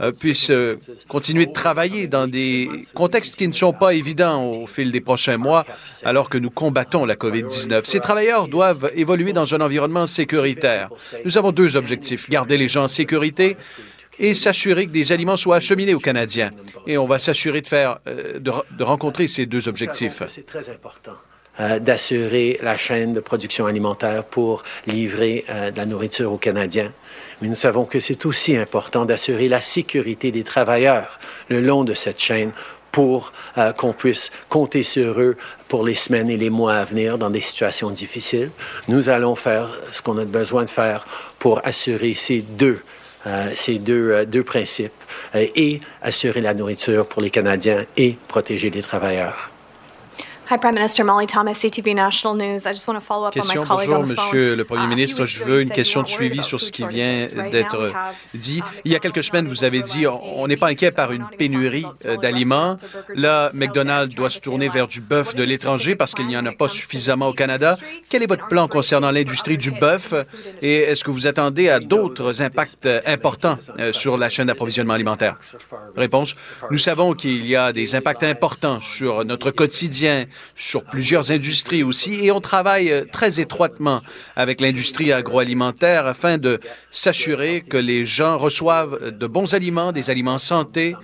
[0.00, 0.76] euh, puissent euh,
[1.08, 5.36] continuer de travailler dans des contextes qui ne sont pas évidents au fil des prochains
[5.36, 5.64] mois
[6.04, 7.84] alors que nous combattons la COVID-19.
[7.84, 8.00] Ces
[8.48, 10.90] doivent évoluer dans un environnement sécuritaire.
[11.24, 13.56] Nous avons deux objectifs, garder les gens en sécurité
[14.18, 16.50] et s'assurer que des aliments soient acheminés aux Canadiens.
[16.86, 20.22] Et on va s'assurer de faire, euh, de, rencontrer ces deux objectifs.
[20.28, 21.12] C'est très important.
[21.60, 26.92] Euh, d'assurer la chaîne de production alimentaire pour livrer euh, de la nourriture aux Canadiens.
[27.40, 31.94] Mais nous savons que c'est aussi important d'assurer la sécurité des travailleurs le long de
[31.94, 32.50] cette chaîne
[32.94, 33.32] pour
[33.76, 35.36] qu'on puisse compter sur eux
[35.66, 38.50] pour les semaines et les mois à venir dans des situations difficiles.
[38.86, 41.04] Nous allons faire ce qu'on a besoin de faire
[41.40, 42.78] pour assurer ces deux
[43.26, 44.92] euh, ces deux, euh, deux principes
[45.34, 49.53] euh, et assurer la nourriture pour les Canadiens et protéger les travailleurs.
[50.54, 52.64] Hi, Prime Minister Molly Thomas, CTV National News.
[52.64, 54.24] I just want to follow up on my Question, colleague bonjour, on the phone.
[54.26, 55.26] Monsieur le Premier Uh, ministre.
[55.26, 57.92] Je veux une question de suivi sur ce qui vient d'être
[58.34, 58.60] dit.
[58.62, 61.26] um, Il y a quelques semaines, vous avez dit on n'est pas inquiet par une
[61.36, 62.76] pénurie euh, d'aliments.
[63.16, 66.52] Là, McDonald's doit se tourner vers du bœuf de l'étranger parce qu'il n'y en a
[66.52, 67.76] pas suffisamment au Canada.
[68.08, 70.14] Quel est votre plan concernant l'industrie du bœuf?
[70.62, 75.36] et est-ce que vous attendez à d'autres impacts importants euh, sur la chaîne d'approvisionnement alimentaire?
[75.96, 76.36] Réponse.
[76.70, 82.24] Nous savons qu'il y a des impacts importants sur notre quotidien, sur plusieurs industries aussi,
[82.24, 84.00] et on travaille euh, très étroitement
[84.36, 90.38] avec l'industrie agroalimentaire afin de s'assurer que les gens reçoivent de bons aliments, des aliments
[90.38, 90.94] santé,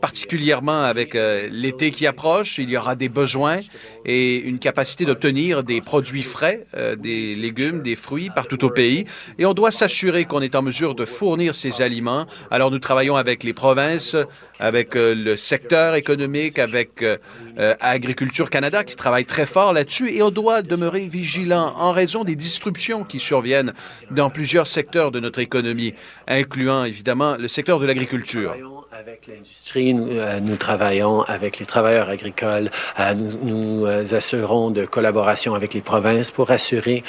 [0.00, 3.60] particulièrement avec euh, l'été qui approche, il y aura des besoins
[4.04, 9.04] et une capacité d'obtenir des produits frais, euh, des légumes, des fruits partout au pays.
[9.38, 12.26] Et on doit s'assurer qu'on est en mesure de fournir ces aliments.
[12.50, 14.16] Alors nous travaillons avec les provinces,
[14.60, 17.16] avec euh, le secteur économique, avec euh,
[17.58, 22.24] euh, Agriculture Canada qui travaille très fort là-dessus et on doit demeurer vigilant en raison
[22.24, 23.72] des disruptions qui surviennent
[24.10, 25.94] dans plusieurs secteurs de notre économie,
[26.28, 28.79] incluant évidemment le secteur de l'agriculture.
[29.00, 32.70] Avec l'industrie, nous, euh, nous travaillons avec les travailleurs agricoles.
[32.98, 37.02] Euh, nous nous euh, assurons de collaboration avec les provinces pour assurer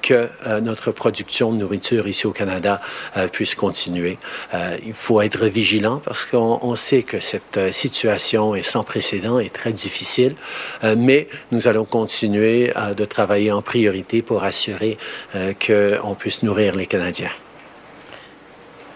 [0.00, 0.30] que
[0.60, 2.80] notre production de nourriture ici au Canada
[3.32, 4.18] puisse continuer.
[4.84, 9.50] Il faut être vigilant parce qu'on on sait que cette situation est sans précédent et
[9.50, 10.36] très difficile,
[10.96, 14.96] mais nous allons continuer de travailler en priorité pour assurer
[15.34, 17.32] qu'on puisse nourrir les Canadiens.
[18.86, 18.95] Prime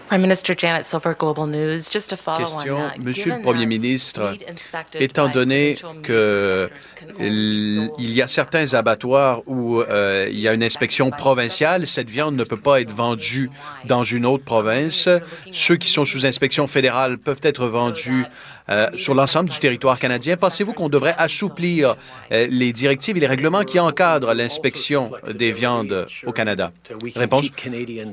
[2.37, 4.35] Question, Monsieur le Premier ministre,
[4.95, 9.81] étant donné provincial meat que inspectors can only be il y a certains abattoirs où
[9.81, 13.49] euh, il y a une inspection provinciale, cette viande ne peut pas être vendue
[13.85, 15.07] dans une autre province.
[15.51, 18.25] Ceux qui sont sous inspection fédérale peuvent être vendus
[18.71, 20.37] euh, sur l'ensemble du territoire canadien.
[20.37, 21.95] Pensez-vous qu'on devrait assouplir
[22.31, 26.71] euh, les directives et les règlements qui encadrent l'inspection des viandes au Canada?
[27.15, 27.49] Réponse.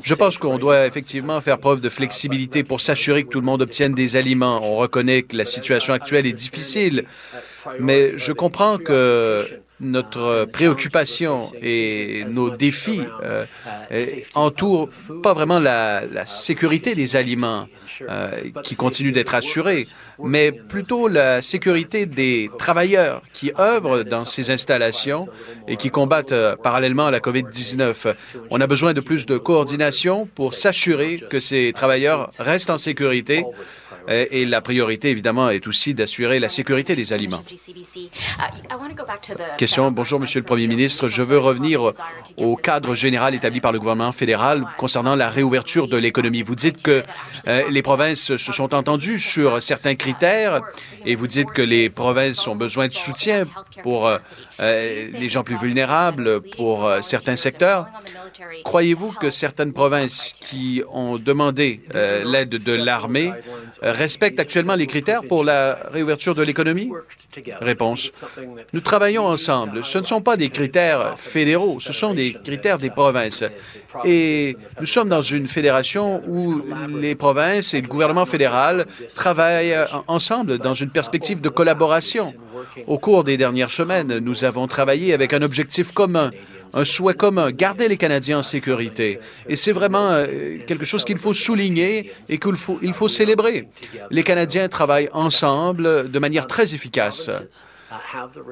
[0.04, 3.62] Je pense qu'on doit effectivement faire preuve de flexibilité pour s'assurer que tout le monde
[3.62, 4.60] obtienne des aliments.
[4.62, 7.04] On reconnaît que la situation actuelle est difficile,
[7.78, 9.46] mais je comprends que
[9.80, 13.44] notre préoccupation et nos défis euh,
[13.92, 14.88] euh, entourent
[15.22, 17.66] pas vraiment la, sécurité des aliments
[18.02, 18.30] euh,
[18.62, 19.86] qui continuent d'être assurés,
[20.22, 25.26] mais plutôt la sécurité des travailleurs qui œuvrent dans ces installations
[25.66, 28.14] et qui combattent euh, parallèlement à la COVID-19.
[28.50, 33.44] On a besoin de plus de coordination pour s'assurer que ces travailleurs restent en sécurité.
[34.08, 37.42] Euh, Et la priorité, évidemment, est aussi d'assurer la sécurité des aliments.
[39.58, 39.67] Question.
[39.76, 41.08] Bonjour, Monsieur le Premier ministre.
[41.08, 41.92] Je veux revenir
[42.38, 46.42] au cadre général établi par le gouvernement fédéral concernant la réouverture de l'économie.
[46.42, 47.02] Vous dites que
[47.46, 50.62] euh, les provinces se sont entendues sur certains critères
[51.04, 53.44] et vous dites que les provinces ont besoin de soutien
[53.82, 54.16] pour euh,
[54.60, 57.86] euh, les gens plus vulnérables, pour euh, certains secteurs.
[58.64, 63.32] Croyez-vous que certaines provinces qui ont demandé euh, l'aide de l'armée
[63.82, 66.90] respectent actuellement les critères pour la réouverture de l'économie?
[67.60, 68.10] Réponse.
[68.72, 69.84] Nous travaillons ensemble.
[69.84, 73.44] Ce ne sont pas des critères fédéraux, ce sont des critères des provinces.
[74.04, 76.62] Et nous sommes dans une fédération où
[77.00, 82.32] les provinces et le gouvernement fédéral travaillent en- ensemble dans une perspective de collaboration.
[82.86, 86.30] Au cours des dernières semaines, nous avons travaillé avec un objectif commun,
[86.72, 89.18] un souhait commun, garder les Canadiens en sécurité.
[89.48, 93.68] Et c'est vraiment euh, quelque chose qu'il faut souligner et qu'il faut, célébrer.
[94.10, 97.30] Les Canadiens travaillent ensemble de manière très efficace.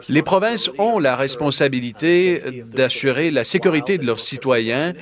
[0.09, 4.95] Les provinces ont la responsabilité d'assurer la sécurité de leurs citoyens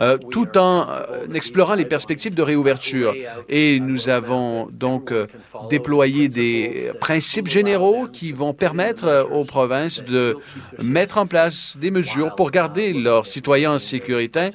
[0.00, 3.14] euh, tout en euh, explorant les perspectives de réouverture.
[3.48, 5.26] Et nous avons donc euh,
[5.68, 10.36] déployé des principes généraux qui vont permettre aux provinces de
[10.82, 14.48] mettre en place des mesures pour garder leurs citoyens en sécurité,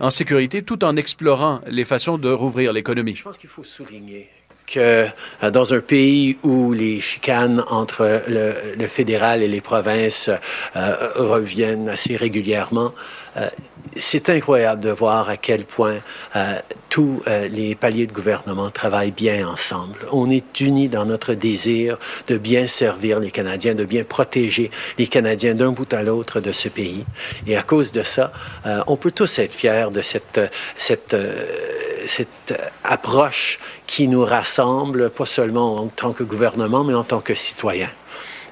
[0.00, 3.16] en sécurité tout en explorant les façons de rouvrir l'économie.
[3.16, 4.28] Je pense qu'il faut souligner
[4.66, 5.06] que
[5.50, 10.30] dans un pays où les chicanes entre le, fédéral et les provinces
[11.16, 12.94] reviennent assez régulièrement,
[13.36, 13.48] euh,
[13.96, 15.96] c'est incroyable de voir à quel point
[16.36, 16.54] euh,
[16.88, 19.98] tous euh, les paliers de gouvernement travaillent bien ensemble.
[20.12, 25.06] On est unis dans notre désir de bien servir les Canadiens, de bien protéger les
[25.06, 27.04] Canadiens d'un bout à l'autre de ce pays.
[27.46, 28.32] Et à cause de ça,
[28.86, 30.40] on peut tous être fiers de cette,
[30.76, 31.16] cette,
[32.06, 37.34] cette approche qui nous rassemble, pas seulement en tant que gouvernement, mais en tant que
[37.34, 37.90] citoyens.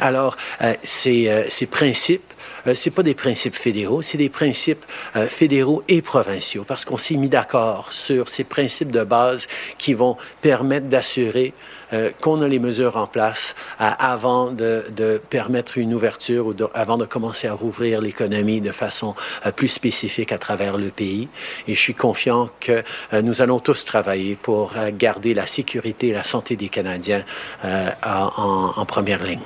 [0.01, 2.31] Alors, euh, ces, euh, ces principes
[2.67, 4.85] euh, c'est pas des principes fédéraux, c'est des principes
[5.17, 9.47] euh, fédéraux et provinciaux, parce qu'on s'est mis d'accord sur ces principes de base
[9.79, 11.55] qui vont permettre d'assurer
[11.93, 16.67] euh, qu'on a les mesures en place avant de, de, permettre une ouverture ou de,
[16.75, 19.15] avant de commencer à rouvrir l'économie de façon
[19.57, 21.29] plus spécifique à travers le pays.
[21.67, 22.83] Et je suis confiant que
[23.23, 27.25] nous allons tous travailler pour garder la sécurité et la santé des Canadiens
[27.65, 29.41] en, en première ligne.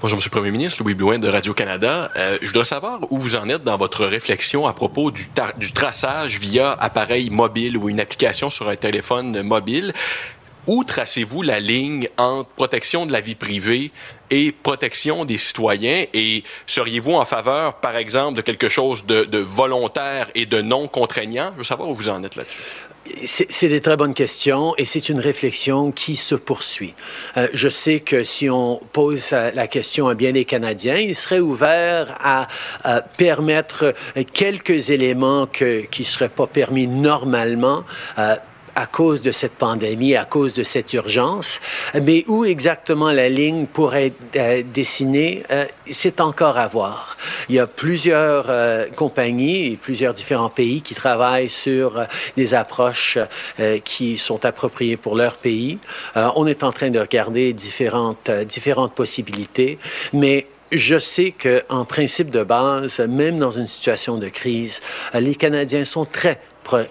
[0.00, 0.22] Bonjour, M.
[0.24, 2.12] le Premier ministre, Louis Blouin de Radio-Canada.
[2.14, 5.26] Euh, je voudrais savoir où vous en êtes dans votre réflexion à propos du,
[5.56, 9.92] du traçage via appareil mobile ou une application sur un téléphone mobile.
[10.68, 13.90] Où tracez-vous la ligne entre protection de la vie privée
[14.30, 16.04] et protection des citoyens?
[16.14, 20.86] Et seriez-vous en faveur, par exemple, de quelque chose de, de volontaire et de non
[20.86, 21.50] contraignant?
[21.54, 22.62] Je veux savoir où vous en êtes là-dessus.
[23.24, 26.94] C'est des très bonnes questions et c'est une réflexion qui se poursuit.
[27.36, 31.40] Euh, je sais que si on pose la question à bien des Canadiens, ils seraient
[31.40, 32.48] ouverts à,
[33.16, 33.94] permettre
[34.32, 37.84] quelques éléments que, qui ne seraient pas permis normalement.
[38.18, 38.36] Euh,
[38.78, 41.60] à cause de cette pandémie, à cause de cette urgence.
[42.00, 47.16] Mais où exactement la ligne pourrait être euh, dessinée, euh, c'est encore à voir.
[47.48, 52.06] Il y a plusieurs euh, compagnies et plusieurs différents pays qui travaillent sur
[52.36, 53.18] des approches
[53.84, 55.78] qui sont appropriées pour leur pays.
[56.14, 59.78] On est en train de regarder différentes, différentes possibilités,
[60.12, 64.80] mais je sais qu'en principe de base, même dans une situation de crise,
[65.14, 66.40] les Canadiens sont très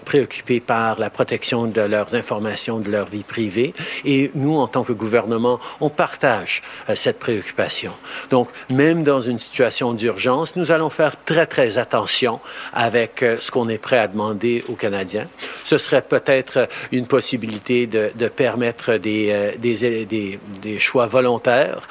[0.04, 3.74] préoccupés par la protection de leurs informations, de leur vie privée.
[4.04, 7.92] Et nous, en tant que gouvernement, on partage euh, cette préoccupation.
[8.30, 12.40] Donc, même dans une situation d'urgence, nous allons faire très, très attention
[12.72, 15.28] avec euh, ce qu'on est prêt à demander aux Canadiens.
[15.64, 21.88] Ce serait peut-être une possibilité de, permettre des, euh, des, choix volontaires,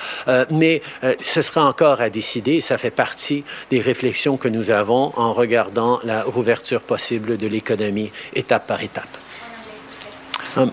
[0.49, 0.81] mais
[1.19, 2.61] ce sera encore à décider.
[2.61, 7.76] Ça fait partie des réflexions que nous avons en regardant la rouverture possible de l'économie
[8.33, 9.17] étape par étape.
[10.55, 10.71] Um,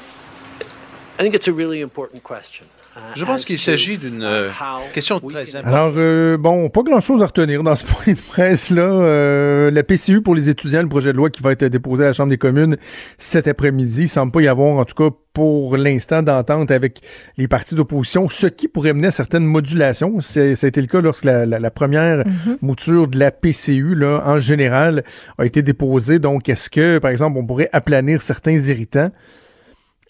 [1.18, 2.66] I think it's a really important question.
[3.16, 4.50] Je pense qu'il s'agit d'une euh,
[4.92, 5.74] question très importante.
[5.74, 8.82] Alors, euh, bon, pas grand-chose à retenir dans ce point de presse-là.
[8.82, 12.08] Euh, la PCU pour les étudiants, le projet de loi qui va être déposé à
[12.08, 12.76] la Chambre des communes
[13.18, 17.00] cet après-midi, il semble pas y avoir, en tout cas pour l'instant, d'entente avec
[17.36, 20.20] les partis d'opposition, ce qui pourrait mener à certaines modulations.
[20.20, 22.58] Ça a été le cas lorsque la, la, la première mm-hmm.
[22.62, 25.02] mouture de la PCU, là, en général,
[25.38, 26.20] a été déposée.
[26.20, 29.10] Donc, est-ce que, par exemple, on pourrait aplanir certains irritants?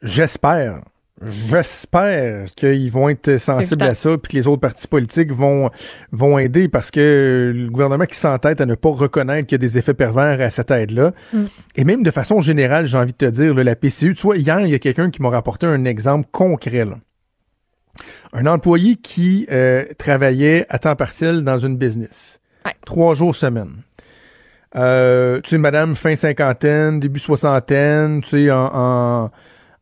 [0.02, 0.82] J'espère.
[1.49, 5.71] J'espère qu'ils vont être sensibles à ça, puis que les autres partis politiques vont,
[6.13, 9.67] vont aider parce que le gouvernement qui s'entête à ne pas reconnaître qu'il y a
[9.67, 11.13] des effets pervers à cette aide-là.
[11.33, 11.45] Mm.
[11.77, 14.37] Et même de façon générale, j'ai envie de te dire, là, la PCU, tu vois,
[14.37, 16.85] hier, il y a quelqu'un qui m'a rapporté un exemple concret.
[16.85, 16.99] Là.
[18.33, 22.41] Un employé qui euh, travaillait à temps partiel dans une business.
[22.65, 22.73] Ouais.
[22.85, 23.83] Trois jours semaine.
[24.77, 29.31] Euh, tu sais, madame fin cinquantaine, début soixantaine, tu sais, en, en en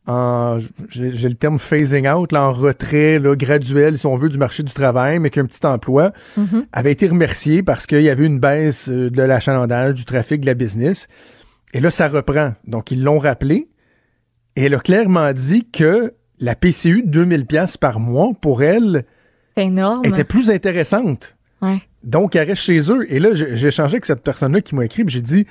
[0.06, 4.62] j'ai le terme phasing out, là, en retrait là, graduel, si on veut, du marché
[4.62, 6.66] du travail, mais qu'un petit emploi, mm -hmm.
[6.72, 10.54] avait été remercié parce qu'il y avait une baisse de l'achalandage, du trafic, de la
[10.54, 11.06] business.
[11.72, 12.54] Et là, ça reprend.
[12.66, 13.68] Donc, ils l'ont rappelé.
[14.56, 19.04] Et elle a clairement dit que la PCU de 2000 pièces par mois, pour elle,
[19.56, 20.04] énorme.
[20.04, 21.36] était plus intéressante.
[21.62, 21.80] Ouais.
[22.02, 23.06] Donc, elle reste chez eux.
[23.08, 25.46] Et là, j'ai échangé avec cette personne-là qui m'a écrit, j'ai dit,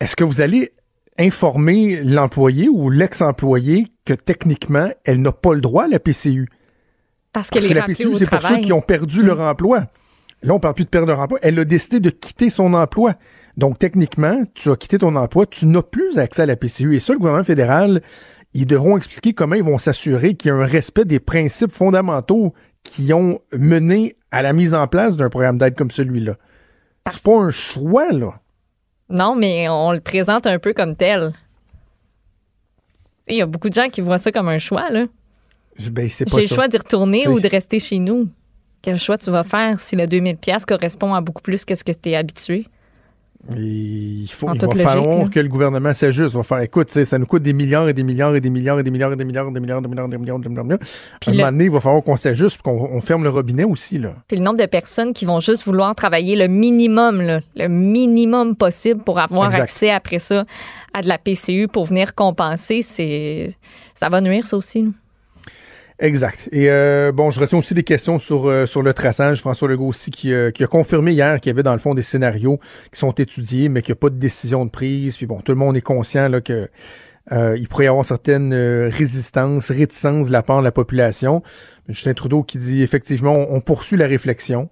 [0.00, 0.72] est-ce que vous allez
[1.18, 6.48] informer l'employé ou l'ex-employé que techniquement, elle n'a pas le droit à la PCU.
[7.32, 9.26] Parce, Parce que la PCU, c'est pour ceux qui ont perdu mmh.
[9.26, 9.86] leur emploi.
[10.42, 11.38] Là, on parle plus de perdre leur emploi.
[11.42, 13.14] Elle a décidé de quitter son emploi.
[13.56, 16.94] Donc, techniquement, tu as quitté ton emploi, tu n'as plus accès à la PCU.
[16.94, 18.02] Et ça, le gouvernement fédéral,
[18.54, 22.52] ils devront expliquer comment ils vont s'assurer qu'il y a un respect des principes fondamentaux
[22.84, 26.36] qui ont mené à la mise en place d'un programme d'aide comme celui-là.
[27.10, 28.40] C'est pas un choix, là.
[29.08, 31.32] Non, mais on le présente un peu comme tel.
[33.28, 35.06] Il y a beaucoup de gens qui voient ça comme un choix, là.
[35.90, 38.28] Ben, J'ai le choix d'y retourner ou de rester chez nous.
[38.82, 41.84] Quel choix tu vas faire si le 2000 pièces correspond à beaucoup plus que ce
[41.84, 42.66] que tu es habitué?
[43.54, 45.28] Il faut, il va logique, falloir là.
[45.28, 46.32] que le gouvernement s'ajuste.
[46.34, 48.78] Il va faire, écoute, ça nous coûte des milliards et des milliards et des milliards
[48.78, 50.36] et des milliards et des milliards et des milliards et des milliards et des milliards.
[50.36, 50.78] Et des milliards, des milliards.
[51.26, 51.36] À un le...
[51.36, 53.98] moment donné, il va falloir qu'on s'ajuste, qu'on ferme le robinet aussi.
[53.98, 54.14] Là.
[54.28, 59.02] Puis le nombre de personnes qui vont juste vouloir travailler le minimum, le minimum possible
[59.02, 60.44] pour avoir accès après ça
[60.92, 63.54] à de la PCU pour venir compenser, c'est
[63.94, 64.86] ça va nuire ça aussi.
[65.98, 66.48] Exact.
[66.52, 69.40] Et euh, bon, je retiens aussi des questions sur, euh, sur le traçage.
[69.40, 71.94] François Legault aussi qui, euh, qui a confirmé hier qu'il y avait dans le fond
[71.94, 72.60] des scénarios
[72.92, 75.16] qui sont étudiés, mais qu'il n'y a pas de décision de prise.
[75.16, 76.68] Puis bon, tout le monde est conscient là, que
[77.32, 81.42] Euh, il pourrait y avoir certaines résistances, réticences de la part de la population.
[81.88, 84.70] Justin Trudeau qui dit effectivement, on, poursuit la réflexion.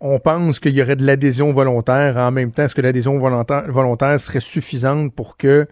[0.00, 2.16] On pense qu'il y aurait de l'adhésion volontaire.
[2.16, 5.68] En même temps, est-ce que l'adhésion volontaire serait suffisante pour que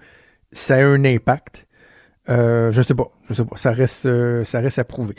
[0.52, 1.66] ça ait un impact?
[2.28, 3.10] Euh, je sais pas.
[3.28, 3.56] Je sais pas.
[3.56, 5.14] Ça reste, euh, ça reste à prouver.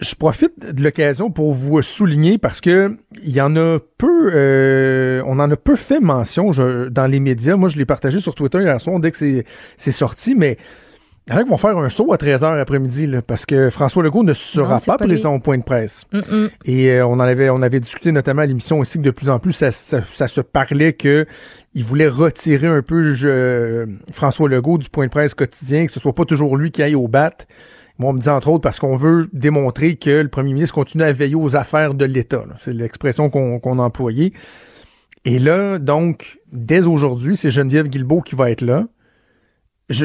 [0.00, 5.22] Je profite de l'occasion pour vous souligner parce que il y en a peu, euh,
[5.26, 6.50] on en a peu fait mention
[6.90, 7.56] dans les médias.
[7.56, 9.44] Moi, je l'ai partagé sur Twitter hier soir dès que
[9.76, 10.58] c'est sorti, mais
[11.26, 14.02] il y en a qui vont faire un saut à 13h après-midi parce que François
[14.02, 16.04] Legault ne sera pas, présent au point de presse.
[16.66, 19.30] Et euh, on en avait on avait discuté notamment à l'émission aussi que de plus
[19.30, 21.26] en plus ça, se parlait que
[21.74, 23.14] il voulait retirer un peu
[24.12, 26.94] François Legault du point de presse quotidien, que ce soit pas toujours lui qui aille
[26.94, 27.32] au bat.
[27.98, 31.04] Moi, on me dit entre autres parce qu'on veut démontrer que le premier ministre continue
[31.04, 32.44] à veiller aux affaires de l'État.
[32.56, 34.32] C'est l'expression qu'on a employée.
[35.24, 38.86] Et là, donc, dès aujourd'hui, c'est Geneviève Guilbeault qui va être là.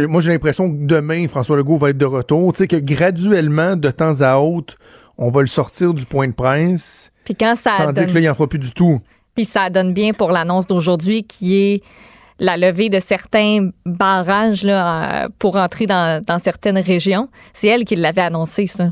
[0.08, 2.54] moi, j'ai l'impression que demain, François Legault va être de retour.
[2.54, 4.78] Tu sais, que graduellement, de temps à autre,
[5.18, 7.12] on va le sortir du point de presse.
[7.26, 9.02] Puis quand ça sans dire que là, il n'en fera plus du tout.
[9.40, 11.84] Puis ça donne bien pour l'annonce d'aujourd'hui qui est
[12.40, 17.30] la levée de certains barrages là, euh, pour entrer dans, certaines régions.
[17.54, 18.92] C'est elle qui l'avait annoncé, ça.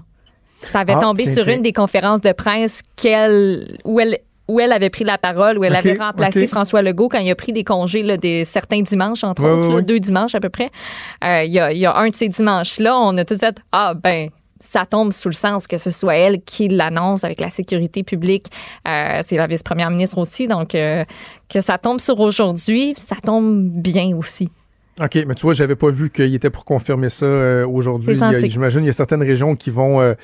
[0.62, 4.72] Ça avait ah, tombé sur une des conférences de presse qu'elle, où elle où elle
[4.72, 7.66] avait pris la parole, où elle avait remplacé François Legault quand il a pris des
[7.66, 10.70] congés là, des certains dimanches, entre autres, deux dimanches à peu près.
[11.26, 13.96] Euh, il y, a, y, a, un de ces dimanches-là, on a tout fait Ah,
[14.02, 14.30] ben,
[14.60, 18.48] ça tombe sous le sens que ce soit elle qui l'annonce avec la sécurité publique.
[18.88, 20.48] Euh, c'est la vice-première ministre aussi.
[20.48, 21.04] Donc, euh,
[21.50, 24.50] que ça tombe sur aujourd'hui, ça tombe bien aussi.
[25.02, 28.16] OK, mais tu vois, j'avais pas vu qu'il était pour confirmer ça euh, aujourd'hui.
[28.16, 30.16] J'imagine qu'il y a certaines régions qui vont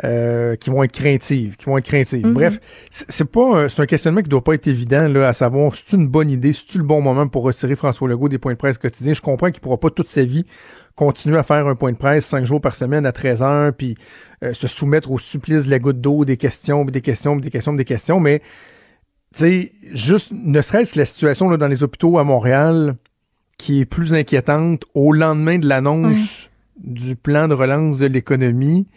[0.00, 2.26] qui vont être craintives, qui vont être craintives.
[2.26, 2.32] Mm-hmm.
[2.32, 2.60] Bref,
[2.90, 6.08] c'est pas c'est un questionnement qui doit pas être évident là, à savoir c'est une
[6.08, 9.12] bonne idée, c'est le bon moment pour retirer François Legault des points de presse quotidiens?
[9.12, 10.44] Je comprends qu'il pourra pas toute sa vie
[10.94, 13.96] continuer à faire un point de presse cinq jours par semaine à 13 heures, puis
[14.42, 17.72] euh, se soumettre au supplice de la goutte d'eau, des questions, des questions, des questions,
[17.72, 18.40] des questions, mais
[19.34, 22.96] tu sais, juste, ne serait-ce que la situation là, dans les hôpitaux à Montréal
[23.56, 28.88] qui est plus inquiétante au lendemain de l'annonce du plan de relance de l'économie,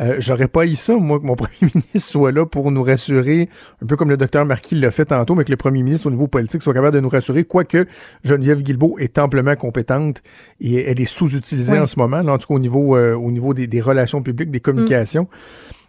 [0.00, 3.48] euh, j'aurais pas eu ça, moi, que mon premier ministre soit là pour nous rassurer,
[3.82, 6.10] un peu comme le docteur Marquis l'a fait tantôt, mais que le premier ministre au
[6.10, 7.86] niveau politique soit capable de nous rassurer, quoique
[8.24, 10.22] Geneviève Guilbeault est amplement compétente
[10.60, 13.30] et elle est sous-utilisée en ce moment, là, en tout cas au niveau, euh, au
[13.30, 15.28] niveau des, relations publiques, des communications.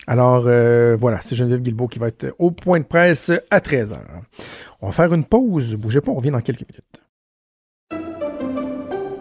[0.08, 3.98] Alors euh, voilà, c'est Geneviève Guilbeault qui va être au point de presse à 13h.
[4.82, 5.76] On va faire une pause.
[5.76, 7.11] Bougez pas, on revient dans quelques minutes.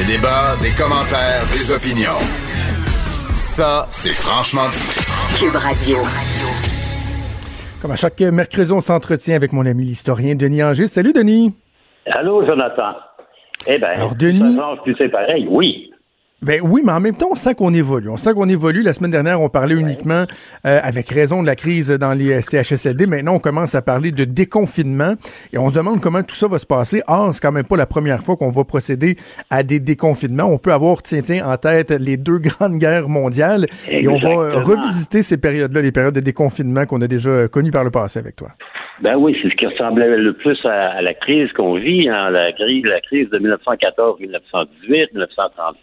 [0.00, 2.16] Des débats, des commentaires, des opinions.
[3.36, 5.38] Ça, c'est franchement dit.
[5.38, 5.98] Cube Radio.
[7.82, 10.86] Comme à chaque mercredi, on s'entretient avec mon ami l'historien Denis Anger.
[10.86, 11.52] Salut, Denis.
[12.06, 12.94] Allô, Jonathan.
[13.66, 14.58] Eh bien, Alors, Denis.
[14.84, 15.90] tu sais pareil, oui.
[16.42, 18.08] Ben oui, mais en même temps, on sent qu'on évolue.
[18.08, 18.82] On sent qu'on évolue.
[18.82, 20.24] La semaine dernière, on parlait uniquement,
[20.66, 23.06] euh, avec raison, de la crise dans les CHSLD.
[23.06, 25.16] Maintenant, on commence à parler de déconfinement
[25.52, 27.02] et on se demande comment tout ça va se passer.
[27.06, 29.18] Or, c'est quand même pas la première fois qu'on va procéder
[29.50, 30.44] à des déconfinements.
[30.44, 34.62] On peut avoir, tiens, tiens, en tête les deux grandes guerres mondiales et on va
[34.62, 38.36] revisiter ces périodes-là, les périodes de déconfinement qu'on a déjà connues par le passé avec
[38.36, 38.52] toi.
[39.02, 42.52] Ben oui, c'est ce qui ressemblait le plus à, la crise qu'on vit, hein, la,
[42.52, 45.14] crise, la crise de 1914-1918,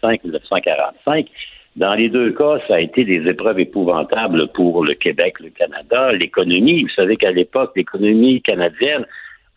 [0.02, 1.26] 1935-1945.
[1.74, 6.12] Dans les deux cas, ça a été des épreuves épouvantables pour le Québec, le Canada,
[6.12, 6.82] l'économie.
[6.82, 9.04] Vous savez qu'à l'époque, l'économie canadienne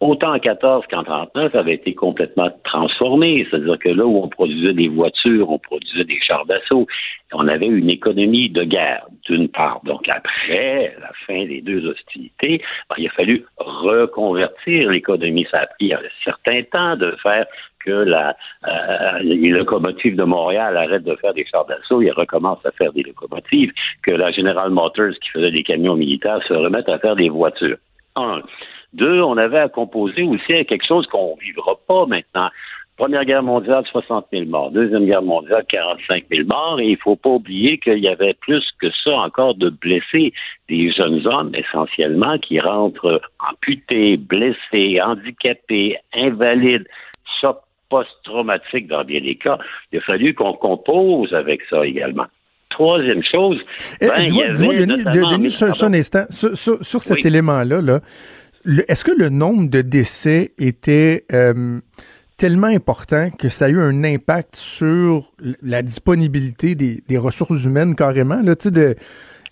[0.02, 3.48] autant en 14 qu'en 39, ça avait été complètement transformé.
[3.50, 6.88] C'est-à-dire que là où on produisait des voitures, on produisait des chars d'assaut,
[7.34, 9.80] on avait une économie de guerre, d'une part.
[9.86, 15.48] Donc après la fin des deux hostilités, ben, il a fallu reconvertir l'économie.
[15.52, 17.46] Ça a pris un certain temps de faire
[17.86, 18.36] que la,
[18.68, 22.92] euh, les locomotives de Montréal arrêtent de faire des chars d'assaut et recommencent à faire
[22.94, 23.72] des locomotives,
[24.04, 27.78] que la General Motors, qui faisait des camions militaires, se remette à faire des voitures.
[28.16, 28.42] Un.
[28.94, 32.50] Deux, on avait à composer aussi à quelque chose qu'on ne vivra pas maintenant.
[32.98, 34.70] Première guerre mondiale, 60 000 morts.
[34.70, 36.80] Deuxième guerre mondiale, 45 000 morts.
[36.80, 40.34] Et il ne faut pas oublier qu'il y avait plus que ça encore de blessés.
[40.70, 46.86] Des jeunes hommes, essentiellement, qui rentrent amputés, blessés, handicapés, invalides.
[47.40, 47.60] Ça,
[47.90, 49.58] post-traumatique dans bien des cas.
[49.92, 52.26] Il a fallu qu'on compose avec ça également.
[52.70, 53.60] Troisième chose,
[54.00, 56.24] Eh, ben, il y dis-moi, avait dis-moi, Denis, notamment- de- Denis, sur, sur un instant,
[56.30, 57.28] sur, sur- sur cet Oui.
[57.28, 58.00] élément-là, là,
[58.88, 61.80] est-ce que le nombre de décès était euh,
[62.38, 65.32] tellement important que ça a eu un impact sur
[65.62, 68.42] la disponibilité des, des ressources humaines carrément?
[68.42, 68.96] Là, tu sais, de,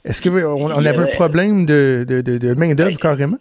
[0.06, 3.38] est-ce qu'on on avait un problème de, de, de, de main-d'œuvre carrément?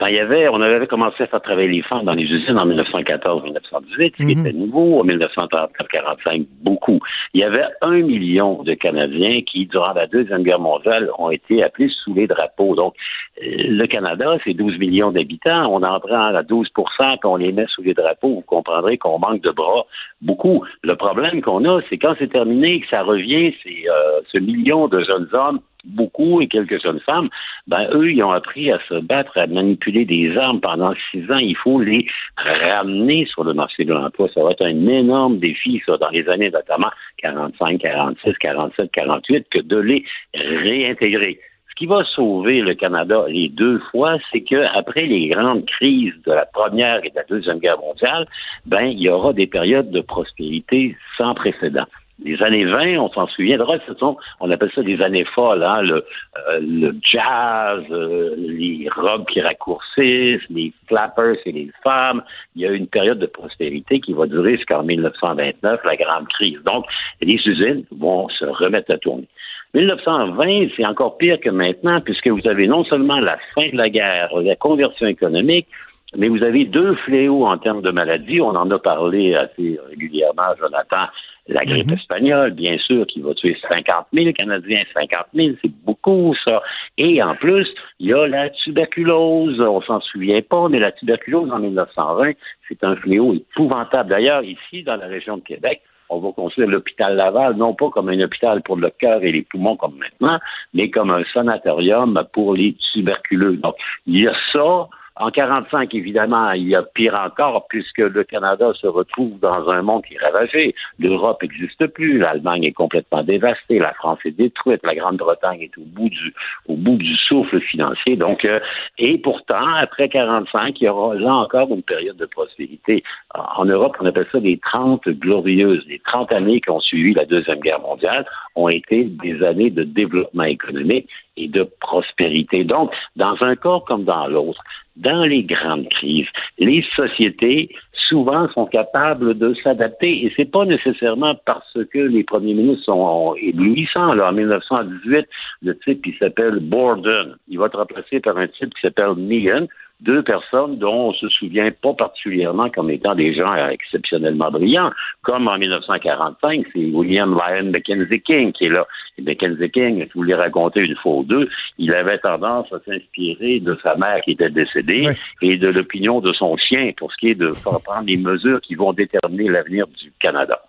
[0.00, 2.58] Ben, il y avait, on avait commencé à faire travailler les femmes dans les usines
[2.58, 4.46] en 1914-1918, ce qui Mhm.
[4.46, 5.00] était nouveau.
[5.00, 7.00] En 1939-45, beaucoup.
[7.34, 11.62] Il y avait un million de Canadiens qui, durant la Deuxième Guerre mondiale, ont été
[11.62, 12.74] appelés sous les drapeaux.
[12.74, 12.94] Donc,
[13.42, 15.70] euh, le Canada, c'est 12 millions d'habitants.
[15.70, 18.36] On en prend à 12 puis on les met sous les drapeaux.
[18.36, 19.84] Vous comprendrez qu'on manque de bras
[20.22, 20.64] beaucoup.
[20.82, 24.88] Le problème qu'on a, c'est quand c'est terminé, que ça revient, c'est euh, ce million
[24.88, 27.28] de jeunes hommes beaucoup et quelques jeunes femmes,
[27.66, 31.38] ben eux, ils ont appris à se battre, à manipuler des armes pendant six ans.
[31.38, 34.28] Il faut les ramener sur le marché de l'emploi.
[34.34, 39.46] Ça va être un énorme défi, ça, dans les années notamment 45, 46, 47, 48,
[39.50, 40.04] que de les
[40.34, 41.38] réintégrer.
[41.70, 46.12] Ce qui va sauver le Canada les deux fois, c'est que après les grandes crises
[46.26, 48.26] de la première et de la deuxième guerre mondiale,
[48.66, 51.86] ben il y aura des périodes de prospérité sans précédent.
[52.22, 55.82] Les années 20, on s'en souviendra, ce sont, on appelle ça des années folles, hein,
[55.82, 56.04] le,
[56.48, 62.22] euh, le jazz, euh, les robes qui raccourcissent, les flappers et les femmes.
[62.56, 66.58] Il y a une période de prospérité qui va durer jusqu'en 1929, la grande crise.
[66.64, 66.84] Donc,
[67.22, 69.28] les usines vont se remettre à tourner.
[69.74, 73.88] 1920, c'est encore pire que maintenant, puisque vous avez non seulement la fin de la
[73.88, 75.68] guerre, la conversion économique,
[76.16, 78.40] mais vous avez deux fléaux en termes de maladies.
[78.40, 81.06] On en a parlé assez régulièrement, Jonathan.
[81.48, 84.82] La grippe espagnole, bien sûr, qui va tuer 50 000 Canadiens.
[84.94, 86.62] 50 000, c'est beaucoup, ça.
[86.96, 87.66] Et en plus,
[87.98, 89.60] il y a la tuberculose.
[89.60, 92.32] On s'en souvient pas, mais la tuberculose en 1920,
[92.68, 94.10] c'est un fléau épouvantable.
[94.10, 98.08] D'ailleurs, ici, dans la région de Québec, on va construire l'hôpital Laval, non pas comme
[98.08, 100.38] un hôpital pour le cœur et les poumons comme maintenant,
[100.74, 103.56] mais comme un sanatorium pour les tuberculeux.
[103.56, 103.76] Donc,
[104.06, 104.88] il y a ça.
[105.20, 109.82] En 45, évidemment, il y a pire encore, puisque le Canada se retrouve dans un
[109.82, 110.74] monde qui est ravagé.
[110.98, 115.84] L'Europe n'existe plus, l'Allemagne est complètement dévastée, la France est détruite, la Grande-Bretagne est au
[115.84, 118.16] bout du, souffle financier.
[118.16, 118.60] Donc, euh,
[118.96, 123.04] et pourtant, après 45, il y aura là encore une période de prospérité.
[123.34, 125.84] En Europe, on appelle ça des 30 glorieuses.
[125.86, 128.24] Les 30 années qui ont suivi la Deuxième Guerre mondiale
[128.56, 131.10] ont été des années de développement économique
[131.40, 132.64] et de prospérité.
[132.64, 134.62] Donc, dans un cas comme dans l'autre,
[134.96, 137.70] dans les grandes crises, les sociétés
[138.08, 143.34] souvent sont capables de s'adapter et c'est pas nécessairement parce que les premiers ministres sont
[143.40, 144.18] éblouissants.
[144.18, 145.26] En 1918,
[145.62, 149.66] le type qui s'appelle Borden, il va être remplacé par un type qui s'appelle Meehan,
[150.02, 154.90] deux personnes dont on se souvient pas particulièrement comme étant des gens exceptionnellement brillants,
[155.22, 158.86] comme en 1945, c'est William Lyon Mackenzie King qui est là.
[159.18, 161.48] Et Mackenzie King, je vous l'ai raconté une fois ou deux,
[161.78, 165.08] il avait tendance à s'inspirer de sa mère qui était décédée
[165.42, 167.50] et de l'opinion de son chien pour ce qui est de
[167.84, 170.60] prendre les mesures qui vont déterminer l'avenir du Canada.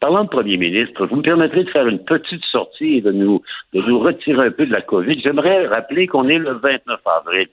[0.00, 3.40] Parlant de premier ministre, vous me permettrez de faire une petite sortie et de nous,
[3.72, 5.18] de nous retirer un peu de la COVID.
[5.20, 7.48] J'aimerais rappeler qu'on est le 29 avril.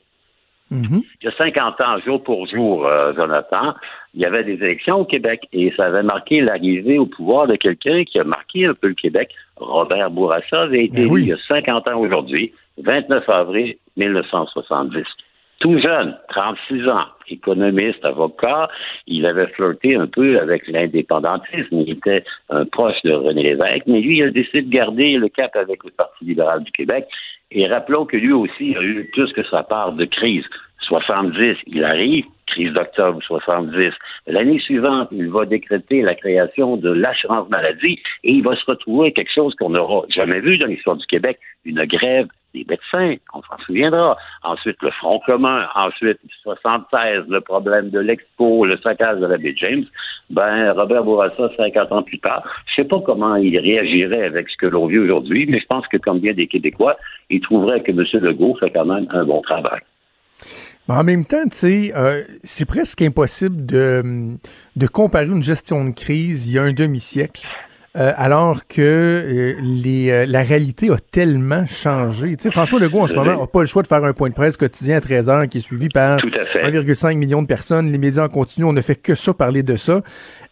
[1.21, 3.73] Il y a 50 ans, jour pour jour, euh, Jonathan,
[4.13, 7.55] il y avait des élections au Québec et ça avait marqué l'arrivée au pouvoir de
[7.55, 9.29] quelqu'un qui a marqué un peu le Québec.
[9.57, 15.05] Robert Bourassa avait été élu il y a 50 ans aujourd'hui, 29 avril 1970.
[15.63, 18.67] Tout jeune, 36 ans, économiste, avocat,
[19.07, 21.77] il avait flirté un peu avec l'indépendantisme.
[21.79, 25.29] Il était un proche de René Lévesque, mais lui, il a décidé de garder le
[25.29, 27.05] cap avec le Parti libéral du Québec.
[27.51, 30.43] Et rappelons que lui aussi a eu plus que sa part de crise.
[30.81, 33.93] 70, il arrive, crise d'octobre 70.
[34.27, 39.13] L'année suivante, il va décréter la création de l'assurance maladie et il va se retrouver
[39.13, 43.41] quelque chose qu'on n'aura jamais vu dans l'histoire du Québec, une grève des médecins, on
[43.41, 44.17] s'en souviendra.
[44.43, 45.67] Ensuite, le Front commun.
[45.75, 49.85] Ensuite, 76, le problème de l'Expo, le saccage de la James.
[50.29, 54.57] Ben, Robert Bourassa, 50 ans plus tard, je sais pas comment il réagirait avec ce
[54.57, 56.97] que l'on vit aujourd'hui, mais je pense que comme bien des Québécois,
[57.29, 58.03] il trouverait que M.
[58.23, 59.81] Legault fait quand même un bon travail.
[60.87, 64.35] En même temps, tu sais, euh, c'est presque impossible de,
[64.75, 67.47] de comparer une gestion de crise il y a un demi-siècle.
[67.95, 72.35] Euh, alors que euh, les, euh, la réalité a tellement changé.
[72.35, 74.29] Tu sais, François Legault, en ce moment, n'a pas le choix de faire un point
[74.29, 77.91] de presse quotidien à 13 heures qui est suivi par 1,5 million de personnes.
[77.91, 80.01] Les médias en continu, on ne fait que ça, parler de ça.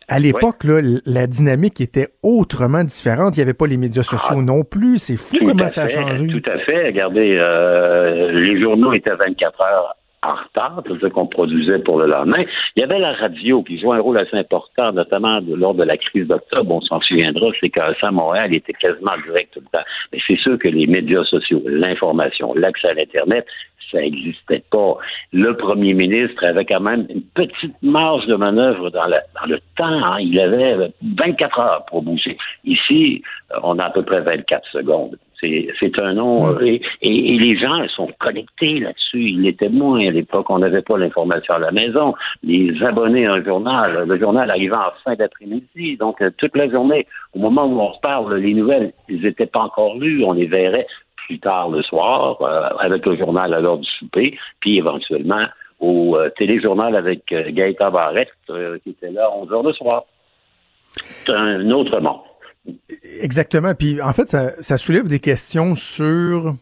[0.08, 3.36] À l'époque, là, la dynamique était autrement différente.
[3.38, 5.00] Il n'y avait pas les médias sociaux non plus.
[5.00, 6.28] C'est fou comment à ça a fait, changé.
[6.28, 6.86] Tout à fait.
[6.86, 12.44] Regardez, euh, les journaux étaient 24 heures en retard, c'est-à-dire qu'on produisait pour le lendemain.
[12.76, 15.98] Il y avait la radio qui jouait un rôle assez important, notamment lors de la
[15.98, 16.76] crise d'octobre.
[16.76, 19.86] On s'en souviendra, c'est qu'à Montréal était quasiment direct tout le temps.
[20.14, 23.46] Mais c'est sûr que les médias sociaux, l'information, l'accès à l'Internet,
[23.92, 24.98] ça n'existait pas.
[25.34, 29.86] Le premier ministre avait quand même une petite marge de manœuvre dans, le temps.
[29.86, 30.20] Hein.
[30.22, 32.38] Il avait 24 heures pour bouger.
[32.64, 33.24] Ici,
[33.64, 35.18] on a à peu près 24 secondes.
[35.42, 36.60] C'est un nom.
[36.62, 39.22] Et, les gens sont connectés là-dessus.
[39.22, 40.50] Ils l'étaient moins à l'époque.
[40.50, 42.14] On n'avait pas l'information à la maison.
[42.44, 45.98] Les abonnés à un journal, le journal arrivait en fin d'après-midi.
[45.98, 49.48] Donc, euh, toute la journée, au moment où on se parle, les nouvelles, ils n'étaient
[49.48, 50.24] pas encore lues.
[50.24, 50.88] On les verrait
[51.28, 55.46] plus tard le soir euh, avec le journal à l'heure du souper, puis éventuellement
[55.80, 58.32] au euh, téléjournal avec Gaëtan Barrette
[58.84, 60.04] qui était là à 11 heures le soir.
[60.94, 62.31] C'est un autre monde.
[63.20, 63.74] Exactement.
[63.76, 66.56] Puis en fait, ça, soulève des questions sur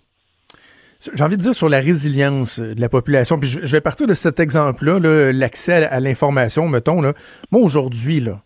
[1.16, 3.40] j'ai envie de dire sur la résilience de la population.
[3.40, 7.00] Puis je, vais partir de cet exemple-là, l'accès à, l'information, mettons.
[7.02, 7.14] Là.
[7.52, 8.42] Moi, aujourd'hui, là,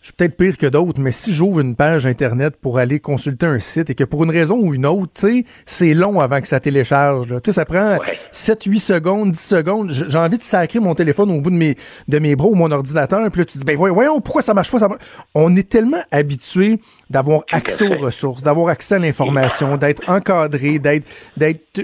[0.00, 3.44] je suis peut-être pire que d'autres, mais si j'ouvre une page Internet pour aller consulter
[3.44, 6.40] un site et que pour une raison ou une autre, tu sais, c'est long avant
[6.40, 7.26] que ça télécharge.
[7.26, 7.98] Tu sais, ça prend
[8.30, 9.90] 7, 8 secondes, 10 secondes.
[9.90, 11.76] J'ai envie de sacrer mon téléphone au bout de mes,
[12.06, 13.28] de mes bras ou mon ordinateur.
[13.30, 14.78] Puis là, tu dis, ben voyons, pourquoi ça marche pas?
[14.78, 14.88] Ça
[15.34, 16.80] On est tellement habitué
[17.10, 21.06] d'avoir accès aux ressources, d'avoir accès à l'information, d'être encadré, d'être
[21.36, 21.80] d'être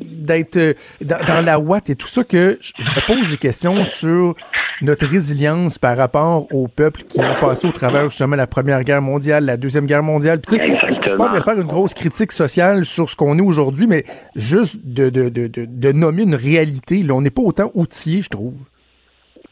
[0.00, 4.34] d'être euh, dans, la ouate et tout ça que je me pose des questions sur
[4.80, 9.02] notre résilience par rapport aux peuples qui ont passé au travers justement la Première Guerre
[9.02, 10.40] mondiale, la Deuxième Guerre mondiale.
[10.40, 13.86] Puis, tu sais, je pense faire une grosse critique sociale sur ce qu'on est aujourd'hui,
[13.86, 18.22] mais juste de, de, de, de, nommer une réalité, là, on n'est pas autant outillé,
[18.22, 18.54] je trouve.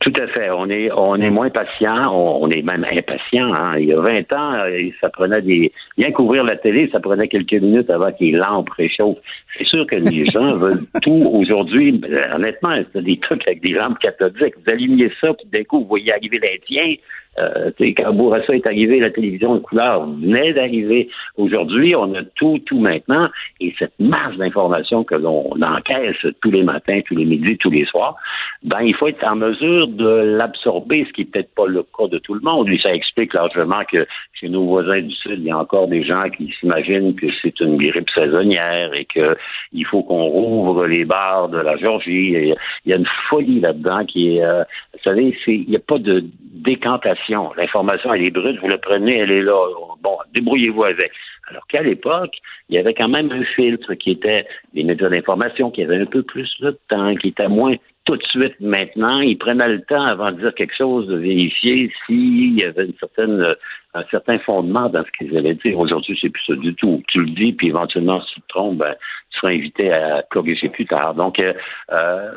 [0.01, 0.51] Tout à fait.
[0.51, 2.11] On est, on est moins patient.
[2.11, 3.53] On, est même impatient.
[3.53, 3.77] Hein.
[3.79, 5.73] Il y a 20 ans, euh, ça prenait des.
[5.99, 9.19] Bien qu'ouvrir la télé, ça prenait quelques minutes avant que les lampes réchauffent.
[9.59, 11.93] C'est sûr que les gens veulent tout aujourd'hui.
[11.93, 14.55] Ben, honnêtement, c'est des trucs avec des lampes cathodiques.
[14.65, 16.95] Vous alignez ça, puis d'un coup, vous voyez arriver l'Indien.
[17.39, 21.09] Euh, quand Bourassa est arrivé, la télévision de couleur venait d'arriver.
[21.37, 23.29] Aujourd'hui, on a tout, tout maintenant,
[23.61, 27.85] et cette masse d'informations que l'on encaisse tous les matins, tous les midis, tous les
[27.85, 28.17] soirs,
[28.63, 32.09] ben il faut être en mesure de l'absorber, ce qui n'est peut-être pas le cas
[32.09, 32.69] de tout le monde.
[32.69, 36.03] Lui, ça explique largement que chez nos voisins du Sud, il y a encore des
[36.03, 41.49] gens qui s'imaginent que c'est une grippe saisonnière et qu'il faut qu'on rouvre les bars
[41.49, 42.33] de la Georgie.
[42.33, 45.99] il y a une folie là-dedans qui est, euh, vous savez, il n'y a pas
[45.99, 47.20] de décantation.
[47.29, 49.67] L'information, elle est brute, vous la prenez, elle est là.
[50.03, 51.13] Bon, débrouillez-vous avec.
[51.49, 52.37] Alors qu'à l'époque,
[52.69, 56.07] il y avait quand même un filtre qui était les médias d'information, qui avaient un
[56.07, 57.75] peu plus de temps, qui était moins
[58.05, 59.21] tout de suite maintenant.
[59.21, 62.95] Ils prenaient le temps avant de dire quelque chose, de vérifier s'il y avait une
[62.99, 63.55] certaine,
[63.95, 65.79] un certain fondement dans ce qu'ils allaient dire.
[65.79, 67.03] Aujourd'hui, c'est plus ça du tout.
[67.09, 68.95] Tu le dis, puis éventuellement, si tu te trompes, ben,
[69.31, 71.15] tu seras invité à corriger plus tard.
[71.15, 71.53] Donc, euh,
[71.93, 72.33] euh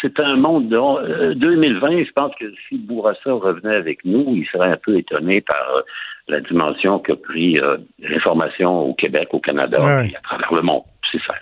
[0.00, 1.92] c'est un monde de 2020.
[1.92, 5.76] Euh, je pense que si Bourassa revenait avec nous, il serait un peu étonné par
[5.76, 5.82] euh,
[6.28, 7.58] la dimension qu'a pris
[8.00, 10.82] l'information au Québec, au Canada et à travers le monde.
[11.12, 11.34] C'est ça.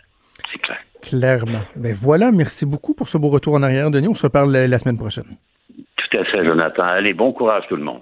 [0.52, 0.78] C'est clair.
[1.04, 1.60] Clairement.
[1.76, 4.08] Ben voilà, merci beaucoup pour ce beau retour en arrière, Denis.
[4.08, 5.36] On se reparle la semaine prochaine.
[5.68, 6.82] Tout à fait, Jonathan.
[6.82, 8.00] Allez, bon courage tout le monde.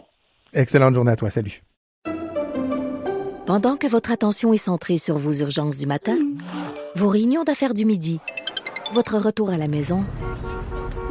[0.55, 1.31] Excellente journée à toi.
[1.31, 1.63] Salut.
[3.47, 6.17] Pendant que votre attention est centrée sur vos urgences du matin,
[6.95, 8.21] vos réunions d'affaires du midi,
[8.93, 10.01] votre retour à la maison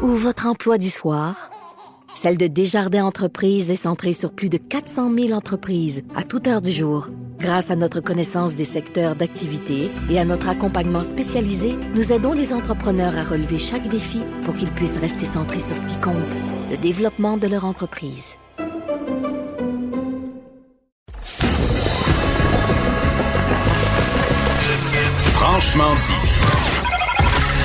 [0.02, 1.52] ou votre emploi du soir,
[2.16, 6.62] celle de Desjardins Entreprises est centrée sur plus de 400 000 entreprises à toute heure
[6.62, 7.10] du jour.
[7.42, 12.54] Grâce à notre connaissance des secteurs d'activité et à notre accompagnement spécialisé, nous aidons les
[12.54, 16.16] entrepreneurs à relever chaque défi pour qu'ils puissent rester centrés sur ce qui compte,
[16.70, 18.36] le développement de leur entreprise.
[25.34, 26.30] Franchement dit.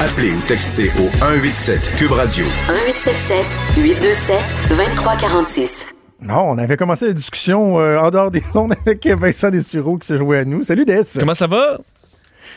[0.01, 2.47] Appelez ou textez au 187 Cube Radio.
[2.69, 3.47] 1877
[3.77, 4.41] 827
[4.71, 5.96] 2346.
[6.21, 10.07] Non, on avait commencé la discussion euh, en dehors des ondes avec Vincent Dessureau qui
[10.07, 10.63] s'est joué à nous.
[10.63, 11.03] Salut Des.
[11.19, 11.79] Comment ça va?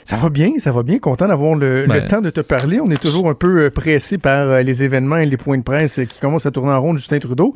[0.05, 0.97] Ça va bien, ça va bien.
[0.97, 2.01] Content d'avoir le, ben.
[2.07, 2.79] temps de te parler.
[2.79, 5.63] On est toujours un peu euh, pressé par euh, les événements et les points de
[5.63, 7.53] presse qui commencent à tourner en rond Justin Trudeau.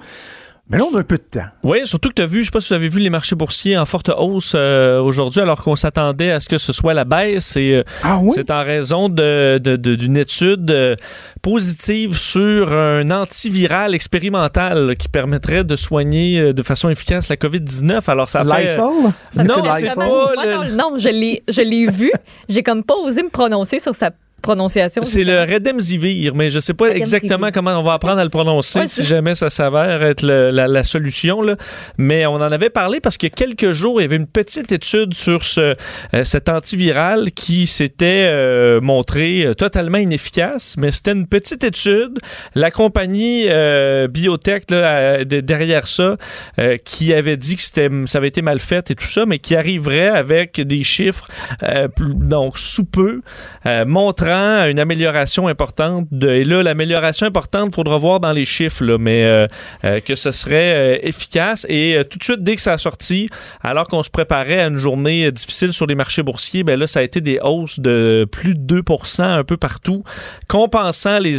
[0.69, 1.45] Mais là, on a un peu de temps.
[1.63, 3.09] Oui, surtout que tu as vu, je ne sais pas si vous avez vu les
[3.09, 6.93] marchés boursiers en forte hausse euh, aujourd'hui, alors qu'on s'attendait à ce que ce soit
[6.93, 7.57] la baisse.
[7.57, 8.31] Et, euh, ah oui?
[8.33, 10.95] C'est en raison d'une de, de, étude euh,
[11.41, 18.09] positive sur un antiviral expérimental qui permettrait de soigner de façon efficace la COVID-19.
[18.09, 18.77] Alors, ça fait...
[18.77, 20.69] Non, c'est pas...
[20.71, 22.11] non, je l'ai vu.
[22.47, 24.11] J'ai comme pas osé me prononcer sur sa
[24.43, 25.01] prononciation.
[25.03, 28.79] C'est le Redemzivir, mais je sais pas exactement comment on va apprendre à le prononcer
[28.79, 31.41] Ouais, si jamais ça s'avère être le- la, la solution.
[31.41, 31.55] Là.
[31.97, 34.27] Mais on en avait parlé parce qu'il y a quelques jours, il y avait une
[34.27, 35.75] petite étude sur ce,
[36.13, 42.19] euh, cet antiviral qui s'était euh, montré euh, totalement inefficace, mais c'était une petite étude.
[42.53, 46.17] La compagnie euh, biotech là, de- derrière ça,
[46.85, 50.07] qui avait dit que ça avait été mal fait et tout ça, mais qui arriverait
[50.09, 51.27] avec des chiffres
[51.99, 53.21] donc sous peu,
[53.65, 53.85] euh,
[54.33, 56.07] une amélioration importante.
[56.23, 59.47] Et là, l'amélioration importante, il faudra voir dans les chiffres, là, mais euh,
[59.85, 61.65] euh, que ce serait euh, efficace.
[61.69, 63.27] Et tout de suite, dès que ça a sorti,
[63.61, 66.99] alors qu'on se préparait à une journée difficile sur les marchés boursiers, ben là, ça
[66.99, 68.81] a été des hausses de plus de 2
[69.19, 70.03] un peu partout,
[70.47, 71.37] compensant les,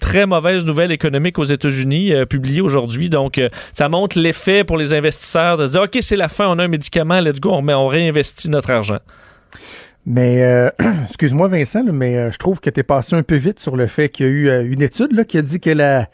[0.00, 3.08] très mauvaises nouvelles économiques aux États-Unis publiées aujourd'hui.
[3.08, 3.40] Donc,
[3.72, 6.68] ça montre l'effet pour les investisseurs de dire, OK, c'est la fin, on a un
[6.68, 8.98] médicament, let's go, on, on réinvestit notre argent.
[10.06, 10.70] Mais, euh,
[11.04, 14.08] excuse-moi Vincent, mais euh, je trouve que tu passé un peu vite sur le fait
[14.08, 16.08] qu'il y a eu euh, une étude là, qui a dit que la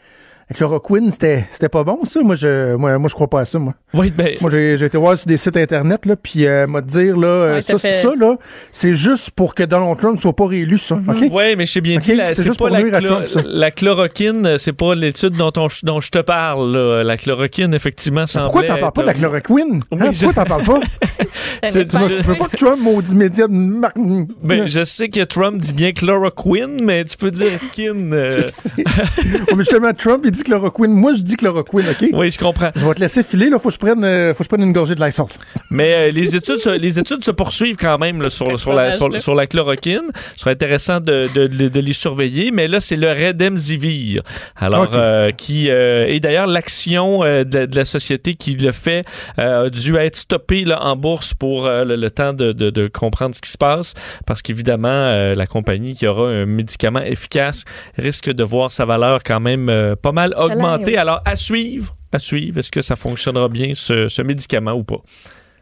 [0.51, 2.19] la chloroquine, c'était c'était pas bon, ça.
[2.21, 3.73] Moi, je moi, moi, je crois pas à ça, moi.
[3.93, 6.81] Oui, ben, Moi, j'ai j'ai été voir sur des sites Internet, là, puis euh, m'a
[6.81, 8.35] dire, là, euh, Ouais, ça, fait- ça, là,
[8.71, 11.17] c'est juste pour que Donald Trump soit pas réélu, ça, OK?
[11.31, 13.05] Oui, mais je sais bien Ok, dit, la- c'est c'est juste pas pour la, chlo-
[13.05, 13.41] Trump, ça.
[13.45, 16.71] la chloroquine, euh, c'est pas l'étude dont, on- dont je te parle.
[16.73, 17.03] là.
[17.03, 18.45] La chloroquine, effectivement, semblait...
[18.51, 19.79] Pourquoi t'en parles pas de la être- chloroquine?
[19.91, 20.11] Hein?
[20.11, 20.79] Je- Pourquoi t'en parles pas?
[21.69, 23.91] C'est- tu, je- veux pas que Trump maudit média de mar-
[24.43, 28.11] Ben, je sais que Trump dit bien chloroquine, mais tu peux dire kin.
[28.11, 28.69] euh, Je sais.
[29.21, 30.91] Ouais, mais justement, Trump, il dit chloroquine.
[30.93, 32.09] Moi, je dis chloroquine, OK?
[32.13, 32.71] Oui, je comprends.
[32.75, 33.59] Je vais te laisser filer, là.
[33.59, 35.27] Faut que je prenne, euh, faut que je prenne une gorgée de Lysol.
[35.69, 38.91] Mais euh, les, études se, les études se poursuivent quand même là, sur, sur, la,
[38.93, 40.11] sur, sur la chloroquine.
[40.35, 44.21] Ce serait intéressant de, de- de- de les surveiller, mais là, c'est le Redemzivir.
[44.55, 44.89] Alors, Ok.
[44.93, 49.03] euh, qui et d'ailleurs, l'action de, la société qui le fait
[49.37, 53.49] a dû être stoppée là, en bourse pour le, le temps de, comprendre ce qui
[53.49, 53.93] se passe,
[54.25, 57.63] parce qu'évidemment, la compagnie qui aura un médicament efficace
[57.97, 60.91] risque de voir sa valeur quand même pas mal augmenter.
[60.91, 60.97] oui.
[60.97, 61.95] Alors, à suivre.
[62.11, 65.01] À suivre, est-ce que ça fonctionnera bien, ce, ce médicament ou pas?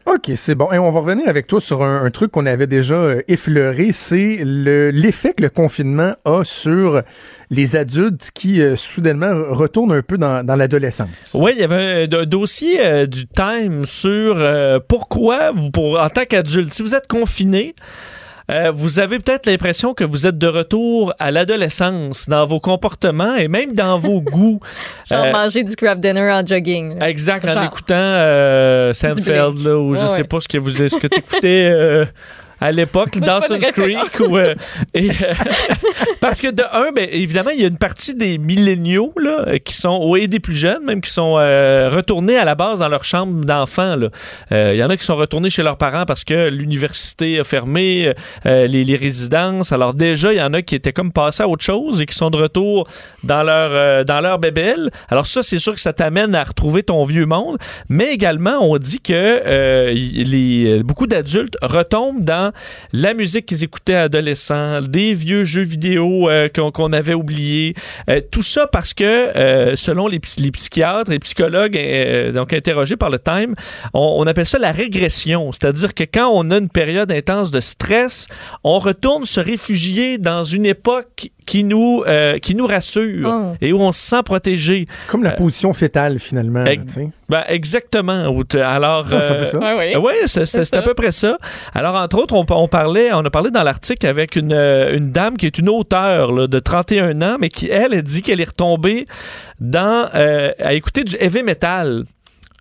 [0.06, 0.72] OK, c'est bon.
[0.72, 3.92] Et on va revenir avec toi sur un, un truc qu'on avait déjà euh, effleuré,
[3.92, 7.02] c'est le- l'effet que le confinement a sur
[7.50, 11.08] les adultes qui euh, soudainement retournent un peu dans, dans l'adolescence.
[11.34, 16.00] Oui, il y avait un, un dossier euh, du Time sur euh, pourquoi, vous, pour,
[16.00, 17.74] en tant qu'adulte, si vous êtes confiné,
[18.50, 23.36] euh, vous avez peut-être l'impression que vous êtes de retour à l'adolescence dans vos comportements
[23.36, 24.60] et même dans vos goûts.
[25.10, 26.98] Genre Euh, manger du craft dinner en jogging.
[26.98, 27.08] là.
[27.10, 28.92] Exact, en écoutant euh,
[29.64, 32.04] là, ou je Ouais, sais pas ce que vous ce que écoutais euh,
[32.60, 33.70] à l'époque, Dawson's.
[33.72, 34.20] Creek.
[34.20, 34.54] ou, euh,
[34.94, 35.12] et, euh,
[36.20, 39.74] parce que de un, ben, évidemment, il y a une partie des milléniaux là, qui
[39.74, 43.04] sont, et des plus jeunes même, qui sont euh, retournés à la base dans leur
[43.04, 43.30] chambre.
[44.52, 47.44] Euh, Il y en a qui sont retournés chez leurs parents parce que l'université a
[47.44, 48.12] fermé,
[48.44, 49.72] les, les résidences.
[49.72, 52.14] Alors déjà, il y en a qui étaient comme passés à autre chose et qui
[52.14, 52.86] sont de retour
[53.24, 54.90] dans leur, dans leur bébelle.
[55.08, 57.58] Alors ça, c'est sûr que ça t'amène à retrouver ton vieux monde.
[57.88, 62.49] Mais également, on dit que les, beaucoup d'adultes retombent dans
[62.92, 67.74] la musique qu'ils écoutaient adolescents, des vieux jeux vidéo euh, qu'on avait oubliés.
[68.08, 71.78] Euh, tout ça parce que, euh, selon les, psy- les psychiatres et psychologues
[72.32, 73.54] donc interrogés par le Time,
[73.94, 75.52] on, on appelle ça la régression.
[75.52, 78.26] C'est-à-dire que quand on a une période intense de stress,
[78.64, 83.56] on retourne se réfugier dans une époque qui nous, euh, qui nous rassure Oh.
[83.60, 84.86] et où on se sent protégé.
[85.08, 86.64] Comme la Euh, position fétale, finalement.
[86.64, 86.96] ex-.
[87.28, 88.32] Ben, exactement.
[88.54, 89.58] Alors, Ah, c'est un peu ça.
[89.58, 89.96] Ouais, ouais.
[89.96, 91.38] oui, c'est à peu près ça.
[91.74, 95.10] Alors, entre autres, on, on parlait, on a parlé dans l'article avec une, euh, une
[95.10, 98.40] dame qui est une auteure là, de 31 ans, mais qui, elle, a dit qu'elle
[98.40, 99.06] est retombée
[99.58, 102.04] dans, euh, à écouter du heavy metal.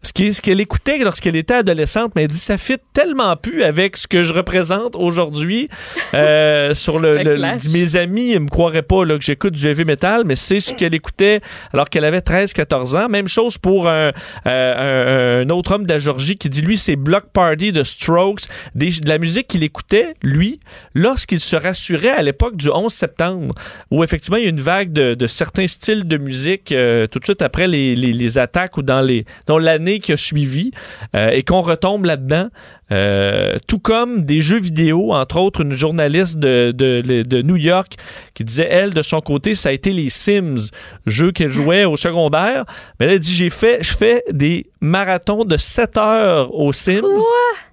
[0.01, 4.07] Ce qu'elle écoutait lorsqu'elle était adolescente, mais elle dit ça fit tellement plus avec ce
[4.07, 5.69] que je représente aujourd'hui.
[6.15, 7.37] Euh, sur le, Le
[7.71, 10.73] mes amis ne me croiraient pas là, que j'écoute du heavy metal, mais c'est ce
[10.73, 11.39] qu'elle écoutait
[11.71, 13.09] alors qu'elle avait 13-14 ans.
[13.09, 14.11] Même chose pour un,
[14.47, 17.83] euh, un- un autre homme de la Georgie qui dit lui c'est Block Party de
[17.83, 18.41] Strokes,
[18.73, 20.59] des- de la musique qu'il écoutait lui
[20.95, 23.53] lorsqu'il se rassurait à l'époque du 11 septembre,
[23.91, 27.19] où effectivement il y a une vague de, de certains styles de musique euh, tout
[27.19, 30.69] de suite après les, les- les attaques ou dans les dans l'année qui a suivi
[31.15, 32.49] euh, et qu'on retombe là-dedans.
[32.91, 37.93] Euh, tout comme des jeux vidéo, entre autres une journaliste de, de, New York
[38.33, 40.71] qui disait, elle, de son côté, ça a été les Sims,
[41.05, 42.65] jeu qu'elle jouait au secondaire.
[42.99, 47.03] Mais elle a dit, j'ai fait, je fais des marathons de 7 heures aux Sims.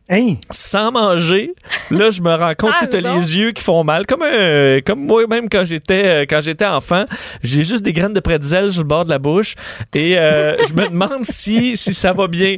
[0.08, 0.34] Hein?
[0.52, 1.52] Sans manger,
[1.90, 4.80] là je me rends compte Ah, que t'as les yeux qui font mal, comme un-
[4.86, 7.06] comme moi même quand j'étais euh, quand j'étais enfant,
[7.42, 9.56] j'ai juste des graines de pretzel sur le bord de la bouche
[9.94, 12.56] et euh, je me demande si si ça va bien.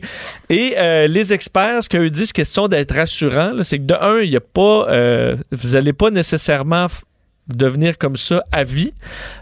[0.50, 4.30] Et euh, les experts, ce qu'eux disent, question d'être rassurant, c'est que de un, il
[4.30, 6.86] y a pas, euh, vous allez pas nécessairement
[7.46, 8.92] devenir comme ça à vie.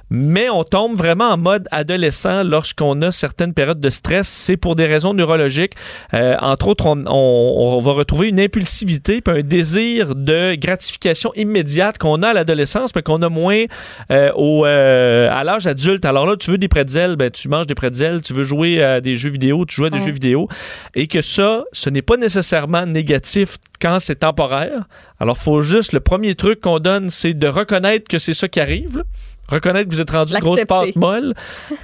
[0.08, 4.28] Mais on tombe vraiment en mode adolescent lorsqu'on a certaines périodes de stress.
[4.28, 5.72] C'est pour des raisons neurologiques.
[6.14, 11.32] Euh, entre autres, on, on- on va retrouver une impulsivité puis un désir de gratification
[11.34, 13.64] immédiate qu'on a à l'adolescence, mais qu'on a moins
[14.12, 16.04] euh, au, euh, à l'âge adulte.
[16.04, 18.22] Alors là, tu veux des pretzels, ben, tu manges des pretzels.
[18.22, 20.04] Tu veux jouer à des jeux vidéo, tu joues à des Ouais.
[20.04, 20.48] jeux vidéo.
[20.94, 24.84] Et que ça, ce n'est pas nécessairement négatif quand c'est temporaire.
[25.18, 28.60] Alors, faut juste, le premier truc qu'on donne, c'est de reconnaître que c'est ça qui
[28.60, 28.98] arrive.
[28.98, 29.02] là.
[29.48, 31.32] Reconnaître que vous êtes rendu une grosse pâte molle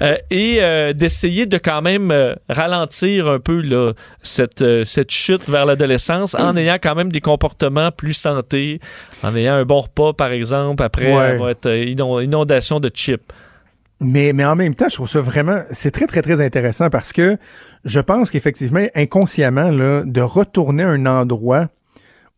[0.01, 5.11] euh, et euh, d'essayer de quand même euh, ralentir un peu là, cette, euh, cette
[5.13, 8.81] chute vers l'adolescence en ayant quand même des comportements plus santé,
[9.23, 11.23] en ayant un bon repas, par exemple, après Ouais.
[11.35, 13.23] avoir été euh, inon- inondation de chips.
[14.01, 17.13] Mais, mais en même temps, je trouve ça vraiment, c'est très, très, très intéressant parce
[17.13, 17.37] que
[17.85, 21.69] je pense qu'effectivement, inconsciemment, là, de retourner à un endroit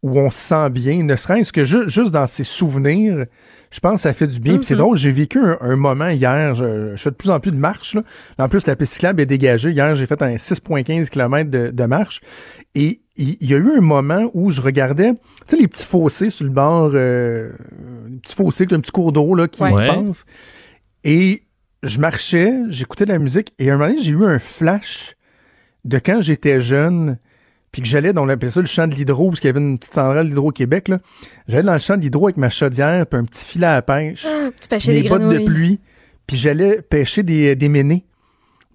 [0.04, 3.24] où on se sent bien, ne serait-ce que ju- juste dans ses souvenirs,
[3.70, 4.56] je pense que ça fait du bien.
[4.58, 4.80] Puis c'est Mhm.
[4.80, 7.56] drôle, j'ai vécu un, un moment hier, je, je fais de plus en plus de
[7.56, 7.94] marche.
[7.94, 8.02] Là.
[8.38, 9.70] En plus, la piste cyclable est dégagée.
[9.70, 12.20] Hier, j'ai fait un 6,15 km de, de marche.
[12.74, 15.12] Et il y, a eu un moment où je regardais,
[15.48, 17.52] tu sais, les petits fossés sur le bord, euh,
[18.10, 19.72] les petits fossés, un petit cours d'eau qui Ouais.
[19.72, 20.24] Passe.
[21.04, 21.44] Et
[21.82, 25.14] je marchais, j'écoutais de la musique, et à un moment donné, j'ai eu un flash
[25.84, 27.18] de quand j'étais jeune,
[27.74, 29.58] puis que j'allais dans, on appelait ça le champ de l'hydro, parce qu'il y avait
[29.58, 31.00] une petite centrale d'Hydro-Québec, là.
[31.48, 34.24] J'allais dans le champ de l'hydro avec ma chaudière, puis un petit filet à pêche,
[34.60, 35.80] Tu pêchais mes des bottes de pluie,
[36.24, 38.04] puis j'allais pêcher des, des ménés,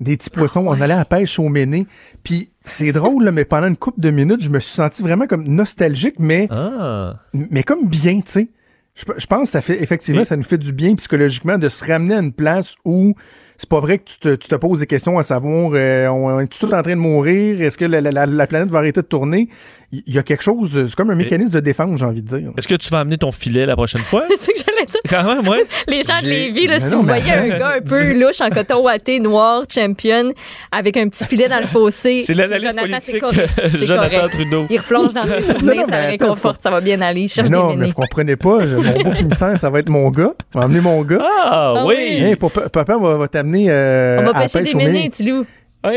[0.02, 0.66] des petits poissons.
[0.68, 1.88] On allait à la pêche aux ménés.
[2.24, 5.28] Puis c'est drôle, là, mais pendant une couple de minutes, je me suis senti vraiment
[5.28, 7.22] comme nostalgique, mais, Ah.
[7.34, 8.48] mais comme bien, tu sais.
[8.96, 11.86] Je, je pense que ça fait effectivement, ça nous fait du bien psychologiquement de se
[11.86, 13.14] ramener à une place où
[13.60, 16.40] c'est pas vrai que tu te, tu te poses des questions à savoir euh, on
[16.40, 19.02] est tout en train de mourir, est-ce que la, la- la- la planète va arrêter
[19.02, 19.50] de tourner?
[19.92, 22.52] Il y, a quelque chose, c'est comme un mécanisme de défense, j'ai envie de dire.
[22.56, 24.24] Est-ce que tu vas amener ton filet la prochaine fois?
[24.30, 25.00] C'est ce que j'allais dire.
[25.10, 25.64] Quand même, ouais.
[25.88, 28.40] Les gens de Lévis, là, si non, vous mais- voyez un gars un peu louche
[28.40, 30.32] en coton ouaté, noir, champion,
[30.72, 34.34] avec un petit filet dans le fossé, C'est c'est politique, correct, c'est Jonathan correct.
[34.34, 34.68] Trudeau.
[34.70, 37.28] Il replonge dans ses souvenirs, non, ça réconforte, ça va bien aller.
[37.28, 39.90] Cherche Mais non, des mais vous comprenez pas, je- mon beau commissaire, ça va être
[39.90, 40.36] mon gars.
[40.54, 41.18] On va emmener mon gars.
[41.24, 41.96] Ah, Ah oui!
[41.98, 42.24] oui.
[42.26, 44.92] Hey, papa, papa va, va t'amener euh, On va pêcher pêche des ménés.
[44.92, 45.46] ménés, Tilou.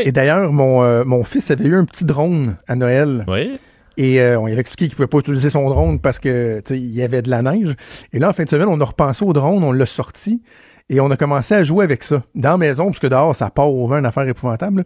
[0.03, 3.25] Et d'ailleurs, mon, euh, mon fils avait eu un petit drone à Noël.
[3.27, 3.59] Oui.
[3.97, 6.95] Et euh, on lui avait expliqué qu'il pouvait pas utiliser son drone parce que il
[6.95, 7.75] y avait de la neige.
[8.11, 10.41] Et là, en fin de semaine, on a repensé au drone, on l'a sorti
[10.89, 13.49] et on a commencé à jouer avec ça dans la maison, parce que dehors, ça
[13.49, 14.85] part au vent, une affaire épouvantable.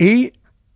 [0.00, 0.32] et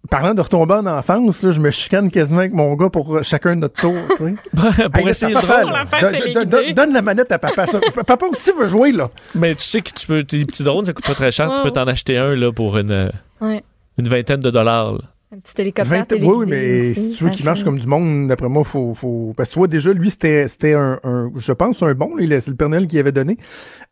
[0.08, 3.22] parlant de retomber en enfance, là, je me chicane quasiment avec mon gars pour euh,
[3.22, 3.94] chacun de notre tour.
[4.16, 4.34] tu sais.
[4.88, 5.72] pour Hey, essayer c'est le papa, drone.
[5.72, 5.84] là.
[5.90, 7.66] L'affaire Donne- la manette à papa.
[7.66, 7.80] ça.
[8.06, 9.10] Papa aussi veut jouer, là.
[9.34, 11.52] Mais tu sais que tu peux, tes petits drones, ça coûte pas très cher.
[11.54, 13.08] Tu peux t'en acheter un là, pour une, euh,
[13.40, 13.62] Ouais.
[13.98, 14.92] une vingtaine de dollars.
[14.94, 14.98] là.
[15.32, 16.94] Un petit hélicoptère 20 téléguidé oui, mais aussi.
[17.12, 19.32] si tu veux qu'il marche comme du monde, d'après moi, faut, faut.
[19.36, 22.40] Parce que tu vois, déjà, lui, c'était, c'était un, un- je pense, un bon, là,
[22.40, 23.36] c'est le Père Noël qui avait donné.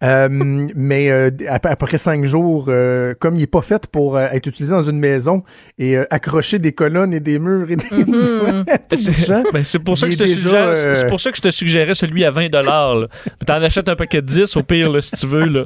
[0.05, 4.29] Euh, mais euh, après, après cinq jours, euh, comme il est pas fait pour euh,
[4.31, 5.43] être utilisé dans une maison
[5.77, 10.07] et euh, accrocher des colonnes et des murs et des tout C'est ben, pour, ça
[10.07, 12.31] que je te est suggère- euh, c'est pour ça que je te suggérais celui à
[12.31, 13.09] 20 dollars.
[13.45, 15.47] T'en achètes un paquet de 10 au pire, là, si tu veux.
[15.47, 15.65] Là.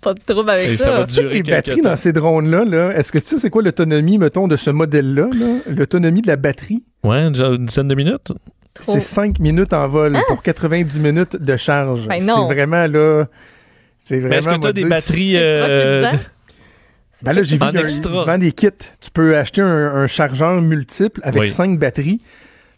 [0.00, 0.90] Pas de trouble avec Et ça ça.
[1.00, 1.90] va durer les batteries temps.
[1.90, 5.28] dans ces drones-là, là, est-ce que tu sais c'est quoi l'autonomie, mettons, de ce modèle-là?
[5.32, 5.46] là?
[5.68, 6.82] L'autonomie de la batterie?
[7.04, 8.32] Ouais, une dizaine de minutes?
[8.80, 12.06] C'est 5 minutes en vol pour 90 minutes de charge.
[12.08, 12.22] Ben.
[12.22, 13.26] C'est vraiment là.
[14.02, 14.34] C'est vraiment.
[14.36, 15.32] Est-ce que tu as des batteries.
[15.36, 16.10] Euh.
[17.22, 18.10] Ben là, j'ai vu En qu'il y a un- extra.
[18.12, 18.68] ils vendent des kits.
[19.00, 21.48] Tu peux acheter un, un chargeur multiple avec Oui.
[21.48, 22.18] 5 batteries.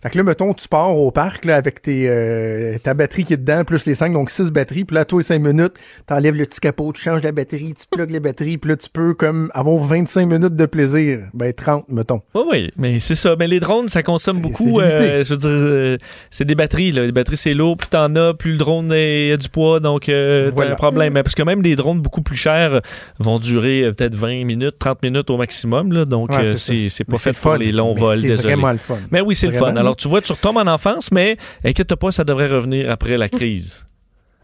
[0.07, 3.33] Fait que là, mettons, tu pars au parc là, avec tes, euh, ta batterie qui
[3.33, 4.85] est dedans, plus les 5, donc 6 batteries.
[4.85, 5.73] Puis là, toi, 5 minutes,
[6.07, 8.57] t'enlèves le petit capot, tu changes la batterie, tu plugues les batteries.
[8.59, 11.23] Puis là, tu peux comme avoir 25 minutes de plaisir.
[11.35, 12.23] Ben 30, mettons.
[12.37, 13.35] Oui, oui, mais c'est ça.
[13.37, 14.79] Mais les drones, ça consomme C'est- beaucoup.
[14.81, 15.97] c'est euh, je veux dire, euh,
[16.31, 16.93] c'est des batteries.
[16.93, 17.05] Là.
[17.05, 17.77] Les batteries, c'est lourd.
[17.77, 19.81] Plus t'en as, plus le drone a du poids.
[19.81, 20.71] Donc, euh, Voilà.
[20.71, 21.15] t'as un problème.
[21.15, 22.81] Mais Parce que même des drones beaucoup plus chers
[23.19, 25.93] vont durer euh, peut-être 20 minutes, 30 minutes au maximum.
[25.93, 26.05] Là.
[26.05, 27.59] Donc, Ouais, c'est c'est c'est pas Mais fait pour fun.
[27.59, 28.21] les longs Mais vols.
[28.21, 28.55] C'est Désolé.
[28.55, 28.99] vraiment le fun.
[29.11, 29.73] Mais oui, c'est le fun.
[29.73, 29.96] là.
[29.97, 33.29] Alors, tu vois, tu retombes en enfance, mais inquiète pas, ça devrait revenir après la
[33.31, 33.87] crise.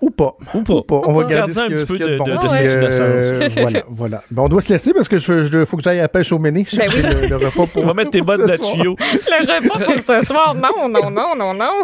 [0.00, 0.34] Ou pas.
[0.54, 0.82] Ou pas.
[0.82, 1.00] Pas.
[1.06, 1.28] On va pas.
[1.30, 2.24] garder un petit peu de- bon.
[2.24, 3.52] de- de Puis, cette innocence.
[3.60, 4.22] voilà, voilà.
[4.30, 6.32] Ben, on doit se laisser parce que je, je- faut que j'aille à la pêche
[6.32, 6.66] au méné.
[6.76, 7.02] Ben oui.
[7.02, 8.96] le, le repas pour On va mettre tes bottes de tuyau.
[8.98, 11.82] Le repas pour ce soir, non, non, non, non, non.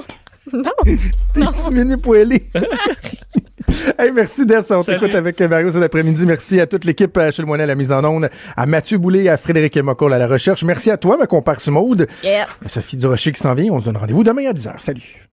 [0.53, 0.71] Non.
[0.85, 0.97] Des
[1.45, 2.49] petits mini poêlés.
[3.99, 4.73] hey, merci Des.
[4.73, 6.27] On t'écoute avec Mario cet après-midi.
[6.27, 9.25] Merci à toute l'équipe à Achille Moinet à la mise en onde, à Mathieu Boulay
[9.25, 10.65] et à Frédéric Mocoll à la recherche.
[10.65, 12.07] Merci à toi, ma comparse Maude.
[12.25, 12.47] Yeah.
[12.67, 13.73] Sophie Durocher qui s'en vient.
[13.73, 14.81] On se donne rendez-vous demain à 10h.
[14.81, 15.28] Salut.